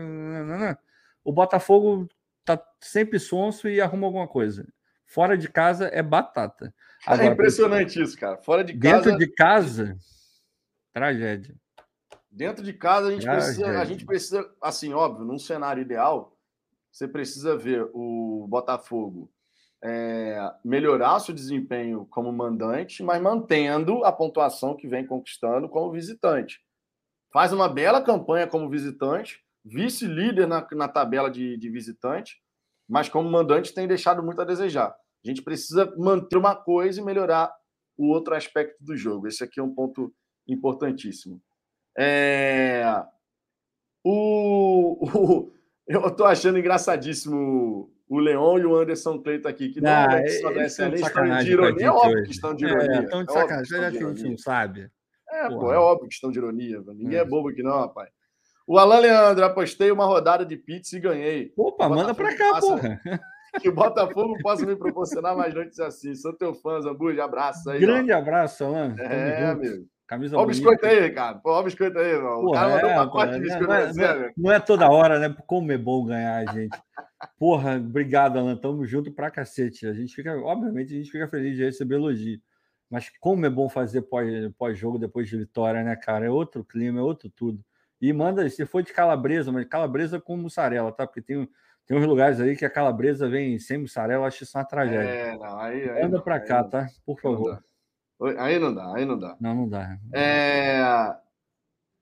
[1.25, 2.07] O Botafogo
[2.45, 4.67] tá sempre sonso e arruma alguma coisa.
[5.07, 6.73] Fora de casa é batata.
[7.05, 8.37] É Agora, é impressionante isso, cara.
[8.39, 9.11] Fora de casa.
[9.11, 9.99] Dentro de casa,
[10.93, 11.57] tragédia.
[12.31, 16.39] Dentro de casa, a gente, precisa, a gente precisa, assim, óbvio, num cenário ideal,
[16.93, 19.29] você precisa ver o Botafogo
[19.83, 26.61] é, melhorar seu desempenho como mandante, mas mantendo a pontuação que vem conquistando como visitante.
[27.33, 32.41] Faz uma bela campanha como visitante, vice-líder na, na tabela de, de visitante,
[32.89, 34.95] mas como mandante tem deixado muito a desejar.
[35.25, 37.53] A gente precisa manter uma coisa e melhorar
[37.97, 39.27] o outro aspecto do jogo.
[39.27, 40.13] Esse aqui é um ponto
[40.47, 41.41] importantíssimo.
[41.99, 42.85] É...
[44.05, 45.53] O, o...
[45.87, 50.29] Eu estou achando engraçadíssimo o Leon e o Anderson Cleito aqui, que não ah, é
[50.29, 51.87] só dessa estão de ironia.
[51.87, 52.99] É óbvio que estão de ironia.
[52.99, 54.91] É, estão de sacanagem, é que a gente não sabe.
[55.31, 55.61] É, Porra.
[55.61, 56.83] pô, é óbvio que estão de ironia.
[56.89, 58.11] Ninguém é, é bobo aqui não, rapaz.
[58.67, 61.55] O Alan Leandro, apostei uma rodada de pizza e ganhei.
[61.57, 62.67] Opa, manda para cá, passa...
[62.67, 63.01] porra.
[63.61, 66.15] Que o Botafogo possa me proporcionar mais noites assim.
[66.15, 67.23] Sou teu fã, Zambuja.
[67.23, 67.81] Abraço aí.
[67.81, 68.17] Grande ó.
[68.17, 68.97] abraço, Alan.
[68.99, 69.85] É, amigo.
[70.13, 71.41] Camisa Olha o biscoito aí, cara.
[71.43, 72.45] Olha o biscoito aí, irmão.
[72.45, 75.19] O cara mandou um pacote de biscoito não, é, não, é, não é toda hora,
[75.19, 75.35] né?
[75.47, 76.79] Como é bom ganhar, gente.
[77.39, 78.55] Porra, obrigado, Alan.
[78.55, 79.87] Tamo junto pra cacete.
[79.87, 82.39] A gente fica, obviamente, a gente fica feliz de receber elogio.
[82.91, 84.05] Mas como é bom fazer
[84.59, 86.27] pós-jogo depois de vitória, né, cara?
[86.27, 87.65] É outro clima, é outro tudo.
[87.99, 91.07] E manda, se for de calabresa, mas calabresa com mussarela, tá?
[91.07, 91.49] Porque tem,
[91.87, 95.09] tem uns lugares aí que a calabresa vem sem mussarela, acho isso uma tragédia.
[95.09, 96.87] É, não, aí, aí Manda pra cá, tá?
[97.07, 97.65] Por favor.
[98.39, 99.37] Aí não dá, aí não dá.
[99.41, 99.99] Não, não dá.
[100.15, 100.83] É...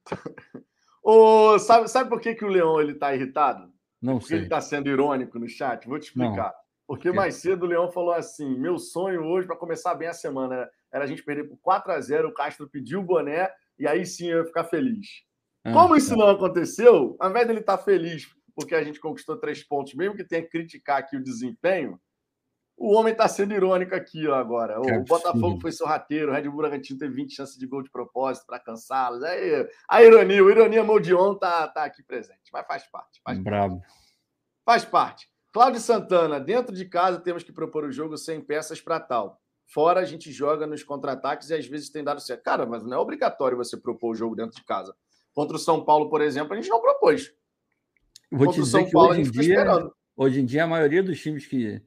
[1.02, 3.72] o, sabe, sabe por que, que o Leão ele tá irritado?
[4.00, 4.36] Não Porque sei.
[4.38, 5.86] ele está sendo irônico no chat?
[5.86, 6.52] Vou te explicar.
[6.52, 6.60] Não.
[6.86, 10.68] Porque mais cedo o Leão falou assim: meu sonho hoje, para começar bem a semana,
[10.92, 13.48] era a gente perder por 4 a 0 o Castro pediu o boné,
[13.78, 15.06] e aí sim eu ia ficar feliz.
[15.64, 16.16] Ah, Como isso tá.
[16.16, 18.28] não aconteceu, ao invés dele estar tá feliz
[18.60, 21.98] porque a gente conquistou três pontos, mesmo que tenha que criticar aqui o desempenho,
[22.80, 24.80] o homem está sendo irônico aqui ó, agora.
[24.80, 28.46] O, Botafogo foi sorrateiro, o Red Bull Bragantino teve 20 chances de gol de propósito
[28.46, 29.22] para cansá-los.
[29.86, 33.20] A ironia, o Ironia Moldion tá, tá aqui presente, mas faz parte.
[33.22, 33.80] Faz Bravo.
[33.80, 33.94] Parte.
[34.64, 35.28] Faz parte.
[35.52, 39.38] Cláudio Santana, dentro de casa temos que propor o jogo sem peças para tal.
[39.66, 42.42] Fora a gente joga nos contra-ataques e às vezes tem dado certo.
[42.42, 44.96] Cara, mas não é obrigatório você propor o jogo dentro de casa.
[45.34, 47.30] Contra o São Paulo, por exemplo, a gente não propôs.
[48.30, 51.20] Vou Contra te dizer que Paulo, hoje em dia, hoje em dia a maioria dos
[51.20, 51.82] times que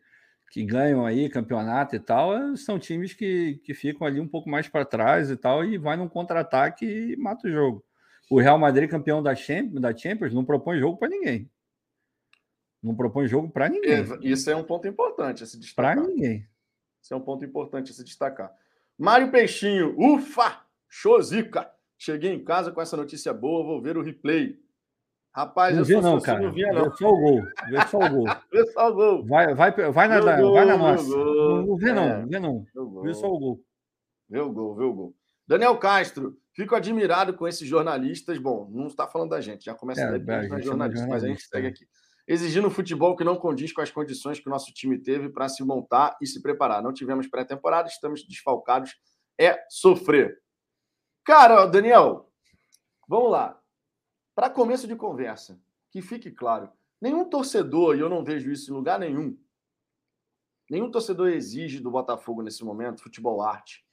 [0.54, 4.68] que ganham aí campeonato e tal, são times que, que ficam ali um pouco mais
[4.68, 7.84] para trás e tal, e vai num contra-ataque e mata o jogo.
[8.30, 11.50] O Real Madrid, campeão da Champions, da Champions não propõe jogo para ninguém.
[12.84, 14.06] Não propõe jogo para ninguém.
[14.22, 15.96] Isso é um ponto importante a se destacar.
[15.96, 16.48] Para ninguém.
[17.02, 18.56] Isso é um ponto importante a se destacar.
[18.96, 20.62] Mário Peixinho, ufa!
[20.88, 21.68] Chozica!
[21.98, 24.63] Cheguei em casa com essa notícia boa, vou ver o replay.
[25.36, 26.42] Rapaz, não vi, não, cara.
[26.42, 26.84] não via, não.
[26.84, 27.42] Vê só o gol.
[27.68, 28.26] Vê só o gol.
[28.52, 29.26] vê só o gol.
[29.26, 31.10] Vai, vai, vai, na, gol, vai na nossa.
[31.10, 31.94] Não, não vê, é.
[31.94, 32.28] não.
[32.28, 33.02] Vê, não.
[33.02, 33.64] Vê só o gol.
[34.30, 35.16] Vê o gol, vê o gol.
[35.48, 38.38] Daniel Castro, fico admirado com esses jornalistas.
[38.38, 41.28] Bom, não está falando da gente, já começa é, a ler é, jornalista, mas a
[41.28, 41.88] gente segue aqui.
[42.28, 45.64] Exigindo futebol que não condiz com as condições que o nosso time teve para se
[45.64, 46.82] montar e se preparar.
[46.82, 48.96] Não tivemos pré-temporada, estamos desfalcados.
[49.40, 50.38] É sofrer.
[51.26, 52.30] Cara, Daniel,
[53.08, 53.60] vamos lá.
[54.36, 55.60] Para começo de conversa,
[55.92, 56.70] que fique claro,
[57.00, 59.38] nenhum torcedor, e eu não vejo isso em lugar nenhum,
[60.70, 63.86] nenhum torcedor exige do Botafogo nesse momento futebol arte,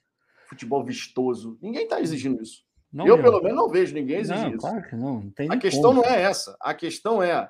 [0.49, 1.59] futebol vistoso.
[1.61, 2.65] Ninguém está exigindo isso.
[2.91, 4.57] Não, eu, pelo menos, não vejo ninguém exigir não, isso.
[4.57, 5.21] Claro que não.
[5.21, 6.01] não a questão como.
[6.01, 6.57] não é essa.
[6.59, 7.49] A questão é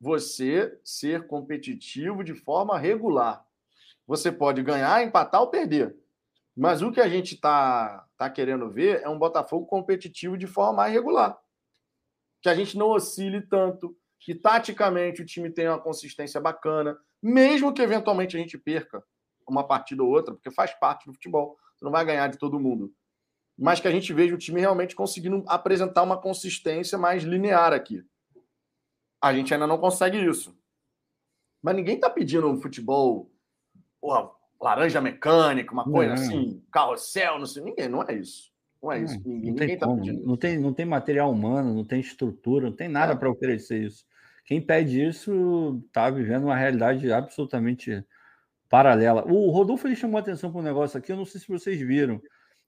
[0.00, 3.44] você ser competitivo de forma regular.
[4.06, 5.94] Você pode ganhar, empatar ou perder.
[6.56, 10.74] Mas o que a gente está tá querendo ver é um Botafogo competitivo de forma
[10.74, 11.38] mais regular
[12.40, 17.72] que a gente não oscile tanto, que taticamente o time tenha uma consistência bacana, mesmo
[17.72, 19.02] que eventualmente a gente perca
[19.48, 22.60] uma partida ou outra, porque faz parte do futebol, você não vai ganhar de todo
[22.60, 22.92] mundo.
[23.58, 28.04] Mas que a gente veja o time realmente conseguindo apresentar uma consistência mais linear aqui.
[29.20, 30.56] A gente ainda não consegue isso.
[31.60, 33.32] Mas ninguém está pedindo um futebol
[34.00, 34.30] porra,
[34.60, 36.22] laranja mecânica, uma coisa não.
[36.22, 37.62] assim, carrossel, não sei.
[37.62, 38.47] Ninguém, não é isso.
[38.82, 39.20] Não é isso.
[39.24, 40.22] Ninguém, não, ninguém tá.
[40.26, 43.16] Não tem, não tem material humano, não tem estrutura, não tem nada é.
[43.16, 44.04] para oferecer isso.
[44.44, 48.04] Quem pede isso está vivendo uma realidade absolutamente
[48.68, 49.24] paralela.
[49.26, 52.20] O Rodolfo ele chamou atenção para um negócio aqui, eu não sei se vocês viram.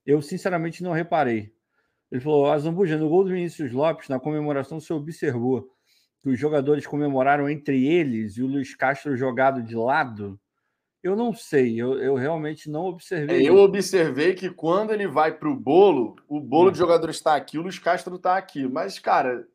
[0.05, 1.53] Eu, sinceramente, não reparei.
[2.11, 5.69] Ele falou: Azambuja, no gol do Vinícius Lopes, na comemoração, você observou
[6.21, 10.39] que os jogadores comemoraram entre eles e o Luiz Castro jogado de lado.
[11.03, 13.45] Eu não sei, eu, eu realmente não observei.
[13.45, 16.71] É, eu observei que quando ele vai para o bolo, o bolo hum.
[16.71, 18.67] de jogadores está aqui, o Luiz Castro está aqui.
[18.67, 19.47] Mas, cara,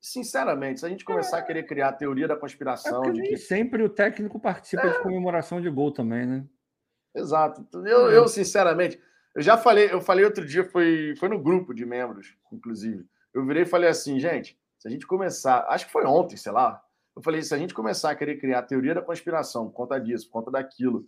[0.00, 1.40] sinceramente, se a gente começar é.
[1.40, 3.04] a querer criar a teoria da conspiração.
[3.04, 3.36] É de que...
[3.36, 4.90] sempre o técnico participa é.
[4.92, 6.44] de comemoração de gol também, né?
[7.14, 7.66] Exato.
[7.86, 8.16] Eu, é.
[8.16, 8.98] eu, sinceramente,
[9.34, 13.06] eu já falei, eu falei outro dia, foi, foi no grupo de membros, inclusive.
[13.32, 16.50] Eu virei e falei assim, gente, se a gente começar, acho que foi ontem, sei
[16.52, 16.82] lá,
[17.14, 20.00] eu falei, se a gente começar a querer criar a teoria da conspiração por conta
[20.00, 21.06] disso, por conta daquilo,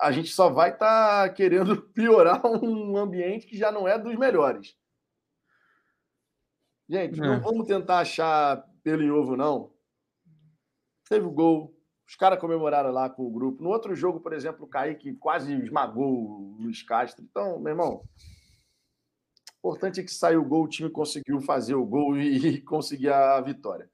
[0.00, 4.16] a gente só vai estar tá querendo piorar um ambiente que já não é dos
[4.16, 4.76] melhores.
[6.88, 7.26] Gente, é.
[7.26, 9.72] não vamos tentar achar pelo em ovo, não.
[11.08, 11.76] Teve o gol,
[12.06, 13.62] os caras comemoraram lá com o grupo.
[13.62, 17.24] No outro jogo, por exemplo, o Kaique quase esmagou o Luiz Castro.
[17.24, 18.02] Então, meu irmão,
[19.58, 23.40] importante é que saiu o gol, o time conseguiu fazer o gol e conseguir a
[23.40, 23.91] vitória.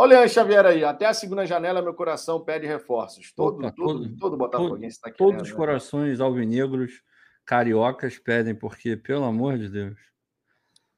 [0.00, 3.32] Olha o Xavier aí, até a segunda janela meu coração pede reforços.
[3.32, 5.32] Todo, Opa, todo, todo, todo Botafoguense está querendo.
[5.32, 5.56] Todos os né?
[5.58, 7.02] corações alvinegros,
[7.44, 9.98] cariocas pedem, porque, pelo amor de Deus.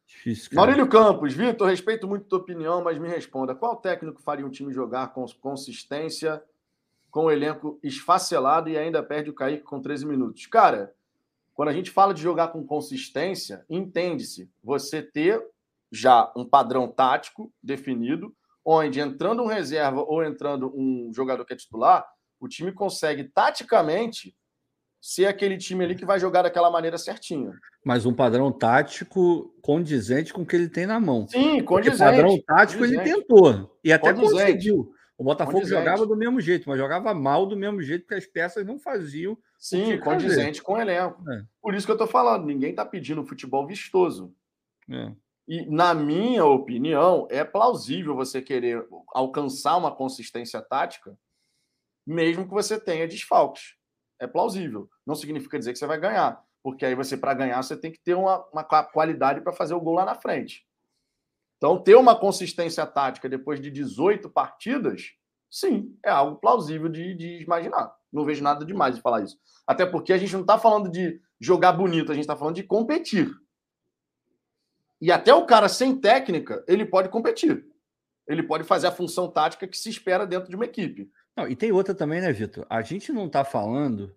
[0.07, 0.61] Difícil, cara.
[0.61, 4.73] Maurílio Campos, Vitor, respeito muito tua opinião, mas me responda: qual técnico faria um time
[4.73, 6.41] jogar com consistência,
[7.11, 10.47] com o elenco esfacelado e ainda perde o Kaique com 13 minutos?
[10.47, 10.95] Cara,
[11.55, 15.45] quando a gente fala de jogar com consistência, entende-se você ter
[15.91, 18.33] já um padrão tático definido
[18.65, 22.05] onde entrando um reserva ou entrando um jogador que é titular,
[22.41, 24.35] o time consegue taticamente
[25.01, 27.53] ser aquele time ali que vai jogar daquela maneira certinha.
[27.85, 31.27] Mas um padrão tático condizente com o que ele tem na mão.
[31.29, 31.99] Sim, condizente.
[31.99, 33.09] Porque padrão tático condizente.
[33.09, 34.41] ele tentou e até condizente.
[34.41, 34.95] conseguiu.
[35.19, 35.81] O Botafogo condizente.
[35.81, 39.37] jogava do mesmo jeito, mas jogava mal do mesmo jeito porque as peças não faziam.
[39.59, 40.63] Sim, condizente fazer.
[40.63, 41.31] com o elenco.
[41.31, 41.43] É.
[41.61, 44.33] Por isso que eu tô falando, ninguém está pedindo futebol vistoso.
[44.89, 45.13] É.
[45.47, 51.19] E, na minha opinião, é plausível você querer alcançar uma consistência tática,
[52.07, 53.75] mesmo que você tenha desfalques.
[54.21, 54.89] É plausível.
[55.07, 58.01] Não significa dizer que você vai ganhar, porque aí você, para ganhar, você tem que
[58.01, 60.65] ter uma, uma qualidade para fazer o gol lá na frente.
[61.57, 65.13] Então, ter uma consistência tática depois de 18 partidas,
[65.51, 67.95] sim, é algo plausível de, de imaginar.
[68.13, 69.39] Não vejo nada demais de falar isso.
[69.67, 72.63] Até porque a gente não está falando de jogar bonito, a gente está falando de
[72.63, 73.31] competir.
[75.03, 77.67] E até o cara sem técnica, ele pode competir.
[78.25, 81.11] Ele pode fazer a função tática que se espera dentro de uma equipe.
[81.37, 82.65] Não, e tem outra também, né, Vitor?
[82.71, 84.15] A gente não está falando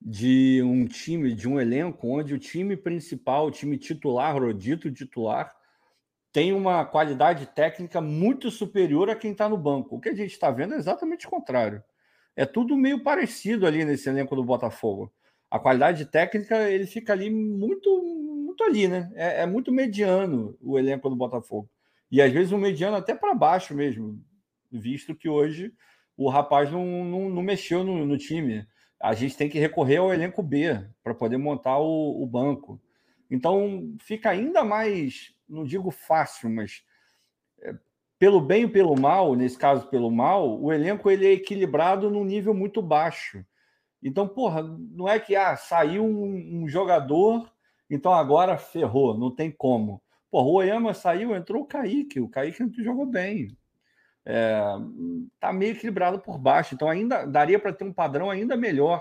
[0.00, 4.88] de um time, de um elenco onde o time principal, o time titular, o dito
[4.92, 5.52] titular,
[6.32, 9.96] tem uma qualidade técnica muito superior a quem está no banco.
[9.96, 11.82] O que a gente está vendo é exatamente o contrário.
[12.36, 15.12] é tudo meio parecido ali nesse elenco do Botafogo.
[15.50, 17.88] A qualidade técnica, ele fica ali muito,
[18.48, 19.12] muito ali, né?
[19.14, 21.68] É, é muito mediano o elenco do Botafogo.
[22.10, 24.18] E às vezes um mediano até para baixo mesmo,
[24.72, 25.72] visto que hoje
[26.16, 28.66] o rapaz não, não, não mexeu no, no, time.
[28.98, 32.80] A gente tem que recorrer ao elenco B para poder montar o, o banco.
[33.30, 36.82] Então fica ainda mais, não digo fácil, mas
[37.60, 37.74] é,
[38.18, 42.24] pelo bem e pelo mal, nesse caso pelo mal, o elenco ele é equilibrado num
[42.24, 43.44] nível muito baixo.
[44.02, 47.52] Então, porra, não é que ah, saiu um, um jogador,
[47.90, 50.02] então agora ferrou, não tem como.
[50.30, 53.56] Porra, o Oyama saiu, entrou o Kaique, o Kaique jogou bem.
[54.24, 54.60] É,
[55.40, 59.00] tá meio equilibrado por baixo, então ainda daria para ter um padrão ainda melhor.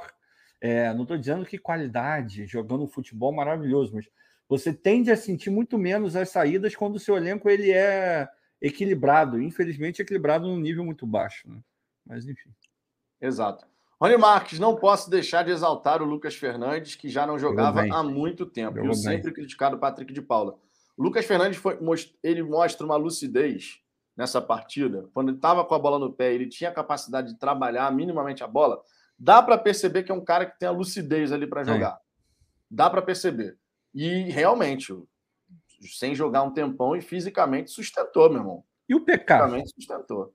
[0.61, 4.09] É, não estou dizendo que qualidade, jogando futebol maravilhoso, mas
[4.47, 8.27] você tende a sentir muito menos as saídas quando o seu elenco ele é
[8.61, 11.49] equilibrado, infelizmente equilibrado num nível muito baixo.
[11.49, 11.59] Né?
[12.05, 12.49] Mas enfim.
[13.19, 13.67] Exato.
[13.99, 18.03] Rony Marques, não posso deixar de exaltar o Lucas Fernandes, que já não jogava há
[18.03, 18.77] muito tempo.
[18.77, 20.59] Eu sempre criticado o Patrick de Paula.
[20.95, 21.79] O Lucas Fernandes foi,
[22.23, 23.81] ele mostra uma lucidez
[24.15, 25.09] nessa partida.
[25.13, 28.43] Quando ele estava com a bola no pé, ele tinha a capacidade de trabalhar minimamente
[28.43, 28.81] a bola.
[29.17, 31.93] Dá para perceber que é um cara que tem a lucidez ali para jogar.
[31.93, 31.97] É.
[32.69, 33.57] Dá para perceber.
[33.93, 34.93] E realmente,
[35.81, 38.63] sem jogar um tempão e fisicamente sustentou, meu irmão.
[38.87, 39.43] E o pecado?
[39.43, 40.33] Fisicamente sustentou.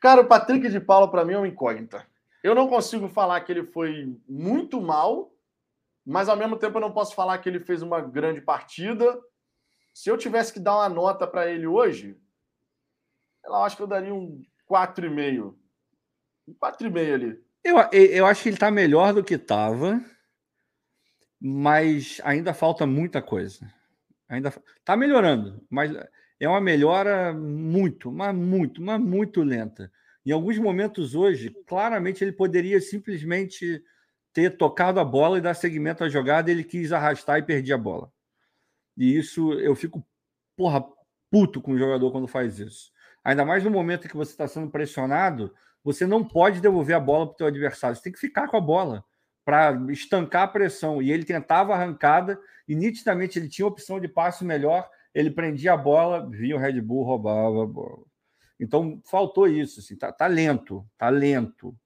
[0.00, 2.04] Cara, o Patrick de Paula, para mim, é uma incógnita.
[2.42, 5.32] Eu não consigo falar que ele foi muito mal,
[6.04, 9.18] mas ao mesmo tempo eu não posso falar que ele fez uma grande partida.
[9.94, 12.18] Se eu tivesse que dar uma nota para ele hoje,
[13.44, 15.54] eu acho que eu daria um 4,5.
[16.48, 17.44] Um 4,5 ali.
[17.62, 20.02] Eu, eu acho que ele está melhor do que estava,
[21.40, 23.72] mas ainda falta muita coisa.
[24.28, 25.92] Ainda está melhorando, mas
[26.40, 29.92] é uma melhora muito, mas muito, mas muito lenta.
[30.24, 33.82] Em alguns momentos hoje, claramente ele poderia simplesmente
[34.32, 37.78] ter tocado a bola e dar seguimento à jogada, ele quis arrastar e perder a
[37.78, 38.10] bola.
[38.96, 40.06] E isso eu fico,
[40.56, 40.84] porra,
[41.30, 42.92] puto com o jogador quando faz isso.
[43.24, 45.52] Ainda mais no momento em que você está sendo pressionado,
[45.84, 48.56] você não pode devolver a bola para o teu adversário, você tem que ficar com
[48.56, 49.04] a bola
[49.44, 51.02] para estancar a pressão.
[51.02, 55.76] E ele tentava arrancada e nitidamente ele tinha opção de passe melhor, ele prendia a
[55.76, 58.11] bola, via o Red Bull, roubava a bola.
[58.62, 61.76] Então faltou isso, assim, tá, tá lento, tá lento.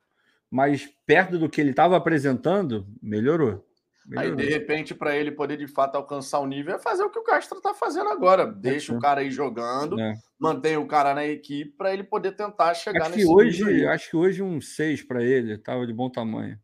[0.50, 3.66] Mas perto do que ele estava apresentando, melhorou.
[4.04, 4.38] melhorou.
[4.38, 7.18] Aí, de repente, para ele poder de fato alcançar o nível, é fazer o que
[7.18, 8.46] o Castro está fazendo agora.
[8.46, 8.96] Deixa é.
[8.96, 10.12] o cara aí jogando, é.
[10.38, 14.10] mantém o cara na equipe para ele poder tentar chegar acho nesse que hoje Acho
[14.10, 16.60] que hoje um 6 para ele, estava de bom tamanho.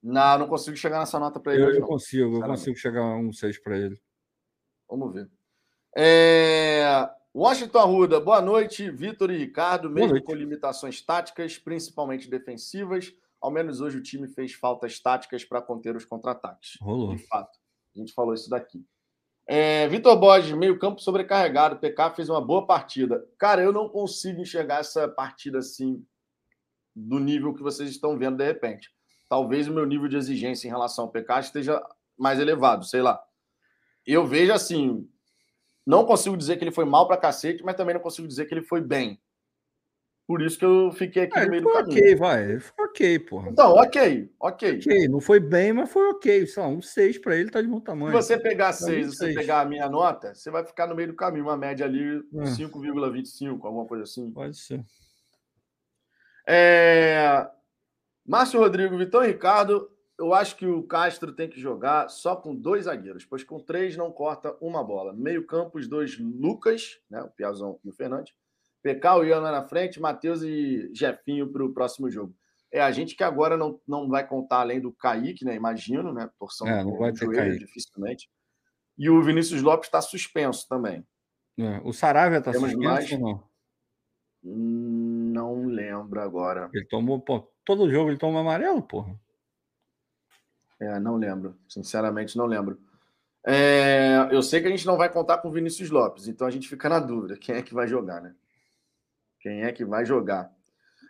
[0.00, 1.64] Não, não consigo chegar nessa nota para ele.
[1.64, 1.88] Eu, hoje, não.
[1.88, 4.00] consigo, eu consigo chegar a um 6 para ele.
[4.88, 5.28] Vamos ver.
[5.96, 7.10] É...
[7.34, 13.12] Washington Arruda, boa noite, Vitor e Ricardo, mesmo com limitações táticas, principalmente defensivas.
[13.40, 16.76] Ao menos hoje o time fez faltas táticas para conter os contra-ataques.
[16.80, 17.14] Rolou.
[17.14, 17.58] De fato.
[17.94, 18.84] A gente falou isso daqui.
[19.46, 21.78] É, Vitor Borges, meio-campo sobrecarregado.
[21.78, 23.26] PK fez uma boa partida.
[23.38, 26.04] Cara, eu não consigo enxergar essa partida assim
[26.94, 28.90] do nível que vocês estão vendo de repente
[29.30, 31.80] talvez o meu nível de exigência em relação ao PK esteja
[32.18, 33.22] mais elevado, sei lá.
[34.04, 35.08] Eu vejo assim,
[35.90, 38.54] não consigo dizer que ele foi mal para cacete, mas também não consigo dizer que
[38.54, 39.20] ele foi bem.
[40.26, 41.98] Por isso que eu fiquei aqui é, no meio do caminho.
[41.98, 42.60] Ok, vai.
[42.60, 43.50] Foi ok, porra.
[43.50, 44.76] Então, ok, ok.
[44.76, 46.46] Ok, não foi bem, mas foi ok.
[46.46, 48.12] Sei lá, um 6 para ele tá de bom tamanho.
[48.22, 51.08] Se você pegar 6 e você pegar a minha nota, você vai ficar no meio
[51.08, 52.44] do caminho, uma média ali é.
[52.44, 54.30] 5,25, alguma coisa assim.
[54.30, 54.84] Pode ser.
[56.46, 57.48] É...
[58.24, 59.89] Márcio Rodrigo, Vitão Ricardo,
[60.20, 63.96] eu acho que o Castro tem que jogar só com dois zagueiros, pois com três
[63.96, 65.14] não corta uma bola.
[65.14, 68.34] Meio campo, os dois Lucas, né, o Piazão e o Fernandes.
[68.82, 72.34] PK, o Ian na frente, Matheus e Jefinho para o próximo jogo.
[72.70, 75.54] É a gente que agora não, não vai contar além do Kaique, né?
[75.54, 76.30] Imagino, né?
[76.38, 77.58] Torção é, não vai ter joelho, Kaique.
[77.58, 78.30] dificilmente.
[78.98, 81.02] E o Vinícius Lopes está suspenso também.
[81.58, 83.12] É, o Saravia está suspenso mais...
[83.12, 83.50] ou não?
[84.44, 86.70] Hum, não lembro agora.
[86.74, 89.18] Ele tomou, pô, todo jogo ele toma amarelo, porra.
[90.80, 91.56] É, não lembro.
[91.68, 92.80] Sinceramente, não lembro.
[93.44, 96.50] É, eu sei que a gente não vai contar com o Vinícius Lopes, então a
[96.50, 97.36] gente fica na dúvida.
[97.36, 98.34] Quem é que vai jogar, né?
[99.40, 100.52] Quem é que vai jogar?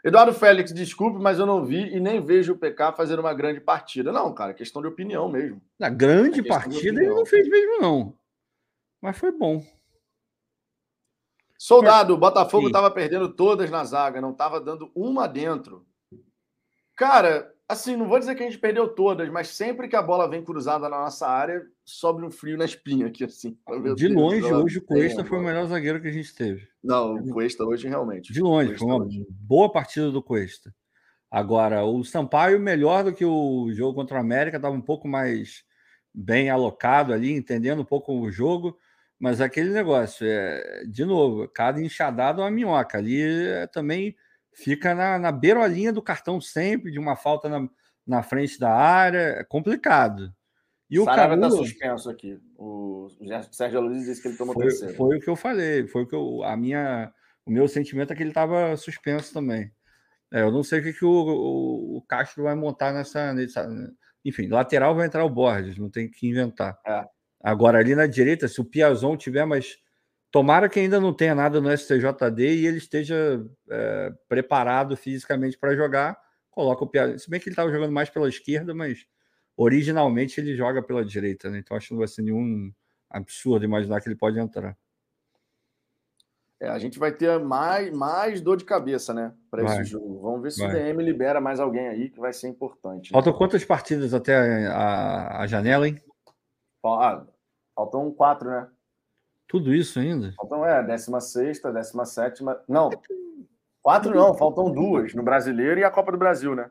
[0.05, 3.61] Eduardo Félix, desculpe, mas eu não vi e nem vejo o PK fazer uma grande
[3.61, 4.11] partida.
[4.11, 5.61] Não, cara, questão de opinião mesmo.
[5.79, 8.16] Na grande é partida ele não fez mesmo, não.
[9.01, 9.64] Mas foi bom.
[11.59, 15.85] Soldado, o Botafogo estava perdendo todas na zaga, não estava dando uma dentro.
[16.97, 20.29] Cara, assim, não vou dizer que a gente perdeu todas, mas sempre que a bola
[20.29, 23.57] vem cruzada na nossa área, sobe um frio na espinha aqui, assim.
[23.95, 26.66] De Deus, longe, hoje o Cuesta foi o melhor zagueiro que a gente teve.
[26.83, 28.33] Não, o Cuesta hoje realmente.
[28.33, 29.25] De longe, foi uma hoje.
[29.31, 30.75] boa partida do Cuesta.
[31.31, 35.62] Agora, o Sampaio, melhor do que o jogo contra o América, estava um pouco mais
[36.12, 38.77] bem alocado ali, entendendo um pouco o jogo,
[39.18, 42.99] mas aquele negócio, é, de novo, cada enxadada é uma minhoca.
[42.99, 44.16] Ali é, também
[44.53, 47.68] fica na, na beirolinha do cartão sempre, de uma falta na,
[48.07, 50.32] na frente da área, é complicado.
[50.90, 52.40] E o Saraiva está suspenso aqui.
[52.57, 53.09] O
[53.53, 54.94] Sérgio Luiz disse que ele tomou foi, terceiro.
[54.94, 57.12] Foi o que eu falei, foi o que eu, a minha,
[57.46, 59.72] o meu sentimento é que ele estava suspenso também.
[60.32, 63.68] É, eu não sei o que, que o, o, o, Castro vai montar nessa, nessa.
[64.24, 66.78] Enfim, lateral vai entrar o Borges, não tem que inventar.
[66.86, 67.05] É.
[67.42, 69.78] Agora, ali na direita, se o Piazon tiver, mas
[70.31, 75.74] tomara que ainda não tenha nada no STJD e ele esteja é, preparado fisicamente para
[75.74, 76.18] jogar,
[76.51, 77.18] coloca o Piazon.
[77.18, 79.07] Se bem que ele estava jogando mais pela esquerda, mas
[79.57, 81.59] originalmente ele joga pela direita, né?
[81.59, 82.72] Então acho que não vai ser nenhum
[83.09, 84.76] absurdo imaginar que ele pode entrar.
[86.61, 89.35] É, a gente vai ter mais, mais dor de cabeça, né?
[89.51, 90.20] Para esse jogo.
[90.20, 90.68] Vamos ver se vai.
[90.68, 93.11] o DM libera mais alguém aí, que vai ser importante.
[93.11, 93.14] Né?
[93.14, 95.99] Faltam quantas partidas até a, a janela, hein?
[96.85, 97.24] Ah,
[97.74, 98.68] faltam quatro, né?
[99.51, 100.32] Tudo isso ainda?
[100.36, 102.44] Faltam, é, 16, 17.
[102.68, 102.88] Não,
[103.82, 106.70] quatro não, faltam duas no brasileiro e a Copa do Brasil, né?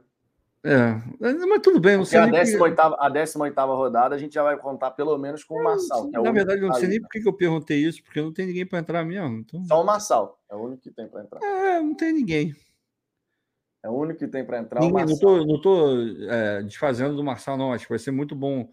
[0.63, 1.97] É, mas tudo bem.
[1.97, 2.81] Não sei a 18, que...
[2.81, 6.09] a 18 rodada a gente já vai contar pelo menos com o Marçal.
[6.13, 8.31] É o na verdade, eu não sei nem por que eu perguntei isso, porque não
[8.31, 9.39] tem ninguém para entrar mesmo.
[9.39, 9.61] Então...
[9.65, 10.39] Só o Marçal.
[10.49, 11.43] É o único que tem para entrar.
[11.43, 12.55] É, não tem ninguém.
[13.83, 14.79] É o único que tem para entrar.
[14.79, 15.97] Ninguém, não estou não tô,
[16.29, 17.73] é, desfazendo do Marçal, não.
[17.73, 18.69] Acho que vai ser muito bom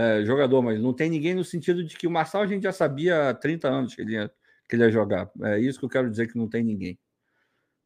[0.00, 2.72] é, jogador, mas não tem ninguém no sentido de que o Marçal a gente já
[2.72, 4.30] sabia há 30 anos que ele ia,
[4.66, 5.30] que ele ia jogar.
[5.42, 6.98] É isso que eu quero dizer que não tem ninguém.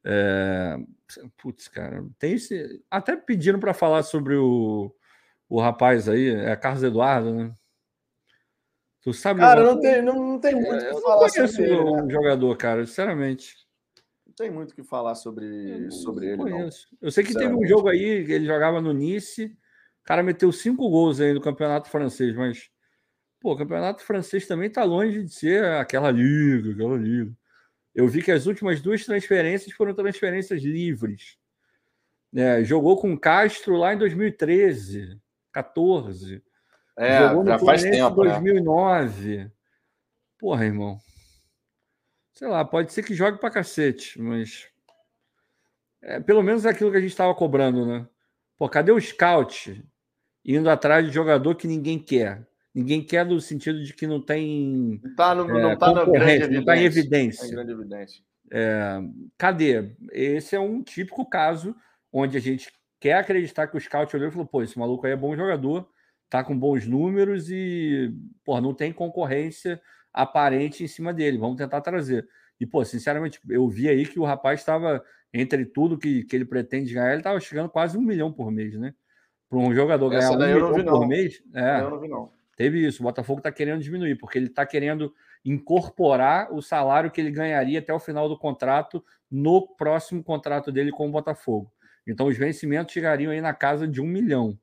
[0.04, 0.76] É...
[1.38, 2.82] Putz, cara, tem esse.
[2.88, 4.94] Até pediram para falar sobre o,
[5.48, 7.52] o rapaz aí, é Carlos Eduardo, né?
[9.02, 9.40] Tu sabe.
[9.40, 11.74] Cara, não tem, não, não tem muito o é, que falar sobre ele.
[11.74, 12.12] o né?
[12.12, 13.56] jogador, cara, sinceramente.
[14.26, 16.44] Não tem muito o que falar sobre, sobre ele.
[16.44, 16.68] Não.
[17.02, 19.56] Eu sei que teve um jogo aí, ele jogava no Nice,
[20.04, 22.70] cara meteu cinco gols aí no campeonato francês, mas.
[23.40, 27.32] Pô, o campeonato francês também tá longe de ser aquela liga, aquela liga.
[27.94, 31.38] Eu vi que as últimas duas transferências foram transferências livres.
[32.34, 35.20] É, jogou com Castro lá em 2013,
[35.52, 36.42] 14.
[36.96, 38.24] É, jogou já faz tempo.
[38.24, 39.36] Em 2009.
[39.36, 39.50] Né?
[40.38, 40.98] Porra, irmão.
[42.32, 44.68] Sei lá, pode ser que jogue pra cacete, mas.
[46.02, 48.06] É, pelo menos é aquilo que a gente estava cobrando, né?
[48.58, 49.82] Pô, cadê o scout
[50.44, 52.46] indo atrás de jogador que ninguém quer?
[52.74, 55.00] Ninguém quer no sentido de que não tem.
[55.02, 57.48] Não está no, é, não tá na grande não tá em evidência.
[57.48, 58.22] grande evidência.
[58.52, 59.00] É,
[59.38, 59.94] cadê?
[60.12, 61.74] Esse é um típico caso
[62.12, 65.12] onde a gente quer acreditar que o scout olhou e falou: pô, esse maluco aí
[65.12, 65.88] é bom jogador,
[66.28, 68.12] tá com bons números e
[68.44, 69.80] pô, não tem concorrência
[70.12, 71.38] aparente em cima dele.
[71.38, 72.26] Vamos tentar trazer.
[72.60, 76.44] E, pô, sinceramente, eu vi aí que o rapaz estava, entre tudo que, que ele
[76.44, 78.94] pretende ganhar, ele estava chegando quase um milhão por mês, né?
[79.48, 81.06] Para um jogador ganhar um milhão por não.
[81.06, 81.42] mês.
[81.54, 82.32] É, eu não vi, não.
[82.56, 83.02] Teve isso.
[83.02, 85.12] O Botafogo está querendo diminuir, porque ele está querendo
[85.44, 90.90] incorporar o salário que ele ganharia até o final do contrato no próximo contrato dele
[90.90, 91.70] com o Botafogo.
[92.06, 94.58] Então, os vencimentos chegariam aí na casa de um milhão.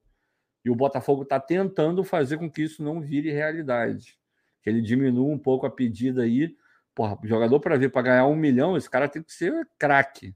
[0.64, 4.18] E o Botafogo está tentando fazer com que isso não vire realidade.
[4.62, 6.56] Que ele diminua um pouco a pedida aí.
[6.94, 10.36] Porra, jogador para vir para ganhar um milhão, esse cara tem que ser craque.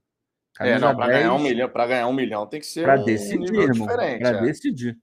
[0.60, 3.04] É, não, para ganhar um milhão, para ganhar um milhão tem que ser para um
[3.04, 4.42] decidir, irmão, Para é.
[4.42, 4.98] decidir.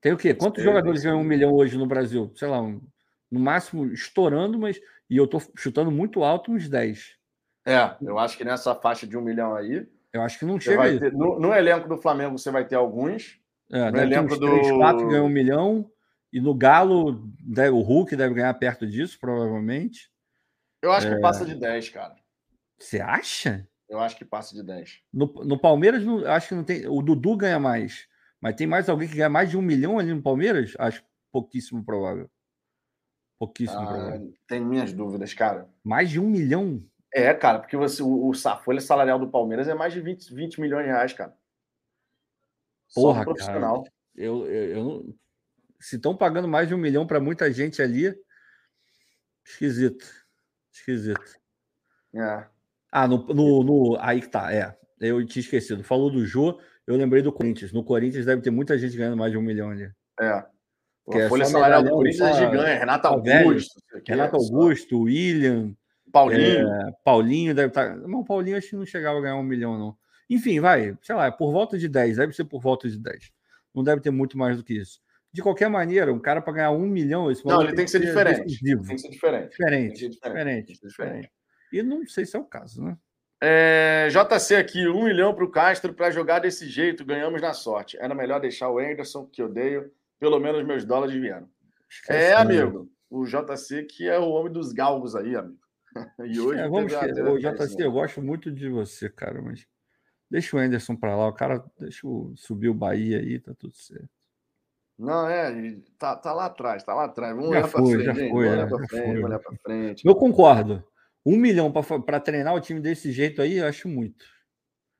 [0.00, 0.34] Tem o quê?
[0.34, 2.30] Quantos jogadores ganham um milhão hoje no Brasil?
[2.36, 2.80] Sei lá, um,
[3.30, 4.78] no máximo estourando, mas.
[5.08, 7.16] E eu tô chutando muito alto, uns 10.
[7.64, 9.86] É, eu acho que nessa faixa de um milhão aí.
[10.12, 13.40] Eu acho que não chega ter, no, no, elenco do Flamengo você vai ter alguns.
[13.72, 14.46] É, no elenco do.
[14.46, 15.90] 3, 4 ganham um milhão.
[16.32, 17.24] E no Galo,
[17.72, 20.10] o Hulk deve ganhar perto disso, provavelmente.
[20.82, 21.14] Eu acho é...
[21.14, 22.14] que passa de 10, cara.
[22.78, 23.66] Você acha?
[23.88, 25.02] Eu acho que passa de 10.
[25.12, 26.86] No, no Palmeiras, não, acho que não tem.
[26.86, 28.08] O Dudu ganha mais.
[28.40, 30.74] Mas tem mais alguém que ganha mais de um milhão ali no Palmeiras?
[30.78, 32.30] Acho pouquíssimo provável.
[33.38, 34.34] Pouquíssimo ah, provável.
[34.46, 35.68] Tem minhas dúvidas, cara.
[35.84, 36.82] Mais de um milhão?
[37.12, 40.60] É, cara, porque você, o, a folha salarial do Palmeiras é mais de 20, 20
[40.60, 41.36] milhões de reais, cara.
[42.94, 43.82] Porra, profissional.
[43.82, 45.14] Cara, eu, eu, eu não...
[45.78, 48.14] Se estão pagando mais de um milhão para muita gente ali,
[49.44, 50.06] esquisito.
[50.72, 51.38] Esquisito.
[52.14, 52.55] É.
[52.98, 54.74] Ah, no, no, no, aí que tá, é.
[54.98, 55.84] Eu tinha esquecido.
[55.84, 57.70] Falou do Jô, eu lembrei do Corinthians.
[57.70, 59.90] No Corinthians deve ter muita gente ganhando mais de um milhão ali.
[60.18, 60.42] É.
[61.10, 62.78] Que a é folha salarial do Corinthians é gigante.
[62.78, 63.82] Renato Augusto.
[64.08, 65.76] Renato Augusto, William.
[66.10, 66.72] Paulinho.
[66.72, 67.90] É, Paulinho deve estar.
[67.90, 69.94] Tá, não, Paulinho acho que não chegava a ganhar um milhão, não.
[70.30, 73.30] Enfim, vai, sei lá, por volta de 10, deve ser por volta de 10.
[73.74, 75.00] Não deve ter muito mais do que isso.
[75.30, 78.00] De qualquer maneira, um cara para ganhar um milhão, esse Não, ele tem que ser
[78.00, 78.58] diferente.
[78.58, 79.50] Tem que ser diferente.
[79.50, 80.08] Diferente.
[80.08, 80.72] Diferente.
[80.72, 80.80] diferente.
[80.80, 81.35] diferente.
[81.78, 82.96] E não sei se é o caso, né?
[83.42, 87.98] É, JC aqui, um milhão para o Castro para jogar desse jeito, ganhamos na sorte.
[87.98, 91.48] Era melhor deixar o Anderson, que odeio, pelo menos meus dólares vieram.
[92.08, 95.58] É, amigo, o JC que é o homem dos galgos aí, amigo.
[96.26, 96.60] E hoje.
[96.60, 99.66] É, vamos o JC, eu gosto muito de você, cara, mas
[100.30, 103.74] deixa o Anderson para lá, o cara deixa eu subir o Bahia aí, tá tudo
[103.74, 104.10] certo.
[104.98, 107.34] Não, é, tá, tá lá atrás, tá lá atrás.
[107.34, 110.06] Vamos já olhar para frente, já foi, vamos olhar para frente, olhar para frente.
[110.06, 110.84] Eu concordo.
[111.26, 114.24] Um milhão para treinar o time desse jeito aí, eu acho muito.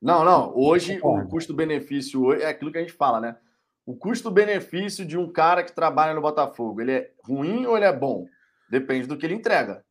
[0.01, 0.53] Não, não.
[0.53, 3.37] Hoje o custo-benefício é aquilo que a gente fala, né?
[3.85, 7.93] O custo-benefício de um cara que trabalha no Botafogo, ele é ruim ou ele é
[7.93, 8.25] bom?
[8.69, 9.85] Depende do que ele entrega.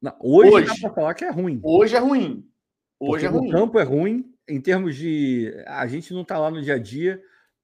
[0.00, 1.58] Não, hoje, hoje dá para falar que é ruim.
[1.64, 2.46] Hoje é ruim.
[3.00, 3.48] Hoje Porque é ruim.
[3.48, 5.54] O campo é ruim em termos de.
[5.66, 7.22] A gente não está lá no dia a dia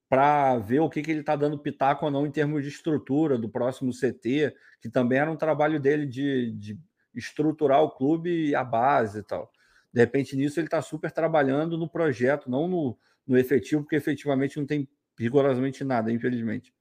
[0.09, 3.37] para ver o que, que ele está dando pitaco ou não em termos de estrutura
[3.37, 6.81] do próximo CT, que também era um trabalho dele de, de
[7.15, 9.51] estruturar o clube e a base e tal.
[9.93, 14.59] De repente, nisso, ele está super trabalhando no projeto, não no, no efetivo, porque efetivamente
[14.59, 14.89] não tem
[15.19, 16.73] rigorosamente nada, infelizmente.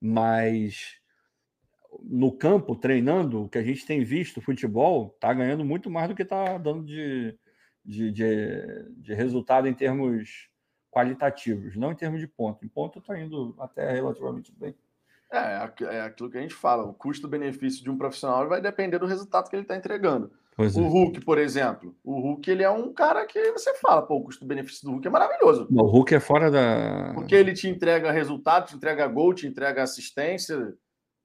[0.00, 0.98] Mas
[2.02, 6.14] no campo, treinando, o que a gente tem visto, futebol, está ganhando muito mais do
[6.14, 7.36] que está dando de,
[7.84, 10.48] de, de, de, resultado em termos
[10.90, 12.64] qualitativos, não em termos de ponto.
[12.64, 14.74] Em ponto está indo até relativamente bem.
[15.30, 16.84] É, é, é aquilo que a gente fala.
[16.84, 20.30] O custo-benefício de um profissional vai depender do resultado que ele está entregando.
[20.56, 20.88] Pois o é.
[20.88, 21.94] Hulk, por exemplo.
[22.02, 25.10] O Hulk, ele é um cara que você fala, pô, o custo-benefício do Hulk é
[25.10, 25.68] maravilhoso.
[25.70, 27.12] o Hulk é fora da.
[27.14, 30.74] Porque ele te entrega resultado, te entrega gol, te entrega assistência,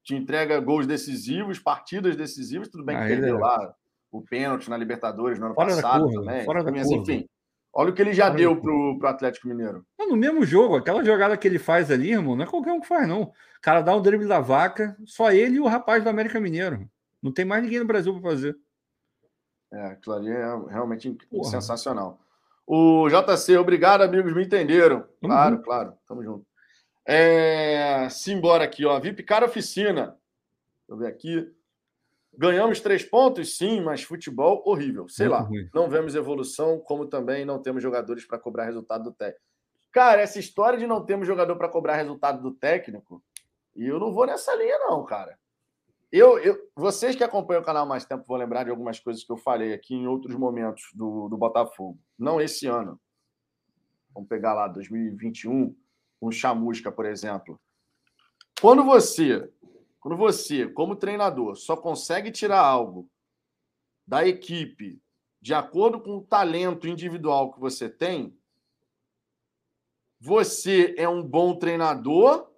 [0.04, 2.68] te entrega gols decisivos, partidas decisivas.
[2.68, 3.40] Tudo bem que ah, perdeu é...
[3.40, 3.74] lá
[4.12, 6.46] o pênalti na Libertadores no ano fora passado curva, também.
[6.46, 7.28] Fora da mas, enfim.
[7.74, 9.84] Olha o que ele já fora deu pro, pro Atlético Mineiro.
[9.98, 12.88] No mesmo jogo, aquela jogada que ele faz ali, irmão, não é qualquer um que
[12.88, 13.24] faz, não.
[13.24, 16.88] O cara dá um drible da vaca, só ele e o rapaz do América Mineiro.
[17.22, 18.56] Não tem mais ninguém no Brasil para fazer.
[19.72, 21.50] É, aquilo ali é realmente Porra.
[21.50, 22.20] sensacional.
[22.68, 25.02] O JC, obrigado, amigos, me entenderam.
[25.20, 25.64] Tamo claro, junto.
[25.64, 26.46] claro, tamo junto.
[27.06, 29.00] É, simbora aqui, ó.
[29.00, 30.06] VIP Cara Oficina.
[30.06, 31.52] Deixa eu ver aqui.
[32.36, 35.08] Ganhamos três pontos, sim, mas futebol horrível.
[35.08, 35.48] Sei Muito lá.
[35.48, 35.70] Ruim.
[35.74, 39.46] Não vemos evolução, como também não temos jogadores para cobrar resultado do técnico.
[39.92, 43.24] Cara, essa história de não termos jogador para cobrar resultado do técnico,
[43.76, 45.38] e eu não vou nessa linha, não, cara.
[46.12, 49.32] Eu, eu, vocês que acompanham o canal mais tempo vão lembrar de algumas coisas que
[49.32, 52.00] eu falei aqui em outros momentos do, do Botafogo.
[52.18, 53.00] Não esse ano.
[54.14, 55.76] Vamos pegar lá 2021,
[56.22, 57.60] um chamusca, por exemplo.
[58.62, 59.52] Quando você,
[60.04, 63.10] quando você, como treinador, só consegue tirar algo
[64.06, 65.02] da equipe
[65.42, 68.38] de acordo com o talento individual que você tem,
[70.20, 72.52] você é um bom treinador,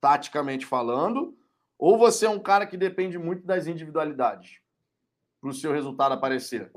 [0.00, 1.38] taticamente falando,
[1.78, 4.60] ou você é um cara que depende muito das individualidades
[5.40, 6.72] para o seu resultado aparecer?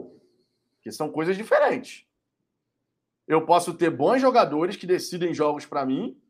[0.84, 2.06] Que são coisas diferentes.
[3.28, 6.21] Eu posso ter bons jogadores que decidem jogos para mim,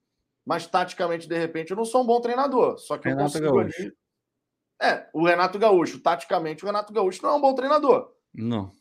[0.46, 2.78] mas taticamente, de repente, eu não sou um bom treinador.
[2.78, 3.82] Só que Renato eu consigo Gaúcho.
[3.82, 3.94] ali.
[4.82, 6.00] É, o Renato Gaúcho.
[6.00, 8.12] Taticamente, o Renato Gaúcho não é um bom treinador.
[8.34, 8.72] Não.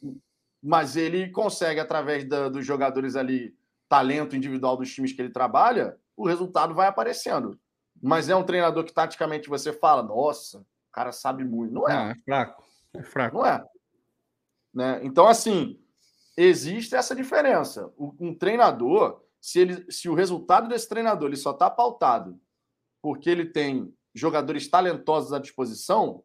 [0.62, 3.54] Mas ele consegue, através da, dos jogadores ali,
[3.88, 7.58] talento individual dos times que ele trabalha, o resultado vai aparecendo.
[8.02, 11.74] Mas é um treinador que taticamente você fala, nossa, o cara sabe muito.
[11.74, 11.92] Não é.
[11.92, 12.64] Ah, é fraco.
[12.94, 13.36] É fraco.
[13.38, 13.64] Não é.
[14.72, 15.00] Né?
[15.02, 15.78] Então, assim,
[16.36, 17.92] existe essa diferença.
[17.98, 22.40] Um treinador, se, ele, se o resultado desse treinador ele só está pautado
[23.02, 26.22] porque ele tem jogadores talentosos à disposição,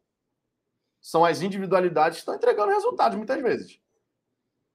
[1.00, 3.80] são as individualidades que estão entregando resultados muitas vezes.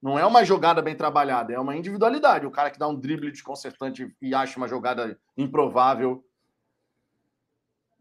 [0.00, 2.46] Não é uma jogada bem trabalhada, é uma individualidade.
[2.46, 6.24] O cara que dá um drible desconcertante e acha uma jogada improvável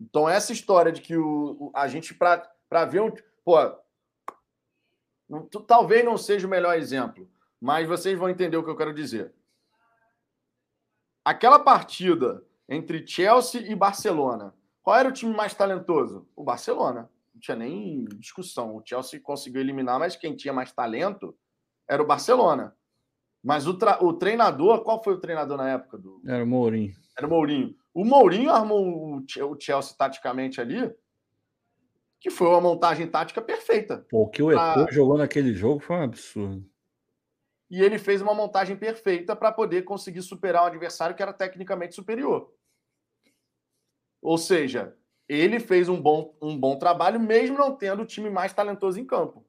[0.01, 3.23] então, essa história de que o, a gente, para ver.
[3.45, 3.55] Pô,
[5.67, 7.29] talvez não seja o melhor exemplo,
[7.59, 9.31] mas vocês vão entender o que eu quero dizer.
[11.23, 16.27] Aquela partida entre Chelsea e Barcelona, qual era o time mais talentoso?
[16.35, 17.09] O Barcelona.
[17.33, 18.75] Não tinha nem discussão.
[18.75, 21.35] O Chelsea conseguiu eliminar, mas quem tinha mais talento
[21.87, 22.75] era o Barcelona.
[23.43, 25.97] Mas o, o treinador, qual foi o treinador na época?
[25.97, 26.21] Do...
[26.25, 26.93] Era o Mourinho.
[27.17, 27.75] Era o Mourinho.
[27.93, 30.91] O Mourinho armou o Chelsea taticamente ali,
[32.19, 34.05] que foi uma montagem tática perfeita.
[34.09, 34.91] Pô, o que o Eto'o pra...
[34.91, 36.70] jogou naquele jogo foi um absurdo.
[37.71, 41.95] E ele fez uma montagem perfeita para poder conseguir superar um adversário que era tecnicamente
[41.95, 42.53] superior.
[44.21, 44.93] Ou seja,
[45.27, 49.05] ele fez um bom, um bom trabalho, mesmo não tendo o time mais talentoso em
[49.05, 49.45] campo.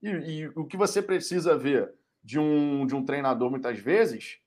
[0.00, 4.38] E, e o que você precisa ver de um, de um treinador, muitas vezes,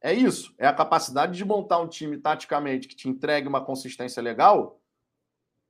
[0.00, 0.54] é isso.
[0.56, 4.80] É a capacidade de montar um time taticamente que te entregue uma consistência legal.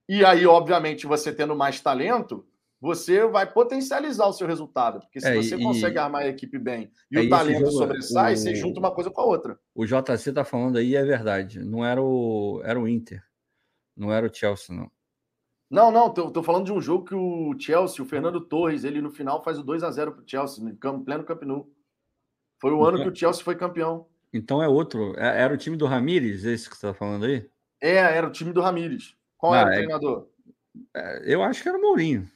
[0.09, 2.47] E aí, obviamente, você tendo mais talento,
[2.83, 4.99] você vai potencializar o seu resultado.
[4.99, 7.71] Porque se é, você e, consegue armar a equipe bem e é, o talento jogo,
[7.71, 9.57] sobressai, o, você junta uma coisa com a outra.
[9.73, 11.61] O JC tá falando aí, é verdade.
[11.61, 13.23] Não era o, era o Inter.
[13.97, 14.91] Não era o Chelsea, não.
[15.71, 19.01] Não, não, tô, tô, falando de um jogo que o Chelsea, o Fernando Torres, ele
[19.01, 21.71] no final faz o 2 a 0 pro Chelsea, no campo, pleno Camp Nou.
[22.61, 24.09] Foi o ano então, que o Chelsea foi campeão.
[24.33, 25.15] Então é outro.
[25.17, 27.49] É, era o time do Ramires, esse que você tá falando aí?
[27.81, 29.17] É, era o time do Ramires.
[29.39, 30.29] Qual ah, era o é, treinador?
[30.95, 32.29] É, eu acho que era o Mourinho.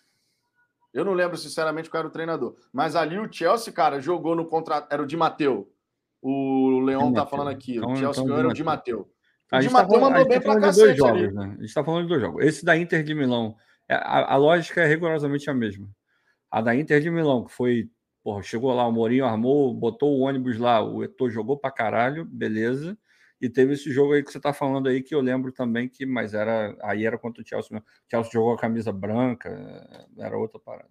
[0.97, 2.57] Eu não lembro sinceramente qual era o treinador.
[2.73, 4.91] Mas ali o Chelsea, cara, jogou no contrato.
[4.91, 5.71] Era o Di Mateu.
[6.23, 7.77] O Leão tá falando aqui.
[7.77, 9.07] Então, o Chelsea então, era o Di Mateu.
[9.53, 11.45] A gente está falando, bem tá de dois jogos, né?
[11.45, 12.43] A gente está falando de dois jogos.
[12.43, 13.55] Esse da Inter de Milão,
[13.87, 15.87] é, a, a, lógica é rigorosamente a mesma.
[16.51, 17.91] A da Inter de Milão, que foi,
[18.25, 22.25] porra, chegou lá, o Mourinho armou, botou o ônibus lá, o Eto'o jogou pra caralho,
[22.25, 22.97] beleza.
[23.41, 26.07] E teve esse jogo aí que você está falando aí, que eu lembro também que,
[26.07, 27.79] mas era aí era contra o Chelsea.
[27.79, 30.89] O Chelsea jogou a camisa branca, era outra parada.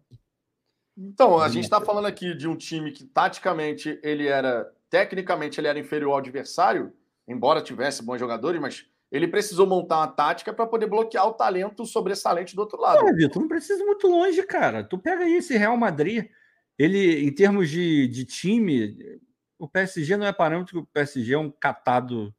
[0.97, 5.67] Então, a gente está falando aqui de um time que taticamente ele era, tecnicamente ele
[5.67, 6.93] era inferior ao adversário,
[7.27, 11.85] embora tivesse bons jogadores, mas ele precisou montar uma tática para poder bloquear o talento
[11.85, 13.07] sobressalente do outro lado.
[13.07, 14.83] É, Vitor, não precisa ir muito longe, cara.
[14.83, 16.29] Tu pega aí esse Real Madrid,
[16.77, 19.19] ele, em termos de, de time,
[19.57, 22.33] o PSG não é parâmetro, o PSG é um catado.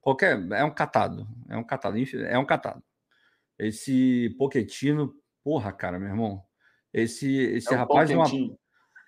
[0.00, 0.40] Qualquer.
[0.52, 1.26] É um catado.
[1.48, 1.96] É um catado.
[1.98, 2.82] É um catado.
[3.58, 5.14] Esse Poquetino,
[5.44, 6.42] porra, cara, meu irmão.
[6.92, 8.26] Esse, esse é um rapaz é uma.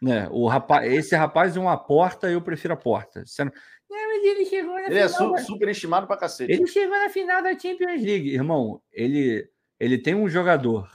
[0.00, 3.24] Né, o rapaz, esse rapaz é uma porta, eu prefiro a porta.
[3.24, 3.52] Você não,
[3.92, 5.30] mas ele chegou na ele final.
[5.30, 6.50] Ele é super estimado pra cacete.
[6.50, 8.34] Ele chegou na final da Champions League.
[8.34, 9.48] Irmão, ele,
[9.78, 10.90] ele tem um jogador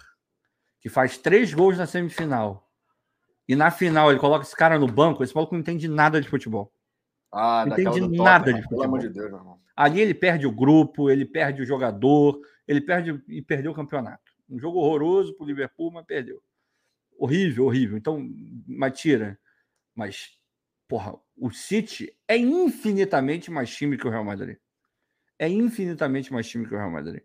[0.79, 2.66] que faz três gols na semifinal.
[3.47, 5.23] E na final ele coloca esse cara no banco.
[5.23, 6.71] Esse maluco não entende nada de futebol.
[7.31, 8.79] Ah, não entende nada top, de futebol.
[8.79, 9.59] Pelo amor de Deus, irmão.
[9.75, 14.31] Ali ele perde o grupo, ele perde o jogador, ele perde e perdeu o campeonato.
[14.49, 16.41] Um jogo horroroso pro Liverpool, mas perdeu.
[17.17, 17.97] Horrível, horrível.
[17.97, 18.27] Então,
[18.67, 19.39] mas tira.
[19.95, 20.37] Mas
[20.87, 24.57] Porra, o City é infinitamente mais time que o Real Madrid.
[25.37, 27.21] É infinitamente mais time que o Real Madrid.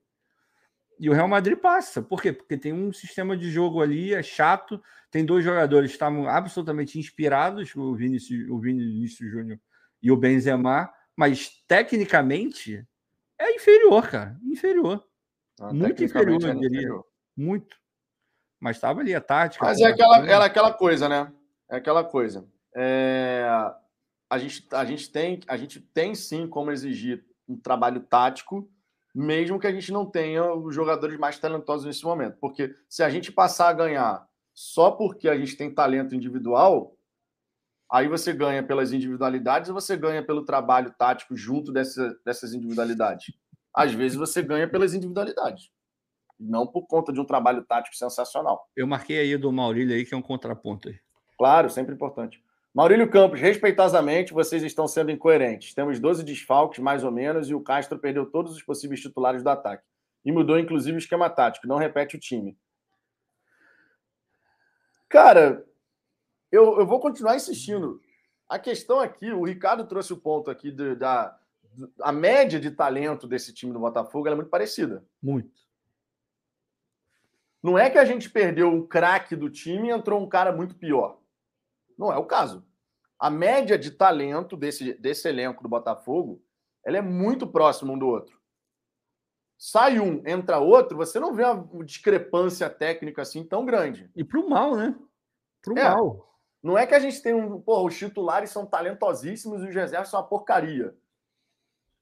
[1.02, 2.00] E o Real Madrid passa.
[2.00, 2.32] Por quê?
[2.32, 4.80] Porque tem um sistema de jogo ali, é chato.
[5.10, 9.58] Tem dois jogadores que estavam absolutamente inspirados, o Vinícius, o Vinícius Júnior
[10.00, 12.86] e o Benzema, mas tecnicamente
[13.36, 14.38] é inferior, cara.
[14.44, 15.04] Inferior.
[15.60, 16.54] Ah, Muito inferior, diria.
[16.54, 17.04] Inferior.
[17.36, 17.76] Muito.
[18.60, 19.64] Mas estava ali a tática.
[19.64, 21.32] Mas é aquela, é aquela coisa, né?
[21.68, 22.46] É aquela coisa.
[22.76, 23.44] É,
[24.30, 28.70] a, gente, a, gente tem, a gente tem sim como exigir um trabalho tático,
[29.14, 32.38] mesmo que a gente não tenha os jogadores mais talentosos nesse momento.
[32.40, 36.96] Porque se a gente passar a ganhar só porque a gente tem talento individual,
[37.90, 43.34] aí você ganha pelas individualidades e você ganha pelo trabalho tático junto dessa, dessas individualidades.
[43.74, 45.70] Às vezes você ganha pelas individualidades,
[46.38, 48.68] não por conta de um trabalho tático sensacional.
[48.76, 50.98] Eu marquei aí do Maurílio aí, que é um contraponto aí.
[51.38, 52.41] Claro, sempre importante.
[52.74, 55.74] Maurílio Campos, respeitosamente, vocês estão sendo incoerentes.
[55.74, 59.50] Temos 12 desfalques, mais ou menos, e o Castro perdeu todos os possíveis titulares do
[59.50, 59.84] ataque.
[60.24, 61.66] E mudou, inclusive, o esquema tático.
[61.66, 62.56] Não repete o time.
[65.08, 65.66] Cara,
[66.50, 68.00] eu, eu vou continuar insistindo.
[68.48, 71.38] A questão aqui, o Ricardo trouxe o ponto aqui de, da
[72.00, 75.04] a média de talento desse time do Botafogo é muito parecida.
[75.22, 75.60] Muito.
[77.62, 80.74] Não é que a gente perdeu o craque do time e entrou um cara muito
[80.74, 81.21] pior.
[82.02, 82.66] Não é o caso.
[83.18, 86.42] A média de talento desse, desse elenco do Botafogo
[86.84, 88.40] ela é muito próxima um do outro.
[89.56, 94.10] Sai um, entra outro, você não vê uma discrepância técnica assim tão grande.
[94.16, 94.98] E pro mal, né?
[95.62, 96.36] Pro é, mal.
[96.60, 97.60] Não é que a gente tem um.
[97.60, 100.96] Porra, os titulares são talentosíssimos e os reservas são uma porcaria.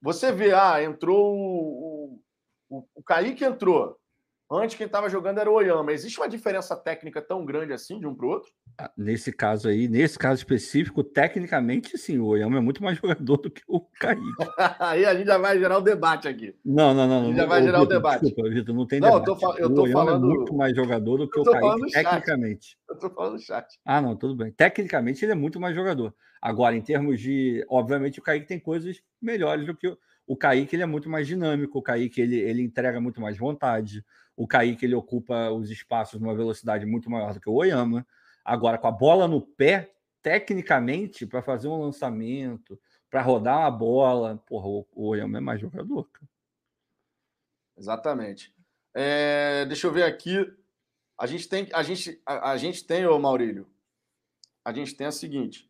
[0.00, 2.22] Você vê, ah, entrou o,
[2.70, 4.00] o, o Kaique entrou.
[4.52, 5.92] Antes quem estava jogando era o Oyama.
[5.92, 8.50] Existe uma diferença técnica tão grande assim de um para o outro?
[8.76, 13.36] Ah, nesse caso aí, nesse caso específico, tecnicamente sim, o Oyama é muito mais jogador
[13.36, 14.20] do que o Kaique.
[14.80, 16.52] aí a gente já vai gerar o um debate aqui.
[16.64, 17.22] Não, não, não.
[17.22, 18.22] A gente já vai gerar o debate.
[18.22, 19.28] Desculpa, Vitor, não tem não, debate.
[19.28, 20.26] Eu tô, eu tô o falando...
[20.26, 22.76] é muito mais jogador do que o Kaique, tecnicamente.
[22.88, 23.78] Eu tô falando no chat.
[23.84, 24.50] Ah, não, tudo bem.
[24.50, 26.12] Tecnicamente ele é muito mais jogador.
[26.42, 27.64] Agora, em termos de...
[27.68, 29.96] Obviamente o Kaique tem coisas melhores do que o...
[30.26, 34.04] O Kaique ele é muito mais dinâmico, o Kaique ele, ele entrega muito mais vontade,
[34.40, 38.06] o Kaique ele ocupa os espaços numa velocidade muito maior do que o Oyama.
[38.42, 39.92] Agora, com a bola no pé,
[40.22, 42.80] tecnicamente, para fazer um lançamento,
[43.10, 46.04] para rodar uma bola, porra, o, Oyama é mais jogador.
[46.04, 46.26] Cara.
[47.76, 48.54] Exatamente.
[48.94, 50.50] É, deixa eu ver aqui.
[51.18, 53.68] A gente tem, a gente, a, a gente tem, ô Maurílio,
[54.64, 55.69] a gente tem a seguinte: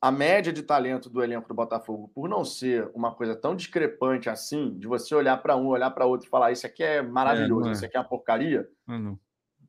[0.00, 4.28] a média de talento do elenco do Botafogo, por não ser uma coisa tão discrepante
[4.28, 7.66] assim, de você olhar para um, olhar para outro e falar isso aqui é maravilhoso,
[7.66, 7.72] é, é.
[7.72, 8.92] isso aqui é uma porcaria, é,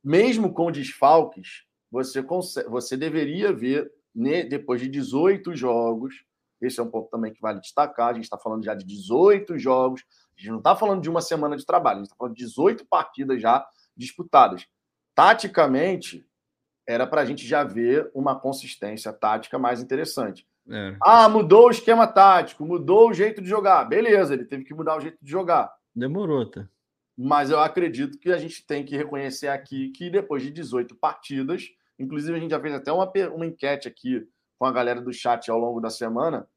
[0.03, 6.13] mesmo com desfalques, você, consegue, você deveria ver, né, depois de 18 jogos,
[6.61, 9.57] esse é um ponto também que vale destacar, a gente está falando já de 18
[9.57, 10.03] jogos,
[10.35, 12.43] a gente não está falando de uma semana de trabalho, a gente está falando de
[12.43, 14.67] 18 partidas já disputadas.
[15.15, 16.26] Taticamente,
[16.87, 20.47] era para a gente já ver uma consistência tática mais interessante.
[20.69, 20.95] É.
[21.01, 23.83] Ah, mudou o esquema tático, mudou o jeito de jogar.
[23.85, 25.71] Beleza, ele teve que mudar o jeito de jogar.
[25.93, 26.67] Demorou, tá?
[27.17, 31.65] Mas eu acredito que a gente tem que reconhecer aqui que depois de 18 partidas,
[31.99, 34.25] inclusive a gente já fez até uma, uma enquete aqui
[34.57, 36.47] com a galera do chat ao longo da semana.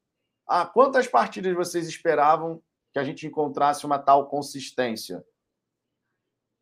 [0.47, 2.61] Ah, quantas partidas vocês esperavam
[2.93, 5.23] que a gente encontrasse uma tal consistência?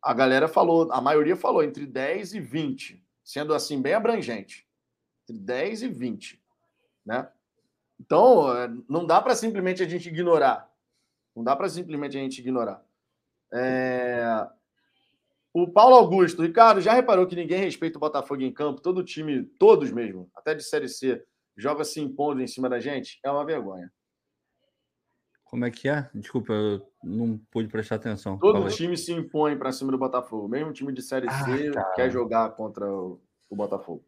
[0.02, 4.66] A galera falou, a maioria falou entre 10 e 20 sendo assim bem abrangente,
[5.22, 6.42] entre 10 e 20,
[7.06, 7.30] né?
[8.00, 10.68] Então, é, não dá para simplesmente a gente ignorar.
[11.36, 12.84] Não dá para simplesmente a gente ignorar.
[13.52, 14.48] É...
[15.52, 18.80] O Paulo Augusto, Ricardo, já reparou que ninguém respeita o Botafogo em campo?
[18.80, 21.24] Todo time, todos mesmo, até de Série C,
[21.56, 23.20] joga se impondo em cima da gente?
[23.22, 23.92] É uma vergonha.
[25.50, 26.08] Como é que é?
[26.14, 28.38] Desculpa, eu não pude prestar atenção.
[28.38, 30.46] Todo time se impõe para cima do Botafogo.
[30.46, 34.04] Mesmo time de Série ah, C quer jogar contra o, o, Botafogo.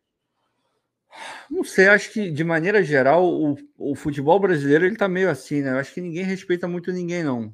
[1.50, 5.62] Não sei, acho que de maneira geral o, o futebol brasileiro ele tá meio assim,
[5.62, 5.72] né?
[5.72, 7.52] Eu acho que ninguém respeita muito ninguém, não.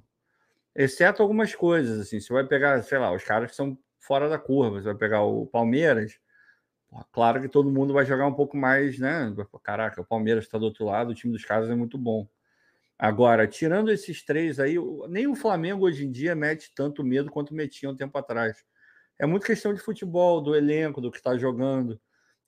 [0.77, 2.21] Exceto algumas coisas, assim.
[2.21, 4.83] Você vai pegar, sei lá, os caras que são fora da curva.
[4.83, 6.21] Você vai pegar o Palmeiras.
[7.11, 9.35] Claro que todo mundo vai jogar um pouco mais, né?
[9.63, 12.29] Caraca, o Palmeiras está do outro lado, o time dos caras é muito bom.
[12.99, 14.75] Agora, tirando esses três aí,
[15.09, 18.65] nem o Flamengo hoje em dia mete tanto medo quanto metia um tempo atrás.
[19.17, 22.01] É muito questão de futebol, do elenco, do que está jogando.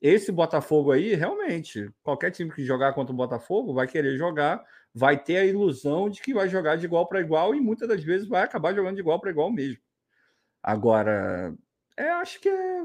[0.02, 5.22] Esse Botafogo aí, realmente, qualquer time que jogar contra o Botafogo vai querer jogar, vai
[5.22, 8.26] ter a ilusão de que vai jogar de igual para igual e muitas das vezes
[8.26, 9.80] vai acabar jogando de igual para igual mesmo.
[10.62, 11.54] Agora,
[11.96, 12.82] é, acho que é,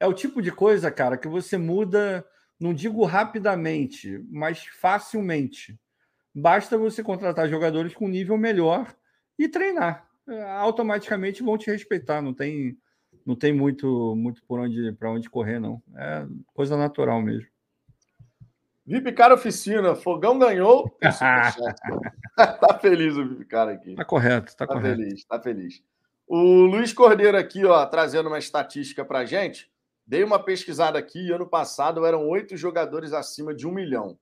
[0.00, 2.26] é o tipo de coisa, cara, que você muda,
[2.60, 5.78] não digo rapidamente, mas facilmente
[6.38, 8.94] Basta você contratar jogadores com nível melhor
[9.38, 10.06] e treinar.
[10.58, 12.20] Automaticamente vão te respeitar.
[12.20, 12.76] Não tem,
[13.24, 15.82] não tem muito, muito por onde para onde correr, não.
[15.96, 17.48] É coisa natural mesmo.
[18.84, 20.94] VIP Cara Oficina, Fogão ganhou.
[22.36, 23.94] tá feliz o VIP Cara aqui.
[23.94, 25.00] Tá correto, tá, tá correto.
[25.00, 25.82] feliz, tá feliz.
[26.26, 29.70] O Luiz Cordeiro aqui, ó, trazendo uma estatística pra gente.
[30.06, 34.18] Dei uma pesquisada aqui, ano passado eram oito jogadores acima de um milhão.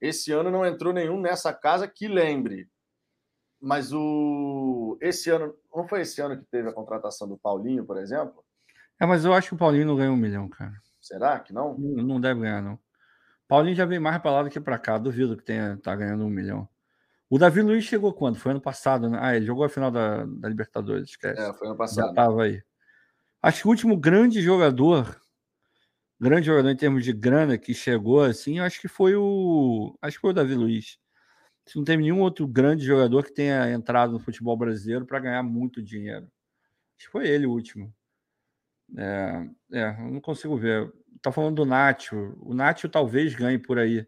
[0.00, 2.68] Esse ano não entrou nenhum nessa casa que lembre.
[3.60, 7.96] Mas o esse ano, não foi esse ano que teve a contratação do Paulinho, por
[7.96, 8.44] exemplo?
[9.00, 10.74] É, mas eu acho que o Paulinho não ganhou um milhão, cara.
[11.00, 11.76] Será que não?
[11.78, 12.78] Não, não deve ganhar, não.
[13.48, 14.98] Paulinho já veio mais para lá do que para cá.
[14.98, 16.68] Duvido que tenha tá ganhando um milhão.
[17.28, 18.38] O Davi Luiz chegou quando?
[18.38, 19.18] Foi ano passado, né?
[19.20, 21.40] Ah, ele jogou a final da, da Libertadores, esquece.
[21.40, 22.08] É, foi ano passado.
[22.08, 22.62] Já tava aí.
[23.42, 25.20] Acho que o último grande jogador
[26.20, 29.96] grande jogador em termos de grana que chegou assim, acho que foi o.
[30.00, 30.98] Acho que foi o Davi Luiz.
[31.74, 35.82] Não teve nenhum outro grande jogador que tenha entrado no futebol brasileiro para ganhar muito
[35.82, 36.26] dinheiro.
[36.96, 37.92] Acho que foi ele o último.
[38.96, 40.92] É, é, não consigo ver.
[41.20, 42.36] Tá falando do Nacho.
[42.40, 44.06] O Nacho talvez ganhe por aí.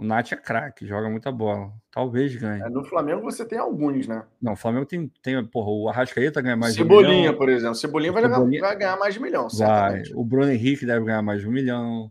[0.00, 1.70] O Nath é craque, joga muita bola.
[1.90, 2.62] Talvez ganhe.
[2.62, 4.24] É, no Flamengo você tem alguns, né?
[4.40, 7.36] Não, o Flamengo tem, tem porra, o Arrascaeta ganha mais Cebolinha, de um milhão.
[7.36, 7.74] por exemplo.
[7.74, 8.60] Cebolinha vai, Cebolinha...
[8.62, 10.02] vai ganhar mais de um milhão, vai.
[10.14, 12.10] O Bruno Henrique deve ganhar mais de um milhão.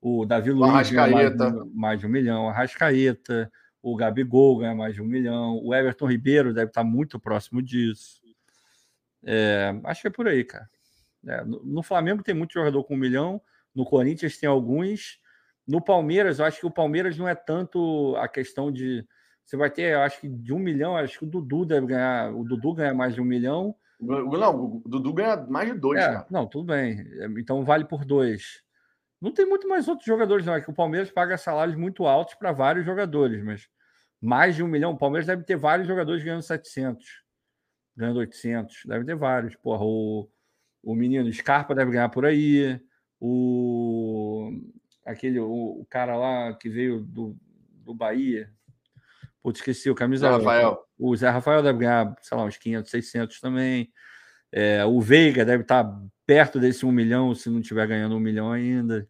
[0.00, 1.50] O Davi Luiz Arrascaeta.
[1.50, 2.46] Mais, mais de um milhão.
[2.46, 3.52] O Arrascaeta.
[3.80, 5.60] O Gabigol ganha mais de um milhão.
[5.62, 8.20] O Everton Ribeiro deve estar muito próximo disso.
[9.24, 10.66] É, acho que é por aí, cara.
[11.24, 13.40] É, no, no Flamengo tem muito jogador com um milhão.
[13.72, 15.20] No Corinthians tem alguns.
[15.68, 19.06] No Palmeiras, eu acho que o Palmeiras não é tanto a questão de.
[19.44, 22.34] Você vai ter, eu acho que de um milhão, acho que o Dudu deve ganhar.
[22.34, 23.76] O Dudu ganha mais de um milhão.
[24.00, 27.04] Não, o Dudu ganha mais de dois, é, Não, tudo bem.
[27.38, 28.62] Então vale por dois.
[29.20, 30.54] Não tem muito mais outros jogadores, não.
[30.54, 33.68] É que o Palmeiras paga salários muito altos para vários jogadores, mas
[34.20, 34.92] mais de um milhão.
[34.92, 37.04] O Palmeiras deve ter vários jogadores ganhando 700,
[37.94, 38.82] ganhando 800.
[38.86, 39.54] Deve ter vários.
[39.56, 40.30] Porra, o,
[40.82, 42.80] o menino Scarpa deve ganhar por aí.
[43.20, 43.67] O
[45.08, 47.36] aquele o, o, cara lá que veio do,
[47.84, 48.52] do Bahia.
[49.42, 50.28] Putz, esqueci o camisa.
[50.28, 50.84] Zé Rafael.
[50.98, 53.90] O Zé Rafael deve ganhar, sei lá, uns 500, 600 também.
[54.52, 55.90] É, o Veiga deve estar
[56.26, 59.08] perto desse 1 milhão, se não estiver ganhando 1 milhão ainda.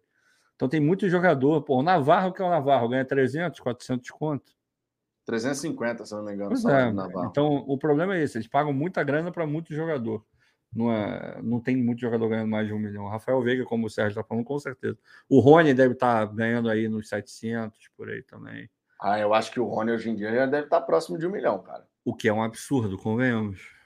[0.54, 1.62] Então tem muito jogador.
[1.62, 4.52] Pô, o Navarro, que é o Navarro, ganha 300, 400 conto.
[5.24, 6.54] 350, se não me engano.
[6.54, 7.26] É.
[7.26, 10.24] Então o problema é esse: eles pagam muita grana para muito jogador.
[10.72, 13.08] Não, é, não tem muito jogador ganhando mais de um milhão.
[13.08, 14.98] Rafael Veiga, como o Sérgio está falando, com certeza.
[15.28, 18.68] O Rony deve estar tá ganhando aí nos 700, por aí também.
[19.00, 21.26] Ah, eu acho que o Rony hoje em dia já deve estar tá próximo de
[21.26, 21.86] um milhão, cara.
[22.04, 23.78] O que é um absurdo, convenhamos.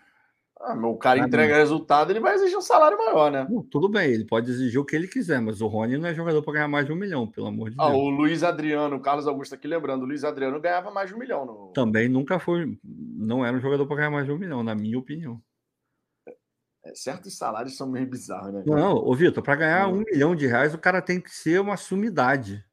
[0.64, 3.46] Ah, o cara entrega resultado, ele vai exigir um salário maior, né?
[3.50, 6.14] Não, tudo bem, ele pode exigir o que ele quiser, mas o Rony não é
[6.14, 7.98] jogador para ganhar mais de um milhão, pelo amor de ah, Deus.
[7.98, 11.18] O Luiz Adriano, o Carlos Augusto aqui lembrando, o Luiz Adriano ganhava mais de um
[11.18, 11.44] milhão.
[11.44, 11.72] No...
[11.74, 14.98] Também nunca foi, não era um jogador para ganhar mais de um milhão, na minha
[14.98, 15.42] opinião.
[16.84, 18.62] É, certos salários são meio bizarros, né?
[18.66, 21.76] Não, ô Vitor, para ganhar um milhão de reais, o cara tem que ser uma
[21.76, 22.64] sumidade.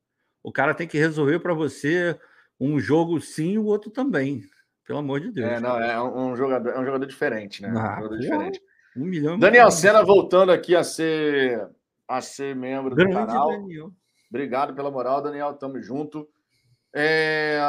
[0.41, 2.17] O cara tem que resolver para você
[2.59, 4.43] um jogo sim e o outro também.
[4.85, 5.47] Pelo amor de Deus.
[5.47, 7.69] É, não, é um jogador, é um jogador diferente, né?
[7.75, 8.61] Ah, um jogador diferente.
[8.97, 9.37] Um milhão.
[9.37, 11.69] Daniel Senna voltando aqui a ser
[12.07, 13.47] a ser membro Grande do canal.
[13.49, 13.91] Daniel.
[14.27, 15.53] Obrigado pela moral, Daniel.
[15.53, 16.27] Tamo junto.
[16.91, 17.59] É...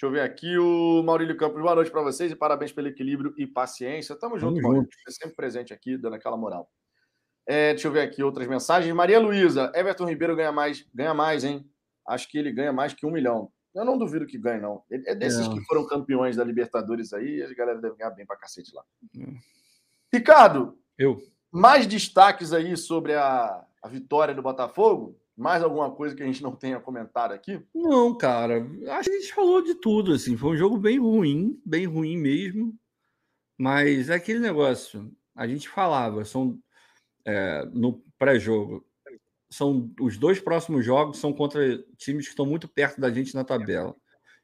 [0.00, 1.60] Deixa eu ver aqui o Maurílio Campos.
[1.60, 4.16] Boa noite para vocês e parabéns pelo equilíbrio e paciência.
[4.16, 4.88] Tamo junto, Tamo Maurílio.
[5.06, 6.70] Você sempre presente aqui, dando aquela moral.
[7.46, 8.94] É, deixa eu ver aqui outras mensagens.
[8.94, 11.70] Maria Luísa, Everton Ribeiro ganha mais, ganha mais, hein?
[12.08, 13.52] Acho que ele ganha mais que um milhão.
[13.74, 14.82] Eu não duvido que ganhe, não.
[14.90, 15.50] Ele é desses É.
[15.50, 18.82] que foram campeões da Libertadores aí, a galera deve ganhar bem pra cacete lá.
[19.18, 19.26] É.
[20.10, 21.22] Ricardo, Eu.
[21.52, 25.19] mais destaques aí sobre a, a vitória do Botafogo?
[25.40, 27.62] Mais alguma coisa que a gente não tenha comentado aqui?
[27.74, 28.58] Não, cara.
[28.90, 30.36] Acho que a gente falou de tudo, assim.
[30.36, 32.78] Foi um jogo bem ruim, bem ruim mesmo.
[33.56, 35.10] Mas é aquele negócio.
[35.34, 36.58] A gente falava, são
[37.24, 38.84] é, no pré-jogo.
[39.48, 43.42] São os dois próximos jogos são contra times que estão muito perto da gente na
[43.42, 43.96] tabela.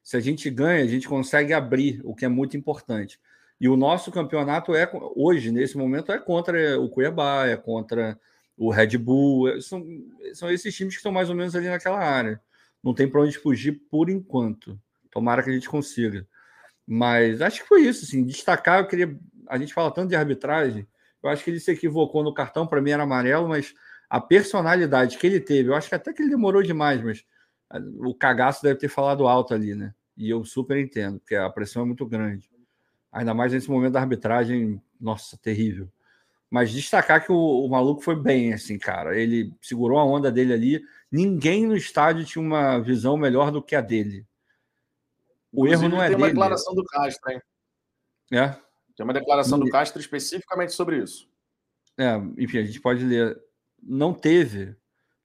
[0.02, 3.20] Se a gente ganha, a gente consegue abrir, o que é muito importante.
[3.60, 8.18] E o nosso campeonato é hoje, nesse momento, é contra o Cuiabá, é contra
[8.56, 9.48] o Red Bull.
[9.48, 9.84] é- São,
[10.34, 12.40] são esses times que estão mais ou menos ali naquela área.
[12.82, 14.78] Não tem para onde fugir por enquanto.
[15.10, 16.26] Tomara que a gente consiga.
[16.86, 18.04] Mas acho que foi isso.
[18.04, 19.18] Assim, destacar, eu queria.
[19.48, 20.86] A gente fala tanto de arbitragem.
[21.22, 23.74] Eu acho que ele se equivocou no cartão, para mim era amarelo, mas
[24.08, 27.24] a personalidade que ele teve, eu acho que até que ele demorou demais, mas
[27.70, 29.92] ah, o cagaço deve ter falado alto ali, né?
[30.16, 32.48] E eu super entendo, porque a pressão é muito grande.
[33.12, 35.90] Ainda mais nesse momento da arbitragem, nossa, terrível.
[36.50, 39.18] Mas destacar que o, o maluco foi bem, assim, cara.
[39.18, 40.82] Ele segurou a onda dele ali.
[41.10, 44.24] Ninguém no estádio tinha uma visão melhor do que a dele.
[45.52, 46.32] O erro não é tem uma dele.
[46.32, 47.40] declaração do Castro, hein?
[48.32, 48.48] É,
[48.96, 51.28] Tem uma declaração do Castro especificamente sobre isso.
[51.98, 53.40] É, enfim, a gente pode ler.
[53.82, 54.76] Não teve.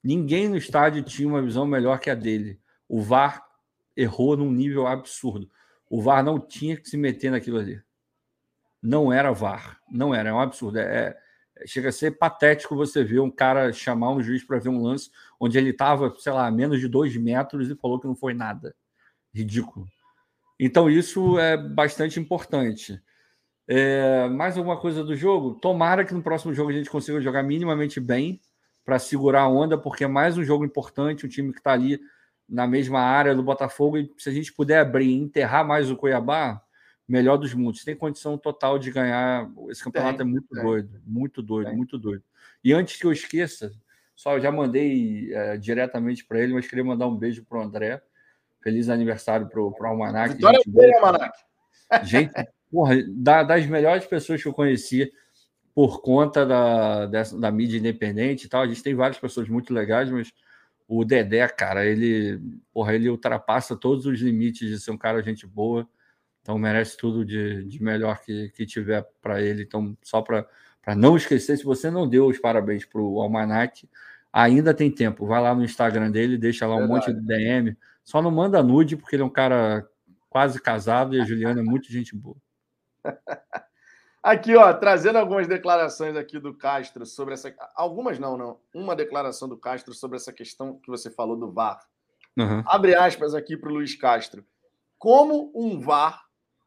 [0.03, 2.59] Ninguém no estádio tinha uma visão melhor que a dele.
[2.87, 3.45] O VAR
[3.95, 5.49] errou num nível absurdo.
[5.89, 7.81] O VAR não tinha que se meter naquilo ali.
[8.81, 9.79] Não era VAR.
[9.89, 10.29] Não era.
[10.29, 10.79] É um absurdo.
[10.79, 14.69] É, é- chega a ser patético você ver um cara chamar um juiz para ver
[14.69, 18.07] um lance onde ele estava, sei lá, a menos de dois metros e falou que
[18.07, 18.75] não foi nada.
[19.33, 19.87] Ridículo.
[20.59, 23.01] Então, isso é bastante importante.
[23.67, 25.55] É, mais alguma coisa do jogo?
[25.55, 28.41] Tomara que no próximo jogo a gente consiga jogar minimamente bem
[28.83, 31.99] para segurar a onda, porque é mais um jogo importante, um time que está ali
[32.49, 35.95] na mesma área do Botafogo, e se a gente puder abrir e enterrar mais o
[35.95, 36.61] Cuiabá,
[37.11, 37.83] melhor dos mundos.
[37.83, 39.51] Tem condição total de ganhar.
[39.69, 40.63] Esse campeonato Tem, é muito tem.
[40.63, 41.75] doido, muito doido, Tem.
[41.75, 42.23] muito doido.
[42.63, 43.73] E antes que eu esqueça,
[44.15, 48.01] só já mandei é, diretamente para ele, mas queria mandar um beijo para o André.
[48.63, 50.35] Feliz aniversário para o Almanac.
[50.35, 51.11] Vitória gente boa, boa.
[51.11, 51.37] Manac.
[52.03, 52.31] Gente,
[52.71, 55.11] porra, da- das melhores pessoas que eu conheci
[55.75, 58.61] por conta da, dessa- da mídia independente e tal.
[58.61, 60.31] A gente tem várias pessoas muito legais, mas
[60.87, 62.39] o Dedé, cara, ele,
[62.73, 65.89] porra, ele ultrapassa todos os limites de ser um cara gente boa.
[66.41, 69.63] Então merece tudo de, de melhor que, que tiver para ele.
[69.63, 70.47] Então, só para
[70.95, 73.87] não esquecer, se você não deu os parabéns para o Almanac,
[74.33, 75.25] ainda tem tempo.
[75.27, 77.11] Vai lá no Instagram dele, deixa lá um Verdade.
[77.11, 77.77] monte de DM.
[78.03, 79.87] Só não manda nude, porque ele é um cara
[80.29, 82.37] quase casado e a Juliana é muito gente boa.
[84.23, 87.51] Aqui, ó, trazendo algumas declarações aqui do Castro sobre essa.
[87.75, 88.59] Algumas não, não.
[88.71, 91.79] Uma declaração do Castro sobre essa questão que você falou do VAR.
[92.37, 92.61] Uhum.
[92.67, 94.45] Abre aspas aqui para o Luiz Castro.
[94.99, 96.23] Como um VAR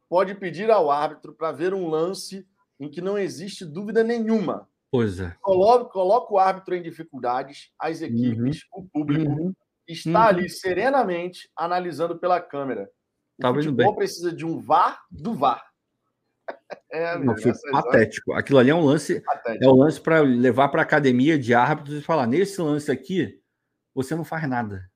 [0.08, 2.46] pode pedir ao árbitro para ver um lance
[2.78, 4.68] em que não existe dúvida nenhuma?
[4.90, 5.34] Pois é.
[5.40, 9.52] Coloca, coloca o árbitro em dificuldades, as equipes, o público, Uhum.
[9.88, 10.26] está Uhum.
[10.26, 12.88] ali serenamente analisando pela câmera.
[13.38, 13.94] O Tá futebol bem.
[13.96, 15.64] precisa de um VAR do VAR.
[16.92, 18.32] É, Não, foi horas patético.
[18.34, 19.66] Aquilo ali é um lance, patéticas.
[19.66, 23.40] é o lance para levar para a academia de árbitros e falar: nesse lance aqui,
[23.94, 24.88] você não faz nada.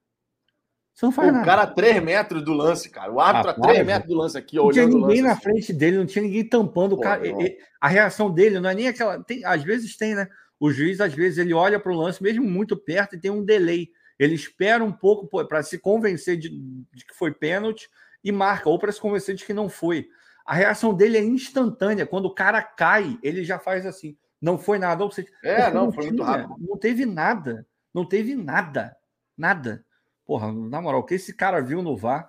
[0.98, 1.44] Você não faz o nada.
[1.44, 3.12] cara a 3 metros do lance, cara.
[3.12, 5.22] O árbitro Ah, a 3 para, metros do lance aqui, Não tinha olhando o ninguém
[5.22, 5.22] lance.
[5.22, 5.42] na assim.
[5.42, 7.22] frente dele, não tinha ninguém tampando o Pô, cara.
[7.30, 7.40] não.
[7.40, 9.22] E- e- A reação dele não é nem aquela.
[9.22, 10.28] Tem, às vezes tem, né?
[10.58, 13.44] O juiz, às vezes, ele olha para o lance, mesmo muito perto, e tem um
[13.44, 13.88] delay.
[14.18, 17.88] Ele espera um pouco para se convencer de, de que foi pênalti
[18.24, 20.08] e marca, ou para se convencer de que não foi.
[20.44, 22.04] A reação dele é instantânea.
[22.06, 24.16] Quando o cara cai, ele já faz assim.
[24.42, 25.04] Não foi nada.
[25.04, 26.56] Ou seja, É, porque não, foi muito tinha, rápido.
[26.58, 27.64] Não teve nada.
[27.94, 28.96] Não teve nada.
[29.36, 29.84] Nada.
[30.28, 32.28] Porra, na moral, o que esse cara viu no VAR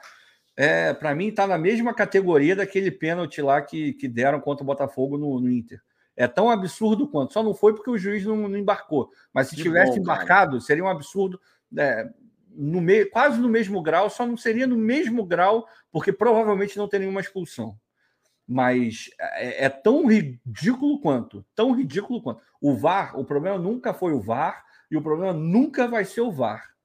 [0.56, 4.66] é, para mim, está na mesma categoria daquele pênalti lá que, que deram contra o
[4.66, 5.82] Botafogo no, no, Inter.
[6.16, 7.34] É tão absurdo quanto.
[7.34, 9.10] Só não foi porque o juiz não, não embarcou.
[9.34, 10.62] Mas se que tivesse bom, embarcado, cara.
[10.62, 11.40] seria um absurdo.
[11.78, 12.10] É,
[12.50, 16.88] no meio, quase no mesmo grau, só não seria no mesmo grau, porque provavelmente não
[16.88, 17.78] tem nenhuma expulsão.
[18.48, 21.46] Mas é, é tão ridículo quanto.
[21.54, 22.42] Tão ridículo quanto.
[22.62, 26.32] O VAR, o problema nunca foi o VAR, e o problema nunca vai ser o
[26.32, 26.78] VAR.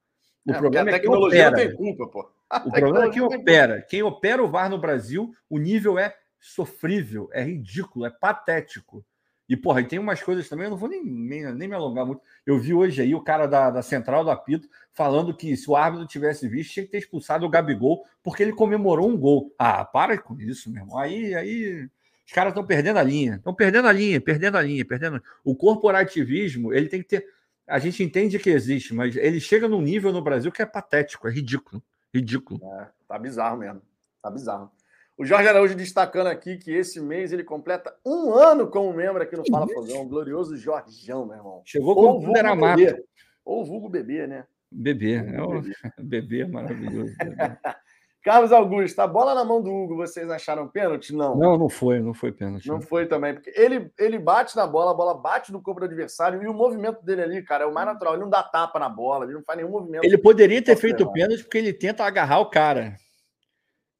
[0.46, 2.30] O é, problema a é tecnologia não tem culpa, pô.
[2.66, 3.82] O problema é quem opera.
[3.82, 9.04] Quem opera o VAR no Brasil, o nível é sofrível, é ridículo, é patético.
[9.48, 12.06] E, porra, e tem umas coisas também, eu não vou nem, nem, nem me alongar
[12.06, 12.22] muito.
[12.46, 15.76] Eu vi hoje aí o cara da, da central do apito falando que se o
[15.76, 19.54] árbitro tivesse visto, tinha que ter expulsado o Gabigol, porque ele comemorou um gol.
[19.58, 20.98] Ah, para com isso, meu irmão.
[20.98, 21.88] Aí, aí
[22.26, 23.34] os caras estão perdendo a linha.
[23.34, 25.22] Estão perdendo a linha, perdendo a linha, perdendo.
[25.44, 27.26] O corporativismo, ele tem que ter.
[27.66, 31.26] A gente entende que existe, mas ele chega num nível no Brasil que é patético,
[31.26, 31.82] é ridículo.
[32.12, 32.60] Ridículo.
[32.62, 33.82] É, tá bizarro mesmo.
[34.22, 34.70] Tá bizarro.
[35.16, 39.36] O Jorge Araújo destacando aqui que esse mês ele completa um ano como membro aqui
[39.36, 40.08] no Fala Fogão.
[40.08, 41.62] Glorioso Jorgeão, meu irmão.
[41.64, 43.04] Chegou com o vulgo bebê.
[43.44, 44.44] Ou vulgo bebê, né?
[44.70, 45.14] Bebê.
[45.34, 45.62] É o
[46.04, 47.14] bebê maravilhoso.
[47.16, 47.36] Bebê.
[48.24, 51.14] Carlos Augusto, a bola na mão do Hugo, vocês acharam pênalti?
[51.14, 51.36] Não.
[51.36, 52.66] Não, não foi, não foi pênalti.
[52.66, 55.84] Não foi também, porque ele, ele bate na bola, a bola bate no corpo do
[55.84, 58.14] adversário e o movimento dele ali, cara, é o mais natural.
[58.14, 60.04] Ele não dá tapa na bola, ele não faz nenhum movimento.
[60.04, 62.96] Ele poderia ter feito pênalti porque ele tenta agarrar o cara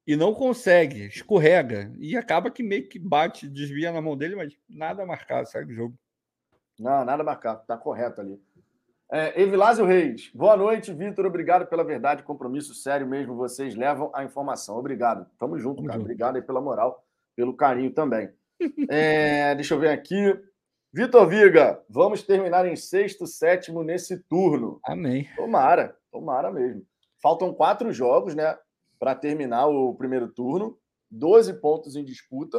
[0.07, 4.57] e não consegue, escorrega e acaba que meio que bate, desvia na mão dele, mas
[4.67, 5.95] nada marcado, segue o jogo.
[6.79, 8.41] Não, nada marcado, tá correto ali.
[9.11, 11.27] É, Evilásio Reis, boa noite, Vitor.
[11.27, 13.35] Obrigado pela verdade, compromisso sério mesmo.
[13.35, 14.77] Vocês levam a informação.
[14.77, 15.27] Obrigado.
[15.37, 15.99] Tamo junto, cara.
[15.99, 17.05] Obrigado aí pela moral,
[17.35, 18.31] pelo carinho também.
[18.89, 20.33] É, deixa eu ver aqui.
[20.91, 24.79] Vitor Viga, vamos terminar em sexto, sétimo nesse turno.
[24.83, 25.29] Amém.
[25.35, 26.83] Tomara, tomara mesmo.
[27.21, 28.57] Faltam quatro jogos, né,
[28.97, 30.79] para terminar o primeiro turno.
[31.11, 32.57] Doze pontos em disputa.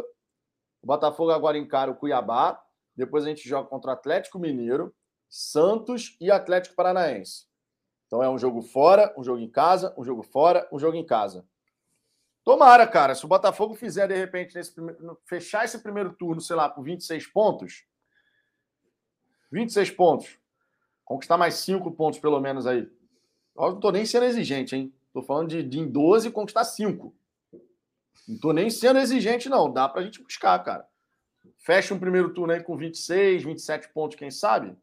[0.81, 2.63] O Botafogo agora encara o Cuiabá.
[2.95, 4.95] Depois a gente joga contra o Atlético Mineiro.
[5.37, 7.45] Santos e Atlético Paranaense.
[8.07, 11.05] Então é um jogo fora, um jogo em casa, um jogo fora, um jogo em
[11.05, 11.47] casa.
[12.43, 16.57] Tomara, cara, se o Botafogo fizer de repente nesse primeiro, fechar esse primeiro turno, sei
[16.57, 17.85] lá, com 26 pontos,
[19.53, 20.39] 26 pontos,
[21.05, 22.91] conquistar mais 5 pontos pelo menos aí.
[23.55, 24.95] Eu não tô nem sendo exigente, hein?
[25.13, 27.15] Tô falando de, de em 12 conquistar 5.
[28.27, 29.71] Não tô nem sendo exigente, não.
[29.71, 30.89] Dá pra gente buscar, cara.
[31.59, 34.75] Fecha um primeiro turno aí com 26, 27 pontos, quem sabe?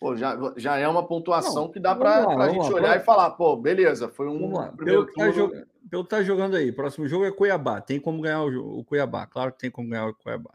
[0.00, 3.32] Pô, já, já é uma pontuação não, que dá para a gente olhar e falar,
[3.32, 7.30] pô, beleza, foi um primeiro pelo, tá jogando, pelo tá jogando aí, próximo jogo é
[7.30, 10.54] Cuiabá, tem como ganhar o, o, Cuiabá, claro que tem como ganhar o Cuiabá.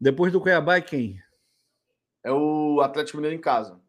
[0.00, 1.20] Depois do Cuiabá é quem?
[2.22, 3.80] É o Atlético Mineiro em casa.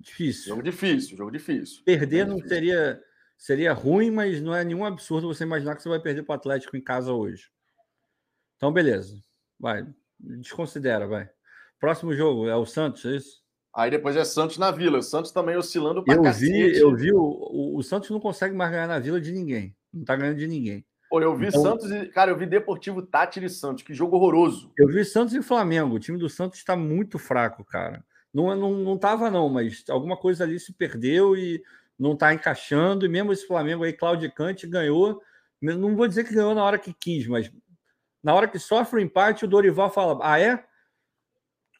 [0.00, 0.48] Difícil.
[0.48, 1.84] Jogo difícil, jogo difícil.
[1.84, 2.56] Perder jogo não difícil.
[2.56, 3.02] seria
[3.40, 6.36] seria ruim, mas não é nenhum absurdo você imaginar que você vai perder para o
[6.36, 7.48] Atlético em casa hoje.
[8.56, 9.18] Então, beleza.
[9.58, 9.86] Vai.
[10.18, 11.30] Desconsidera, vai.
[11.78, 13.40] Próximo jogo é o Santos, é isso?
[13.74, 14.98] Aí depois é Santos na Vila.
[14.98, 18.54] O Santos também oscilando para eu Vi, eu vi, o, o, o, Santos não consegue
[18.54, 19.74] mais ganhar na Vila de ninguém.
[19.92, 20.84] Não tá ganhando de ninguém.
[21.08, 22.06] Pô, eu vi então, Santos e.
[22.06, 23.82] Cara, eu vi Deportivo Tátira e Santos.
[23.82, 24.72] Que jogo horroroso.
[24.76, 25.94] Eu vi Santos e Flamengo.
[25.94, 28.04] O time do Santos está muito fraco, cara.
[28.32, 31.62] Não, não, não tava, não, mas alguma coisa ali se perdeu e
[31.98, 33.04] não tá encaixando.
[33.04, 35.20] E mesmo esse Flamengo aí, claudicante, ganhou.
[35.60, 37.52] Não vou dizer que ganhou na hora que quis, mas
[38.22, 40.64] na hora que sofre o empate, o Dorival fala: Ah, é?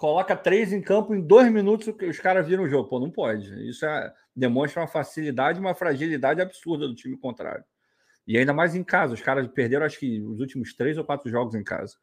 [0.01, 2.89] Coloca três em campo em dois minutos, os caras viram o jogo.
[2.89, 3.69] Pô, não pode.
[3.69, 7.63] Isso é, demonstra uma facilidade uma fragilidade absurda do time contrário.
[8.27, 9.13] E ainda mais em casa.
[9.13, 11.97] Os caras perderam, acho que, os últimos três ou quatro jogos em casa.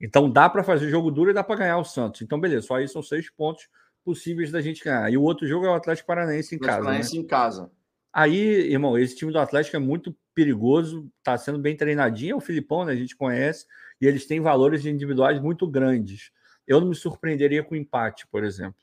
[0.00, 2.22] Então dá para fazer jogo duro e dá para ganhar o Santos.
[2.22, 3.68] Então, beleza, só aí são seis pontos
[4.04, 5.12] possíveis da gente ganhar.
[5.12, 6.84] E o outro jogo é o Atlético Paranaense em Atlético casa.
[6.84, 7.22] Paranaense né?
[7.24, 7.70] em casa.
[8.12, 12.34] Aí, irmão, esse time do Atlético é muito perigoso, tá sendo bem treinadinho.
[12.34, 12.92] É o Filipão, né?
[12.92, 13.66] A gente conhece,
[14.00, 16.30] e eles têm valores individuais muito grandes.
[16.66, 18.80] Eu não me surpreenderia com empate, por exemplo.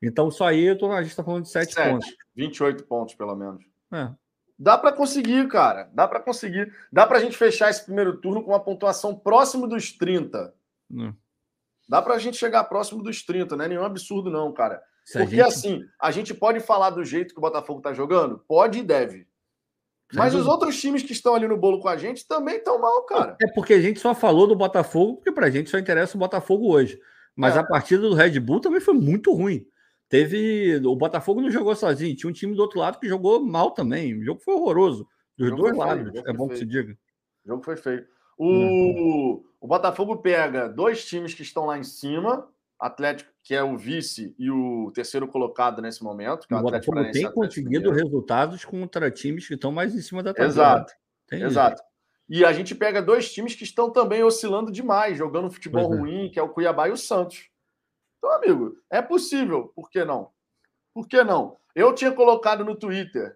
[0.00, 2.16] Então, só aí tô, a gente está falando de 7 pontos.
[2.36, 3.64] 28 pontos, pelo menos.
[3.92, 4.10] É.
[4.58, 5.88] Dá para conseguir, cara.
[5.92, 6.72] Dá para conseguir.
[6.92, 10.52] Dá para a gente fechar esse primeiro turno com uma pontuação próximo dos 30.
[10.90, 11.12] Hum.
[11.88, 14.82] Dá para a gente chegar próximo dos 30, não é nenhum absurdo, não, cara.
[15.04, 15.46] Se Porque gente...
[15.46, 18.38] assim, a gente pode falar do jeito que o Botafogo está jogando?
[18.46, 19.26] Pode e deve.
[20.14, 23.04] Mas os outros times que estão ali no bolo com a gente também estão mal,
[23.04, 23.36] cara.
[23.42, 26.72] É porque a gente só falou do Botafogo, porque pra gente só interessa o Botafogo
[26.72, 26.98] hoje.
[27.36, 27.58] Mas é.
[27.58, 29.66] a partida do Red Bull também foi muito ruim.
[30.08, 30.80] Teve.
[30.86, 34.18] O Botafogo não jogou sozinho, tinha um time do outro lado que jogou mal também.
[34.18, 35.06] O jogo foi horroroso.
[35.36, 36.10] Dos dois lados.
[36.10, 36.50] Feio, é bom feio.
[36.50, 36.98] que se diga.
[37.44, 38.06] O jogo foi feio.
[38.38, 42.48] O, o Botafogo pega dois times que estão lá em cima,
[42.78, 46.46] Atlético, que é o vice e o terceiro colocado nesse momento.
[46.46, 50.22] Que é o, o Atlético tem conseguido resultados contra times que estão mais em cima
[50.22, 50.50] da tabela.
[50.50, 50.92] Exato.
[51.26, 51.80] Tem Exato.
[51.80, 51.88] Isso.
[52.28, 56.00] E a gente pega dois times que estão também oscilando demais, jogando futebol uhum.
[56.00, 57.48] ruim, que é o Cuiabá e o Santos.
[58.18, 59.72] Então, amigo, é possível.
[59.74, 60.28] Por que não?
[60.92, 61.56] Por que não?
[61.74, 63.34] Eu tinha colocado no Twitter,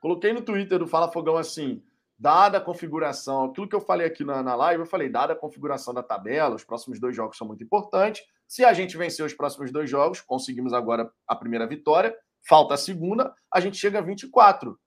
[0.00, 1.82] coloquei no Twitter do Fala Fogão assim,
[2.16, 5.36] dada a configuração, aquilo que eu falei aqui na, na live, eu falei, dada a
[5.36, 8.22] configuração da tabela, os próximos dois jogos são muito importantes.
[8.48, 12.16] Se a gente vencer os próximos dois jogos, conseguimos agora a primeira vitória,
[12.48, 14.80] falta a segunda, a gente chega a 24.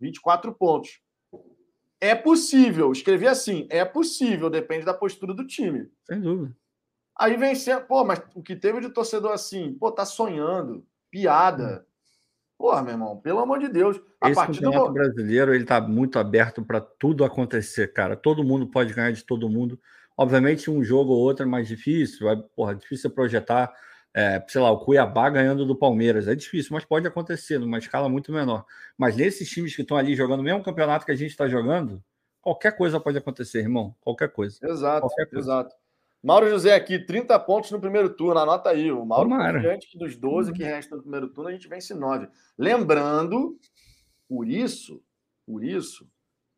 [0.00, 1.00] 24 pontos.
[2.00, 5.88] É possível, escrevi assim, é possível, depende da postura do time.
[6.04, 6.54] Sem dúvida.
[7.16, 11.86] Aí vencer, pô, mas o que teve de torcedor assim, pô, tá sonhando, piada.
[12.58, 14.00] Porra, meu irmão, pelo amor de Deus.
[14.20, 14.92] A Esse campeonato do...
[14.92, 18.16] brasileiro, ele tá muito aberto para tudo acontecer, cara.
[18.16, 19.78] Todo mundo pode ganhar de todo mundo.
[20.16, 23.72] Obviamente, um jogo ou outro é mais difícil, é, porra, difícil projetar
[24.16, 26.28] é, sei lá, o Cuiabá ganhando do Palmeiras.
[26.28, 28.64] É difícil, mas pode acontecer numa escala muito menor.
[28.96, 32.00] Mas nesses times que estão ali jogando o mesmo campeonato que a gente está jogando,
[32.40, 33.96] qualquer coisa pode acontecer, irmão.
[34.00, 34.56] Qualquer coisa.
[34.62, 35.44] Exato, qualquer coisa.
[35.44, 35.74] exato.
[36.22, 38.90] Mauro José aqui, 30 pontos no primeiro turno, anota aí.
[38.90, 39.28] O Mauro
[39.60, 42.28] diante que dos 12 que restam no primeiro turno, a gente vence 9.
[42.56, 43.58] Lembrando,
[44.28, 45.02] por isso,
[45.44, 46.08] por isso,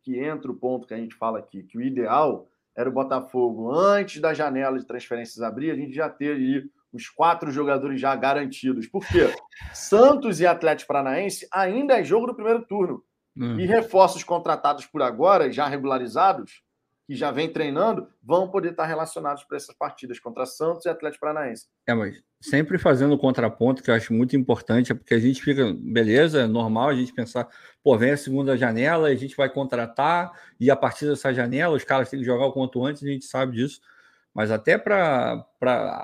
[0.02, 2.46] que entra o ponto que a gente fala aqui, que o ideal
[2.76, 7.50] era o Botafogo, antes da janela de transferências abrir, a gente já ali os quatro
[7.50, 8.86] jogadores já garantidos.
[8.86, 9.34] Por quê?
[9.72, 13.02] Santos e Atlético Paranaense ainda é jogo do primeiro turno.
[13.36, 13.58] Hum.
[13.58, 16.62] E reforços contratados por agora, já regularizados,
[17.06, 21.20] que já vem treinando, vão poder estar relacionados para essas partidas contra Santos e Atlético
[21.20, 21.66] Paranaense.
[21.86, 25.42] É, mas sempre fazendo o contraponto, que eu acho muito importante, é porque a gente
[25.42, 27.48] fica, beleza, é normal a gente pensar,
[27.86, 31.84] pô, vem a segunda janela, a gente vai contratar, e a partir dessa janela, os
[31.84, 33.80] caras têm que jogar o quanto antes, a gente sabe disso
[34.36, 35.46] mas até para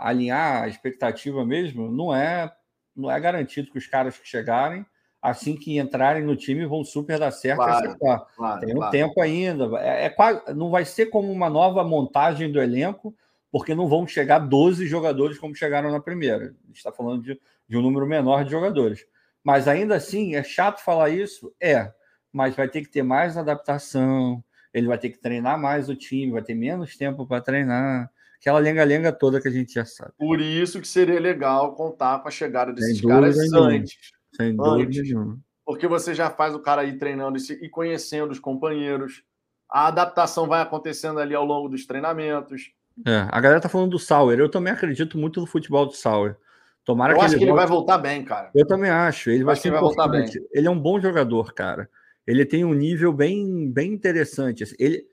[0.00, 2.50] alinhar a expectativa mesmo, não é,
[2.96, 4.86] não é garantido que os caras que chegarem,
[5.20, 8.26] assim que entrarem no time, vão super dar certo claro, e acertar.
[8.34, 8.90] Claro, Tem um claro.
[8.90, 9.78] tempo ainda.
[9.80, 13.14] É, é quase, não vai ser como uma nova montagem do elenco,
[13.50, 16.54] porque não vão chegar 12 jogadores como chegaram na primeira.
[16.64, 17.38] A gente está falando de,
[17.68, 19.04] de um número menor de jogadores.
[19.44, 21.52] Mas ainda assim, é chato falar isso?
[21.60, 21.92] É.
[22.32, 24.42] Mas vai ter que ter mais adaptação,
[24.72, 28.10] ele vai ter que treinar mais o time, vai ter menos tempo para treinar
[28.40, 30.12] aquela lenga-lenga toda que a gente já sabe.
[30.18, 34.12] Por isso que seria legal contar com a chegada desses caras antes.
[34.34, 35.38] Sem dúvida nenhuma.
[35.64, 39.22] Porque você já faz o cara ir treinando e conhecendo os companheiros.
[39.70, 42.72] A adaptação vai acontecendo ali ao longo dos treinamentos.
[43.06, 44.38] É, a galera tá falando do Sauer.
[44.38, 46.36] Eu também acredito muito no futebol do Sauer.
[46.84, 48.50] Tomara eu que acho ele que ele vai voltar bem, cara.
[48.54, 49.30] Eu também acho.
[49.30, 50.28] Ele eu vai, acho ser vai voltar bem.
[50.52, 51.88] Ele é um bom jogador, cara.
[52.26, 54.64] Ele tem um nível bem, bem interessante.
[54.78, 55.06] Ele,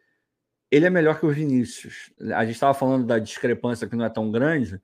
[0.72, 2.12] ele é melhor que o Vinícius.
[2.34, 4.80] A gente estava falando da discrepância que não é tão grande.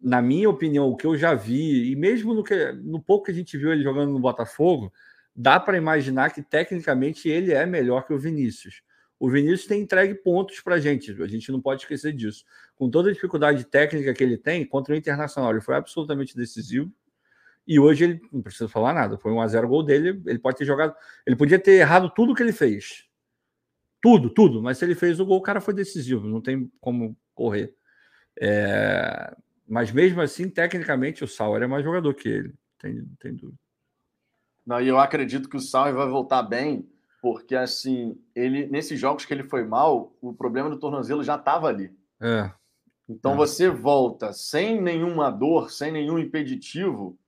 [0.00, 3.32] Na minha opinião, o que eu já vi, e mesmo no, que, no pouco que
[3.32, 4.92] a gente viu ele jogando no Botafogo,
[5.34, 8.82] dá para imaginar que tecnicamente ele é melhor que o Vinícius.
[9.20, 12.42] O Vinícius tem entregue pontos para a gente, a gente não pode esquecer disso.
[12.74, 16.90] Com toda a dificuldade técnica que ele tem, contra o Internacional, ele foi absolutamente decisivo.
[17.68, 20.22] E hoje ele não precisa falar nada, foi um a 0 gol dele.
[20.26, 20.94] Ele pode ter jogado,
[21.26, 23.04] ele podia ter errado tudo que ele fez,
[24.00, 24.62] tudo, tudo.
[24.62, 27.74] Mas se ele fez o gol, o cara foi decisivo, não tem como correr.
[28.40, 29.36] É...
[29.68, 33.60] Mas mesmo assim, tecnicamente, o Sauer é mais jogador que ele, tem, tem dúvida.
[34.66, 36.88] Não, e eu acredito que o Sauer vai voltar bem,
[37.20, 41.68] porque assim, ele nesses jogos que ele foi mal, o problema do tornozelo já estava
[41.68, 41.92] ali.
[42.20, 42.50] É.
[43.08, 43.36] Então é.
[43.36, 47.18] você volta sem nenhuma dor, sem nenhum impeditivo,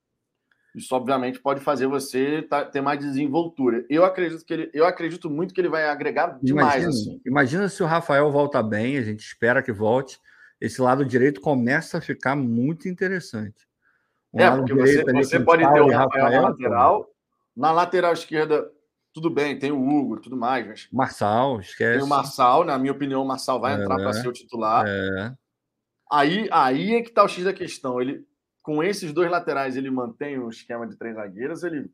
[0.75, 3.85] isso, obviamente, pode fazer você tá, ter mais desenvoltura.
[3.91, 6.83] Eu acredito que ele, eu acredito muito que ele vai agregar demais.
[6.83, 7.21] Imagina, assim.
[7.27, 10.19] imagina se o Rafael volta bem, a gente espera que volte.
[10.59, 13.69] Esse lado direito começa a ficar muito interessante.
[14.33, 17.09] Um é, porque você, você pode ter o Rafael, Rafael na lateral.
[17.55, 18.71] Na lateral esquerda,
[19.13, 20.67] tudo bem, tem o Hugo tudo mais.
[20.67, 20.89] Mas...
[20.91, 21.99] Marçal, esquece.
[21.99, 24.87] Tem o Marçal, na minha opinião, o Marçal vai é, entrar para ser o titular.
[24.87, 25.35] É.
[26.11, 28.01] Aí, aí é que está o X da questão.
[28.01, 28.25] Ele,
[28.63, 31.91] com esses dois laterais ele mantém o esquema de três zagueiros, ele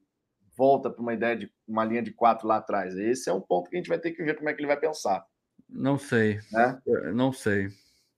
[0.57, 2.97] volta para uma ideia de uma linha de quatro lá atrás.
[2.97, 4.67] Esse é um ponto que a gente vai ter que ver como é que ele
[4.67, 5.25] vai pensar.
[5.69, 6.41] Não sei.
[6.53, 6.79] Né?
[7.15, 7.69] Não sei.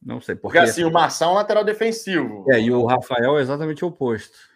[0.02, 0.34] Não sei.
[0.34, 2.46] Porque, porque assim, o Marçal é um lateral defensivo.
[2.50, 4.49] É, e o Rafael é exatamente o oposto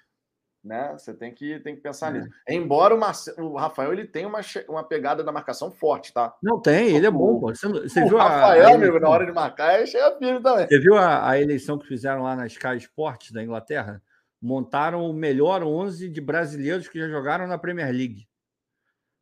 [0.65, 0.93] né?
[0.93, 2.19] Você tem que, tem que pensar é.
[2.19, 2.31] nisso.
[2.49, 3.31] Embora o, Marce...
[3.39, 6.35] o Rafael ele tenha uma, uma pegada da marcação forte, tá?
[6.43, 7.55] Não tem, ele é bom, pô.
[7.55, 10.43] Você, você o viu Rafael, a, a amigo, na hora de marcar, é chega firme
[10.43, 10.67] também.
[10.67, 14.03] Você viu a, a, eleição que fizeram lá na Sky Sports da Inglaterra?
[14.41, 18.27] Montaram o melhor 11 de brasileiros que já jogaram na Premier League.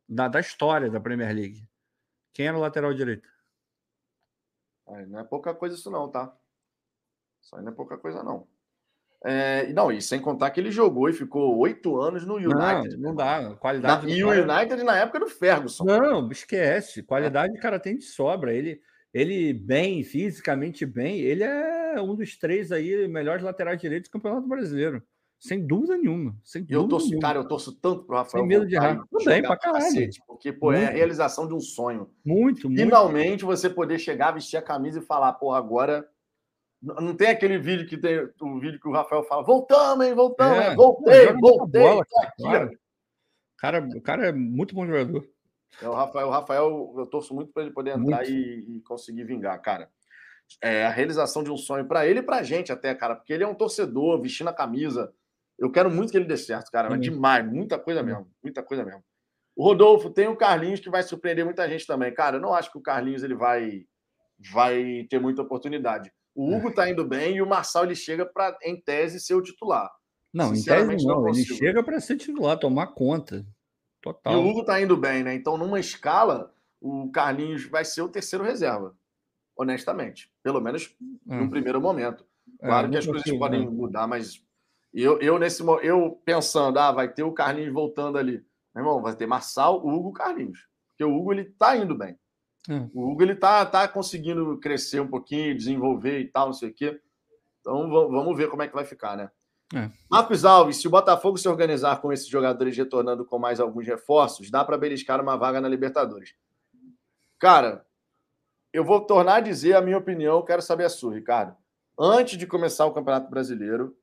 [0.07, 1.67] Da, da história da Premier League.
[2.33, 3.27] Quem era o lateral direito?
[5.07, 6.35] não é pouca coisa isso não, tá?
[7.41, 8.47] Isso aí não é pouca coisa não.
[9.25, 12.97] É, não, e sem contar que ele jogou e ficou oito anos no United.
[12.97, 13.55] Não, não dá.
[13.55, 15.85] Qualidade na, e o United na época do Ferguson.
[15.85, 17.01] Não, esquece.
[17.03, 18.53] Qualidade o cara tem de sobra.
[18.53, 18.81] Ele,
[19.13, 24.47] ele bem, fisicamente bem, ele é um dos três aí melhores laterais direitos do Campeonato
[24.47, 25.01] Brasileiro.
[25.39, 26.35] Sem dúvida nenhuma.
[26.43, 27.21] Sem dúvida eu torço, nenhuma.
[27.21, 28.43] cara, eu torço tanto pro Rafael.
[28.43, 29.01] Sem medo de errar.
[29.11, 29.83] Também, pra caralho.
[29.83, 30.83] Cacete, porque, pô, muito.
[30.83, 32.09] é a realização de um sonho.
[32.25, 32.81] Muito, muito.
[32.81, 36.07] Finalmente você poder chegar, vestir a camisa e falar, porra, agora
[36.83, 40.57] não tem aquele vídeo que tem o vídeo que o Rafael fala: voltamos, hein, voltamos,
[40.57, 41.81] é, voltei, voltei.
[41.81, 42.05] Bola,
[42.41, 42.69] cara.
[43.57, 45.25] cara, o cara é muito bom jogador.
[45.81, 49.23] É, o Rafael, o Rafael, eu torço muito para ele poder entrar e, e, conseguir
[49.23, 49.89] vingar, cara.
[50.61, 53.31] É a realização de um sonho para ele e para a gente até, cara, porque
[53.31, 55.11] ele é um torcedor vestindo a camisa.
[55.57, 58.83] Eu quero muito que ele dê certo, cara, mas demais, muita coisa mesmo, muita coisa
[58.83, 59.03] mesmo.
[59.55, 62.37] O Rodolfo tem o Carlinhos que vai surpreender muita gente também, cara.
[62.37, 63.85] Eu não acho que o Carlinhos ele vai
[64.51, 66.11] vai ter muita oportunidade.
[66.35, 69.41] O Hugo está indo bem e o Marçal ele chega para, em tese, ser o
[69.41, 69.89] titular.
[70.33, 71.21] Não, em tese não.
[71.21, 73.45] não ele chega para ser titular, tomar conta.
[74.01, 74.33] Total.
[74.33, 75.33] E o Hugo está indo bem, né?
[75.33, 78.95] Então, numa escala, o Carlinhos vai ser o terceiro reserva.
[79.55, 80.31] Honestamente.
[80.41, 80.95] Pelo menos
[81.29, 81.39] é.
[81.39, 82.25] no primeiro momento.
[82.59, 83.71] É, claro é, que as coisas aqui, podem né?
[83.71, 84.43] mudar, mas
[84.93, 88.45] eu, eu, nesse eu pensando, ah, vai ter o Carlinhos voltando ali.
[88.75, 90.67] Meu irmão, vai ter Marçal, Hugo, Carlinhos.
[90.89, 92.17] Porque o Hugo ele tá indo bem.
[92.69, 92.87] É.
[92.93, 96.73] O Hugo ele tá, tá conseguindo crescer um pouquinho, desenvolver e tal, não sei o
[96.73, 96.99] quê.
[97.59, 99.29] Então vamos ver como é que vai ficar, né?
[99.73, 99.89] É.
[100.09, 104.51] Marcos Alves, se o Botafogo se organizar com esses jogadores retornando com mais alguns reforços,
[104.51, 106.35] dá para beliscar uma vaga na Libertadores.
[107.39, 107.85] Cara,
[108.71, 111.55] eu vou tornar a dizer a minha opinião, quero saber a sua, Ricardo.
[111.97, 113.95] Antes de começar o Campeonato Brasileiro,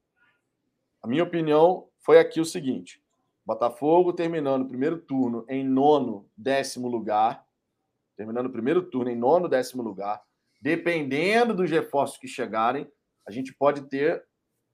[1.03, 3.03] a minha opinião foi aqui o seguinte:
[3.45, 7.45] Botafogo terminando o primeiro turno em nono, décimo lugar,
[8.20, 10.20] terminando o primeiro turno em nono, décimo lugar,
[10.60, 12.86] dependendo dos reforços que chegarem,
[13.26, 14.22] a gente pode ter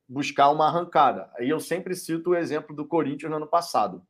[0.09, 1.31] buscar uma arrancada.
[1.39, 4.03] Aí eu sempre cito o exemplo do Corinthians no ano passado,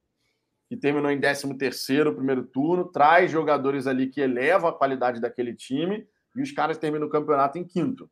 [0.71, 5.55] que terminou em 13 terceiro primeiro turno, traz jogadores ali que elevam a qualidade daquele
[5.55, 8.11] time e os caras terminam o campeonato em quinto.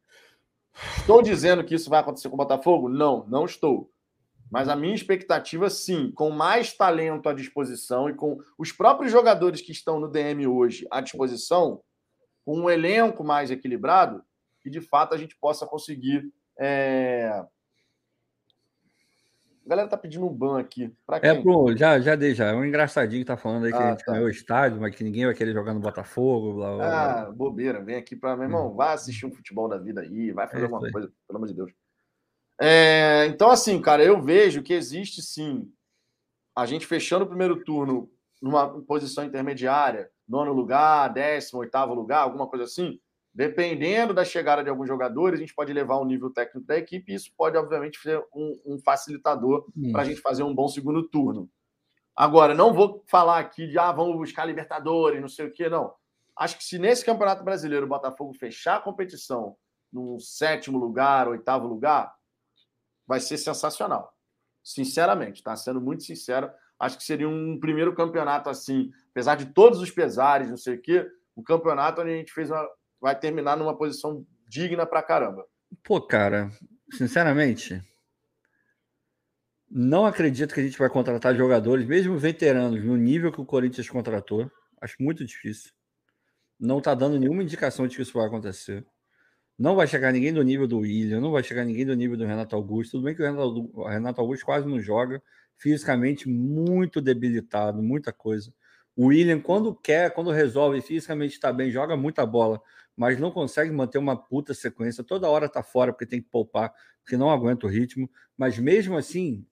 [0.99, 2.87] Estou dizendo que isso vai acontecer com o Botafogo?
[2.87, 3.91] Não, não estou.
[4.51, 9.61] Mas a minha expectativa, sim, com mais talento à disposição e com os próprios jogadores
[9.61, 11.81] que estão no DM hoje à disposição,
[12.45, 14.23] com um elenco mais equilibrado,
[14.61, 16.33] que de fato a gente possa conseguir.
[16.59, 17.45] É...
[19.65, 20.95] A galera tá pedindo um ban aqui.
[21.07, 21.31] Pra é quem?
[21.31, 22.49] É, pro, já, já dei, já.
[22.49, 24.13] É um engraçadinho que tá falando aí que ah, a gente tá.
[24.13, 26.55] ganhou o estádio, mas que ninguém vai querer jogar no Botafogo.
[26.55, 27.23] Blá, blá, blá.
[27.23, 27.83] Ah, bobeira.
[27.83, 28.75] Vem aqui para meu irmão, hum.
[28.75, 31.55] vai assistir um futebol da vida aí, vai fazer é alguma coisa, pelo amor de
[31.55, 31.73] Deus.
[32.61, 35.71] É, então, assim, cara, eu vejo que existe sim
[36.57, 38.09] a gente fechando o primeiro turno
[38.41, 43.01] numa posição intermediária, nono lugar, décimo, oitavo lugar, alguma coisa assim.
[43.35, 47.11] Dependendo da chegada de alguns jogadores, a gente pode levar um nível técnico da equipe
[47.11, 51.03] e isso pode, obviamente, ser um, um facilitador para a gente fazer um bom segundo
[51.09, 51.51] turno.
[52.15, 55.93] Agora, não vou falar aqui de ah, vamos buscar Libertadores, não sei o quê, não.
[56.37, 59.57] Acho que se nesse Campeonato Brasileiro o Botafogo fechar a competição
[59.93, 62.15] no sétimo lugar, oitavo lugar,
[63.07, 64.15] vai ser sensacional.
[64.63, 65.55] Sinceramente, tá?
[65.57, 70.49] Sendo muito sincero, acho que seria um primeiro campeonato assim, apesar de todos os pesares,
[70.49, 71.07] não sei o quê,
[71.37, 72.67] o campeonato onde a gente fez uma,
[73.01, 75.47] vai terminar numa posição digna pra caramba.
[75.83, 76.51] Pô, cara,
[76.93, 77.83] sinceramente,
[79.71, 83.91] não acredito que a gente vai contratar jogadores, mesmo veteranos, no nível que o Corinthians
[83.91, 84.51] contratou.
[84.81, 85.73] Acho muito difícil.
[86.61, 88.87] Não está dando nenhuma indicação de que isso vai acontecer.
[89.59, 92.25] Não vai chegar ninguém do nível do William, não vai chegar ninguém do nível do
[92.25, 92.93] Renato Augusto.
[92.93, 95.23] Tudo bem que o Renato, Augusto quase não joga,
[95.57, 98.53] fisicamente muito debilitado, muita coisa.
[98.97, 102.61] O William, quando quer, quando resolve fisicamente está bem, joga muita bola,
[102.97, 105.05] mas não consegue manter uma puta sequência.
[105.05, 106.73] Toda hora está fora porque tem que poupar,
[107.03, 108.11] porque não aguenta o ritmo.
[108.37, 109.47] Mas mesmo assim,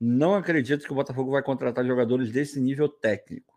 [0.00, 3.54] não acredito que o Botafogo vai contratar jogadores desse nível técnico.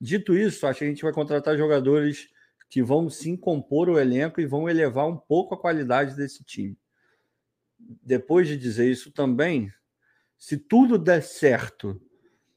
[0.00, 2.28] Dito isso, acho que a gente vai contratar jogadores
[2.72, 6.74] que vão sim compor o elenco e vão elevar um pouco a qualidade desse time.
[7.78, 9.70] Depois de dizer isso também,
[10.38, 12.00] se tudo der certo,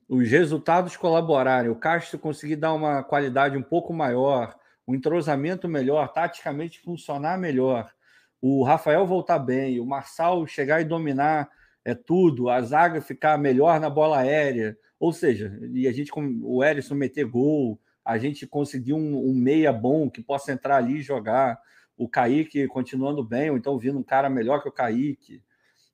[0.07, 4.55] os resultados colaborarem, o Castro conseguir dar uma qualidade um pouco maior,
[4.87, 7.93] um entrosamento melhor, taticamente funcionar melhor,
[8.39, 11.49] o Rafael voltar bem, o Marçal chegar e dominar
[11.83, 16.63] é tudo, a zaga ficar melhor na bola aérea, ou seja, e a gente o
[16.63, 21.01] Erisson meter gol, a gente conseguir um, um, meia bom que possa entrar ali e
[21.01, 21.59] jogar,
[21.97, 25.41] o Kaique continuando bem, ou então vindo um cara melhor que o Kaique.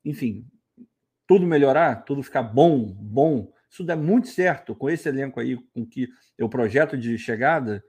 [0.03, 0.45] Enfim,
[1.25, 3.53] tudo melhorar, tudo ficar bom, bom.
[3.69, 6.09] Isso dá muito certo com esse elenco aí, com que
[6.41, 7.81] o projeto de chegada,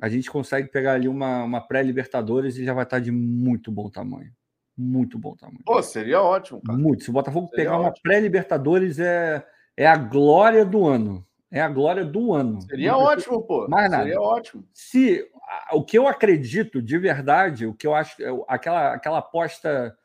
[0.00, 3.88] a gente consegue pegar ali uma, uma pré-Libertadores e já vai estar de muito bom
[3.88, 4.30] tamanho.
[4.76, 5.62] Muito bom tamanho.
[5.64, 6.78] Pô, seria ótimo, cara.
[6.78, 7.02] Muito.
[7.02, 7.88] Se o Botafogo seria pegar ótimo.
[7.88, 9.42] uma pré-Libertadores, é,
[9.74, 11.26] é a glória do ano.
[11.56, 12.60] É a glória do ano.
[12.60, 13.66] Seria ótimo, pô.
[13.66, 14.02] Mais nada.
[14.02, 14.62] Seria ótimo.
[14.74, 15.26] Se
[15.72, 18.14] o que eu acredito de verdade, o que eu acho,
[18.46, 19.96] aquela, aquela aposta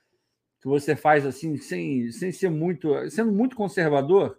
[0.62, 4.38] que você faz assim, sem, sem ser muito, sendo muito conservador,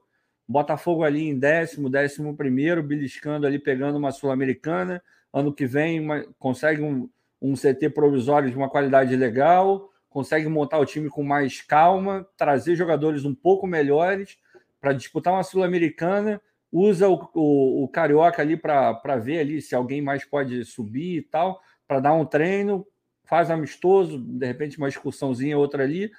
[0.48, 5.02] Botafogo ali em décimo, décimo primeiro, beliscando ali, pegando uma Sul-Americana.
[5.30, 7.10] Ano que vem uma, consegue um,
[7.42, 12.74] um CT provisório de uma qualidade legal, consegue montar o time com mais calma, trazer
[12.74, 14.38] jogadores um pouco melhores
[14.80, 16.40] para disputar uma Sul-Americana,
[16.72, 21.22] usa o, o, o, Carioca ali para ver ali se alguém mais pode subir e
[21.22, 22.86] tal, para dar um treino,
[23.24, 26.10] faz amistoso, de repente uma excursãozinha, outra ali,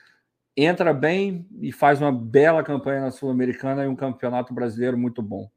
[0.55, 5.49] entra bem e faz uma bela campanha na Sul-Americana e um campeonato brasileiro muito bom.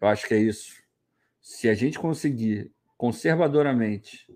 [0.00, 0.72] Eu acho que é isso.
[1.40, 4.26] Se a gente conseguir conservadoramente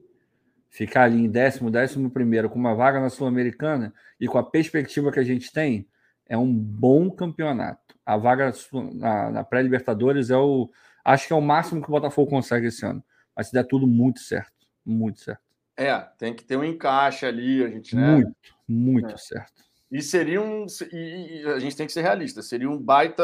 [0.69, 5.13] ficar ali em décimo, décimo primeiro com uma vaga na Sul-Americana e com a perspectiva
[5.13, 5.87] que a gente tem,
[6.33, 7.95] é um bom campeonato.
[8.07, 8.51] A vaga
[8.95, 10.71] na, na pré-Libertadores é o.
[11.05, 13.05] Acho que é o máximo que o Botafogo consegue esse ano.
[13.37, 14.67] Mas se der tudo muito certo.
[14.85, 15.43] Muito certo.
[15.77, 18.15] É, tem que ter um encaixe ali, a gente, né?
[18.15, 18.35] Muito,
[18.67, 19.17] muito é.
[19.19, 19.63] certo.
[19.91, 20.65] E seria um.
[20.91, 23.23] E, a gente tem que ser realista, seria um baita,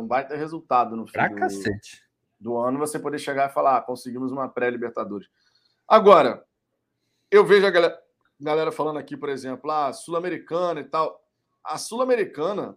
[0.00, 2.02] um baita resultado no fim pra do, cacete.
[2.40, 5.28] do ano você poder chegar e falar: ah, conseguimos uma pré-Libertadores.
[5.86, 6.42] Agora,
[7.30, 7.98] eu vejo a galera,
[8.40, 11.22] galera falando aqui, por exemplo, a ah, Sul-Americana e tal.
[11.64, 12.76] A Sul-Americana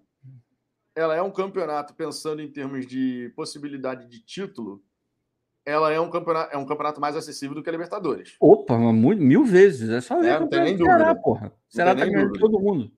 [0.95, 4.83] ela é um campeonato, pensando em termos de possibilidade de título,
[5.65, 8.35] ela é um campeonato, é um campeonato mais acessível do que a Libertadores.
[8.39, 9.89] Opa, mil vezes.
[9.89, 10.27] É só ver.
[10.27, 11.15] É, não tem nem dúvida.
[11.15, 11.53] porra.
[11.69, 12.91] Será que tá ganhando todo mundo.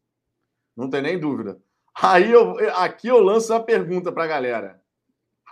[0.76, 1.62] Não tem nem dúvida.
[2.02, 4.82] Aí eu, aqui eu lanço a pergunta para a galera.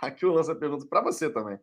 [0.00, 1.58] Aqui eu lanço a pergunta para você também.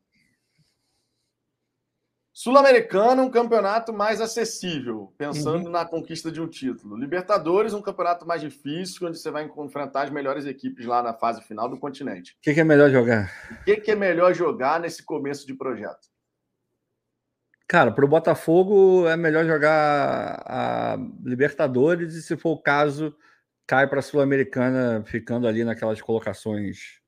[2.42, 5.72] Sul-Americano, um campeonato mais acessível, pensando uhum.
[5.72, 6.96] na conquista de um título.
[6.96, 11.42] Libertadores, um campeonato mais difícil, onde você vai enfrentar as melhores equipes lá na fase
[11.42, 12.32] final do continente.
[12.32, 13.30] O que, que, é melhor jogar?
[13.52, 16.08] O que, que é melhor jogar nesse começo de projeto?
[17.68, 23.14] Cara, para o Botafogo é melhor jogar a Libertadores e, se for o caso,
[23.68, 27.02] cai para a Sul-Americana, ficando ali naquelas colocações.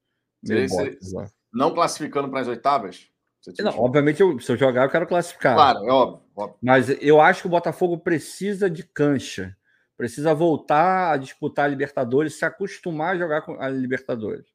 [1.54, 3.11] não classificando para as oitavas?
[3.60, 5.56] Não, obviamente, eu, se eu jogar, eu quero classificar.
[5.56, 6.58] Claro, é óbvio, óbvio.
[6.62, 9.56] Mas eu acho que o Botafogo precisa de cancha.
[9.98, 14.46] Precisa voltar a disputar a Libertadores, se acostumar a jogar com a Libertadores.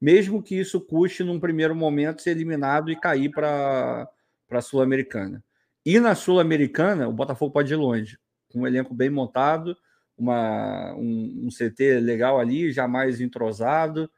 [0.00, 4.08] Mesmo que isso custe, num primeiro momento, ser eliminado e cair para
[4.50, 5.42] a Sul-Americana.
[5.84, 8.18] E na Sul-Americana, o Botafogo pode ir longe.
[8.52, 9.76] Com um elenco bem montado,
[10.16, 14.10] uma, um, um CT legal ali, jamais entrosado,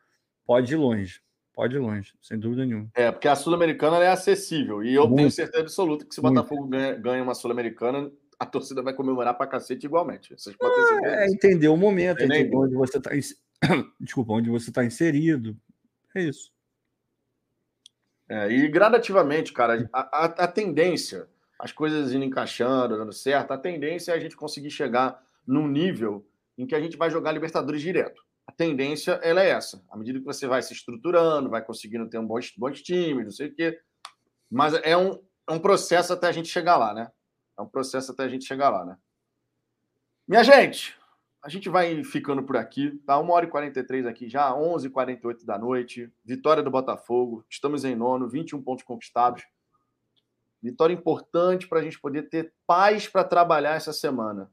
[0.46, 1.20] pode ir longe.
[1.58, 2.88] Pode ir longe, sem dúvida nenhuma.
[2.94, 4.80] É, porque a Sul-Americana é acessível.
[4.80, 5.16] E eu Muito.
[5.16, 9.36] tenho certeza absoluta que se o Botafogo ganha, ganha, uma Sul-Americana, a torcida vai comemorar
[9.36, 10.38] pra cacete igualmente.
[10.38, 13.10] Vocês podem ah, é, entender o momento, entender onde você está
[13.98, 15.56] Desculpa, onde você está inserido.
[16.14, 16.52] É isso.
[18.28, 21.26] É, e gradativamente, cara, a, a, a, tendência,
[21.58, 26.24] as coisas indo encaixando, dando certo, a tendência é a gente conseguir chegar num nível
[26.56, 28.27] em que a gente vai jogar Libertadores direto.
[28.58, 29.80] Tendência ela é essa.
[29.88, 33.30] À medida que você vai se estruturando, vai conseguindo ter um bons, bons times, não
[33.30, 33.80] sei o quê.
[34.50, 37.08] Mas é um, é um processo até a gente chegar lá, né?
[37.56, 38.98] É um processo até a gente chegar lá, né?
[40.26, 40.98] Minha gente,
[41.40, 43.16] a gente vai ficando por aqui, tá?
[43.20, 46.12] 1 hora e 43 aqui já, 11h48 da noite.
[46.24, 49.46] Vitória do Botafogo, estamos em nono, 21 pontos conquistados.
[50.60, 54.50] Vitória importante para a gente poder ter paz para trabalhar essa semana.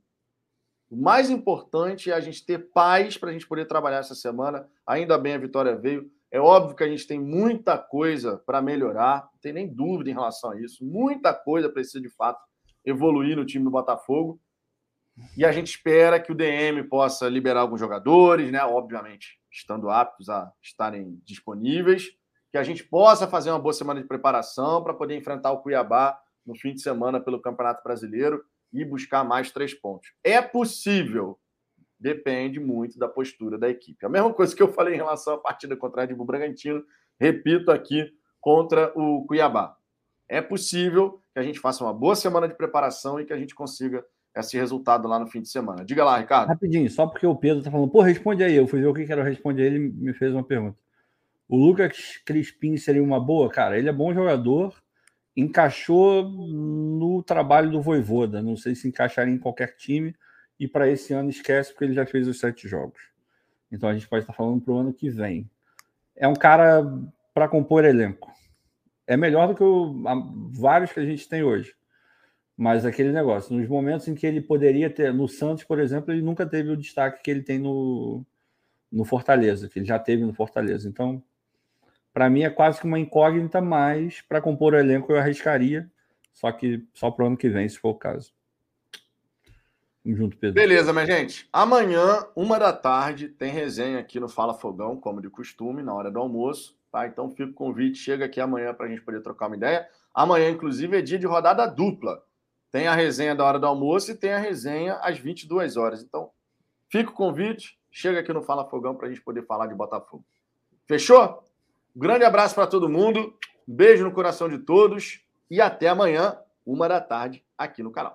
[0.89, 4.67] O mais importante é a gente ter paz para a gente poder trabalhar essa semana.
[4.85, 6.09] Ainda bem a vitória veio.
[6.31, 10.13] É óbvio que a gente tem muita coisa para melhorar, não tem nem dúvida em
[10.13, 10.85] relação a isso.
[10.85, 12.43] Muita coisa precisa de fato
[12.83, 14.39] evoluir no time do Botafogo.
[15.37, 18.63] E a gente espera que o DM possa liberar alguns jogadores, né?
[18.63, 22.09] Obviamente, estando aptos a estarem disponíveis,
[22.51, 26.19] que a gente possa fazer uma boa semana de preparação para poder enfrentar o Cuiabá
[26.45, 30.13] no fim de semana pelo Campeonato Brasileiro e buscar mais três pontos.
[30.23, 31.39] É possível,
[31.99, 34.05] depende muito da postura da equipe.
[34.05, 36.83] A mesma coisa que eu falei em relação à partida contra a Red Bull Bragantino,
[37.19, 38.11] repito aqui
[38.41, 39.75] contra o Cuiabá.
[40.27, 43.55] É possível que a gente faça uma boa semana de preparação e que a gente
[43.55, 44.03] consiga
[44.35, 45.85] esse resultado lá no fim de semana.
[45.85, 46.49] Diga lá, Ricardo.
[46.49, 48.55] Rapidinho, só porque o Pedro tá falando, pô, responde aí.
[48.55, 50.77] Eu fui ver o que era responder ele me fez uma pergunta.
[51.47, 53.49] O Lucas Crispim seria uma boa?
[53.49, 54.75] Cara, ele é bom jogador,
[55.35, 58.41] encaixou no trabalho do Voivoda.
[58.41, 60.15] Não sei se encaixaria em qualquer time.
[60.59, 63.01] E para esse ano esquece, porque ele já fez os sete jogos.
[63.71, 65.49] Então a gente pode estar falando para o ano que vem.
[66.15, 66.83] É um cara
[67.33, 68.31] para compor elenco.
[69.05, 70.01] É melhor do que o,
[70.51, 71.75] vários que a gente tem hoje.
[72.57, 76.21] Mas aquele negócio, nos momentos em que ele poderia ter, no Santos, por exemplo, ele
[76.21, 78.25] nunca teve o destaque que ele tem no,
[78.89, 80.87] no Fortaleza, que ele já teve no Fortaleza.
[80.87, 81.21] Então,
[82.15, 85.91] para mim é quase que uma incógnita, mas para compor o elenco eu arriscaria,
[86.31, 88.33] só que só para o ano que vem, se for o caso.
[90.01, 90.55] Vamos junto, Pedro.
[90.55, 91.49] Beleza, minha gente.
[91.51, 96.09] Amanhã, uma da tarde, tem resenha aqui no Fala Fogão, como de costume, na hora
[96.09, 96.79] do almoço.
[96.89, 97.05] Tá?
[97.05, 99.85] Então fica o convite, chega aqui amanhã para a gente poder trocar uma ideia.
[100.13, 102.23] Amanhã, inclusive, é dia de rodada dupla.
[102.71, 106.01] Tem a resenha da hora do almoço e tem a resenha às 22 horas.
[106.01, 106.31] Então,
[106.87, 110.23] fica o convite, chega aqui no Fala Fogão para a gente poder falar de Botafogo.
[110.87, 111.43] Fechou?
[111.97, 113.33] Grande abraço para todo mundo,
[113.65, 118.13] beijo no coração de todos e até amanhã, uma da tarde, aqui no canal.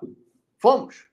[0.59, 1.10] Fomos!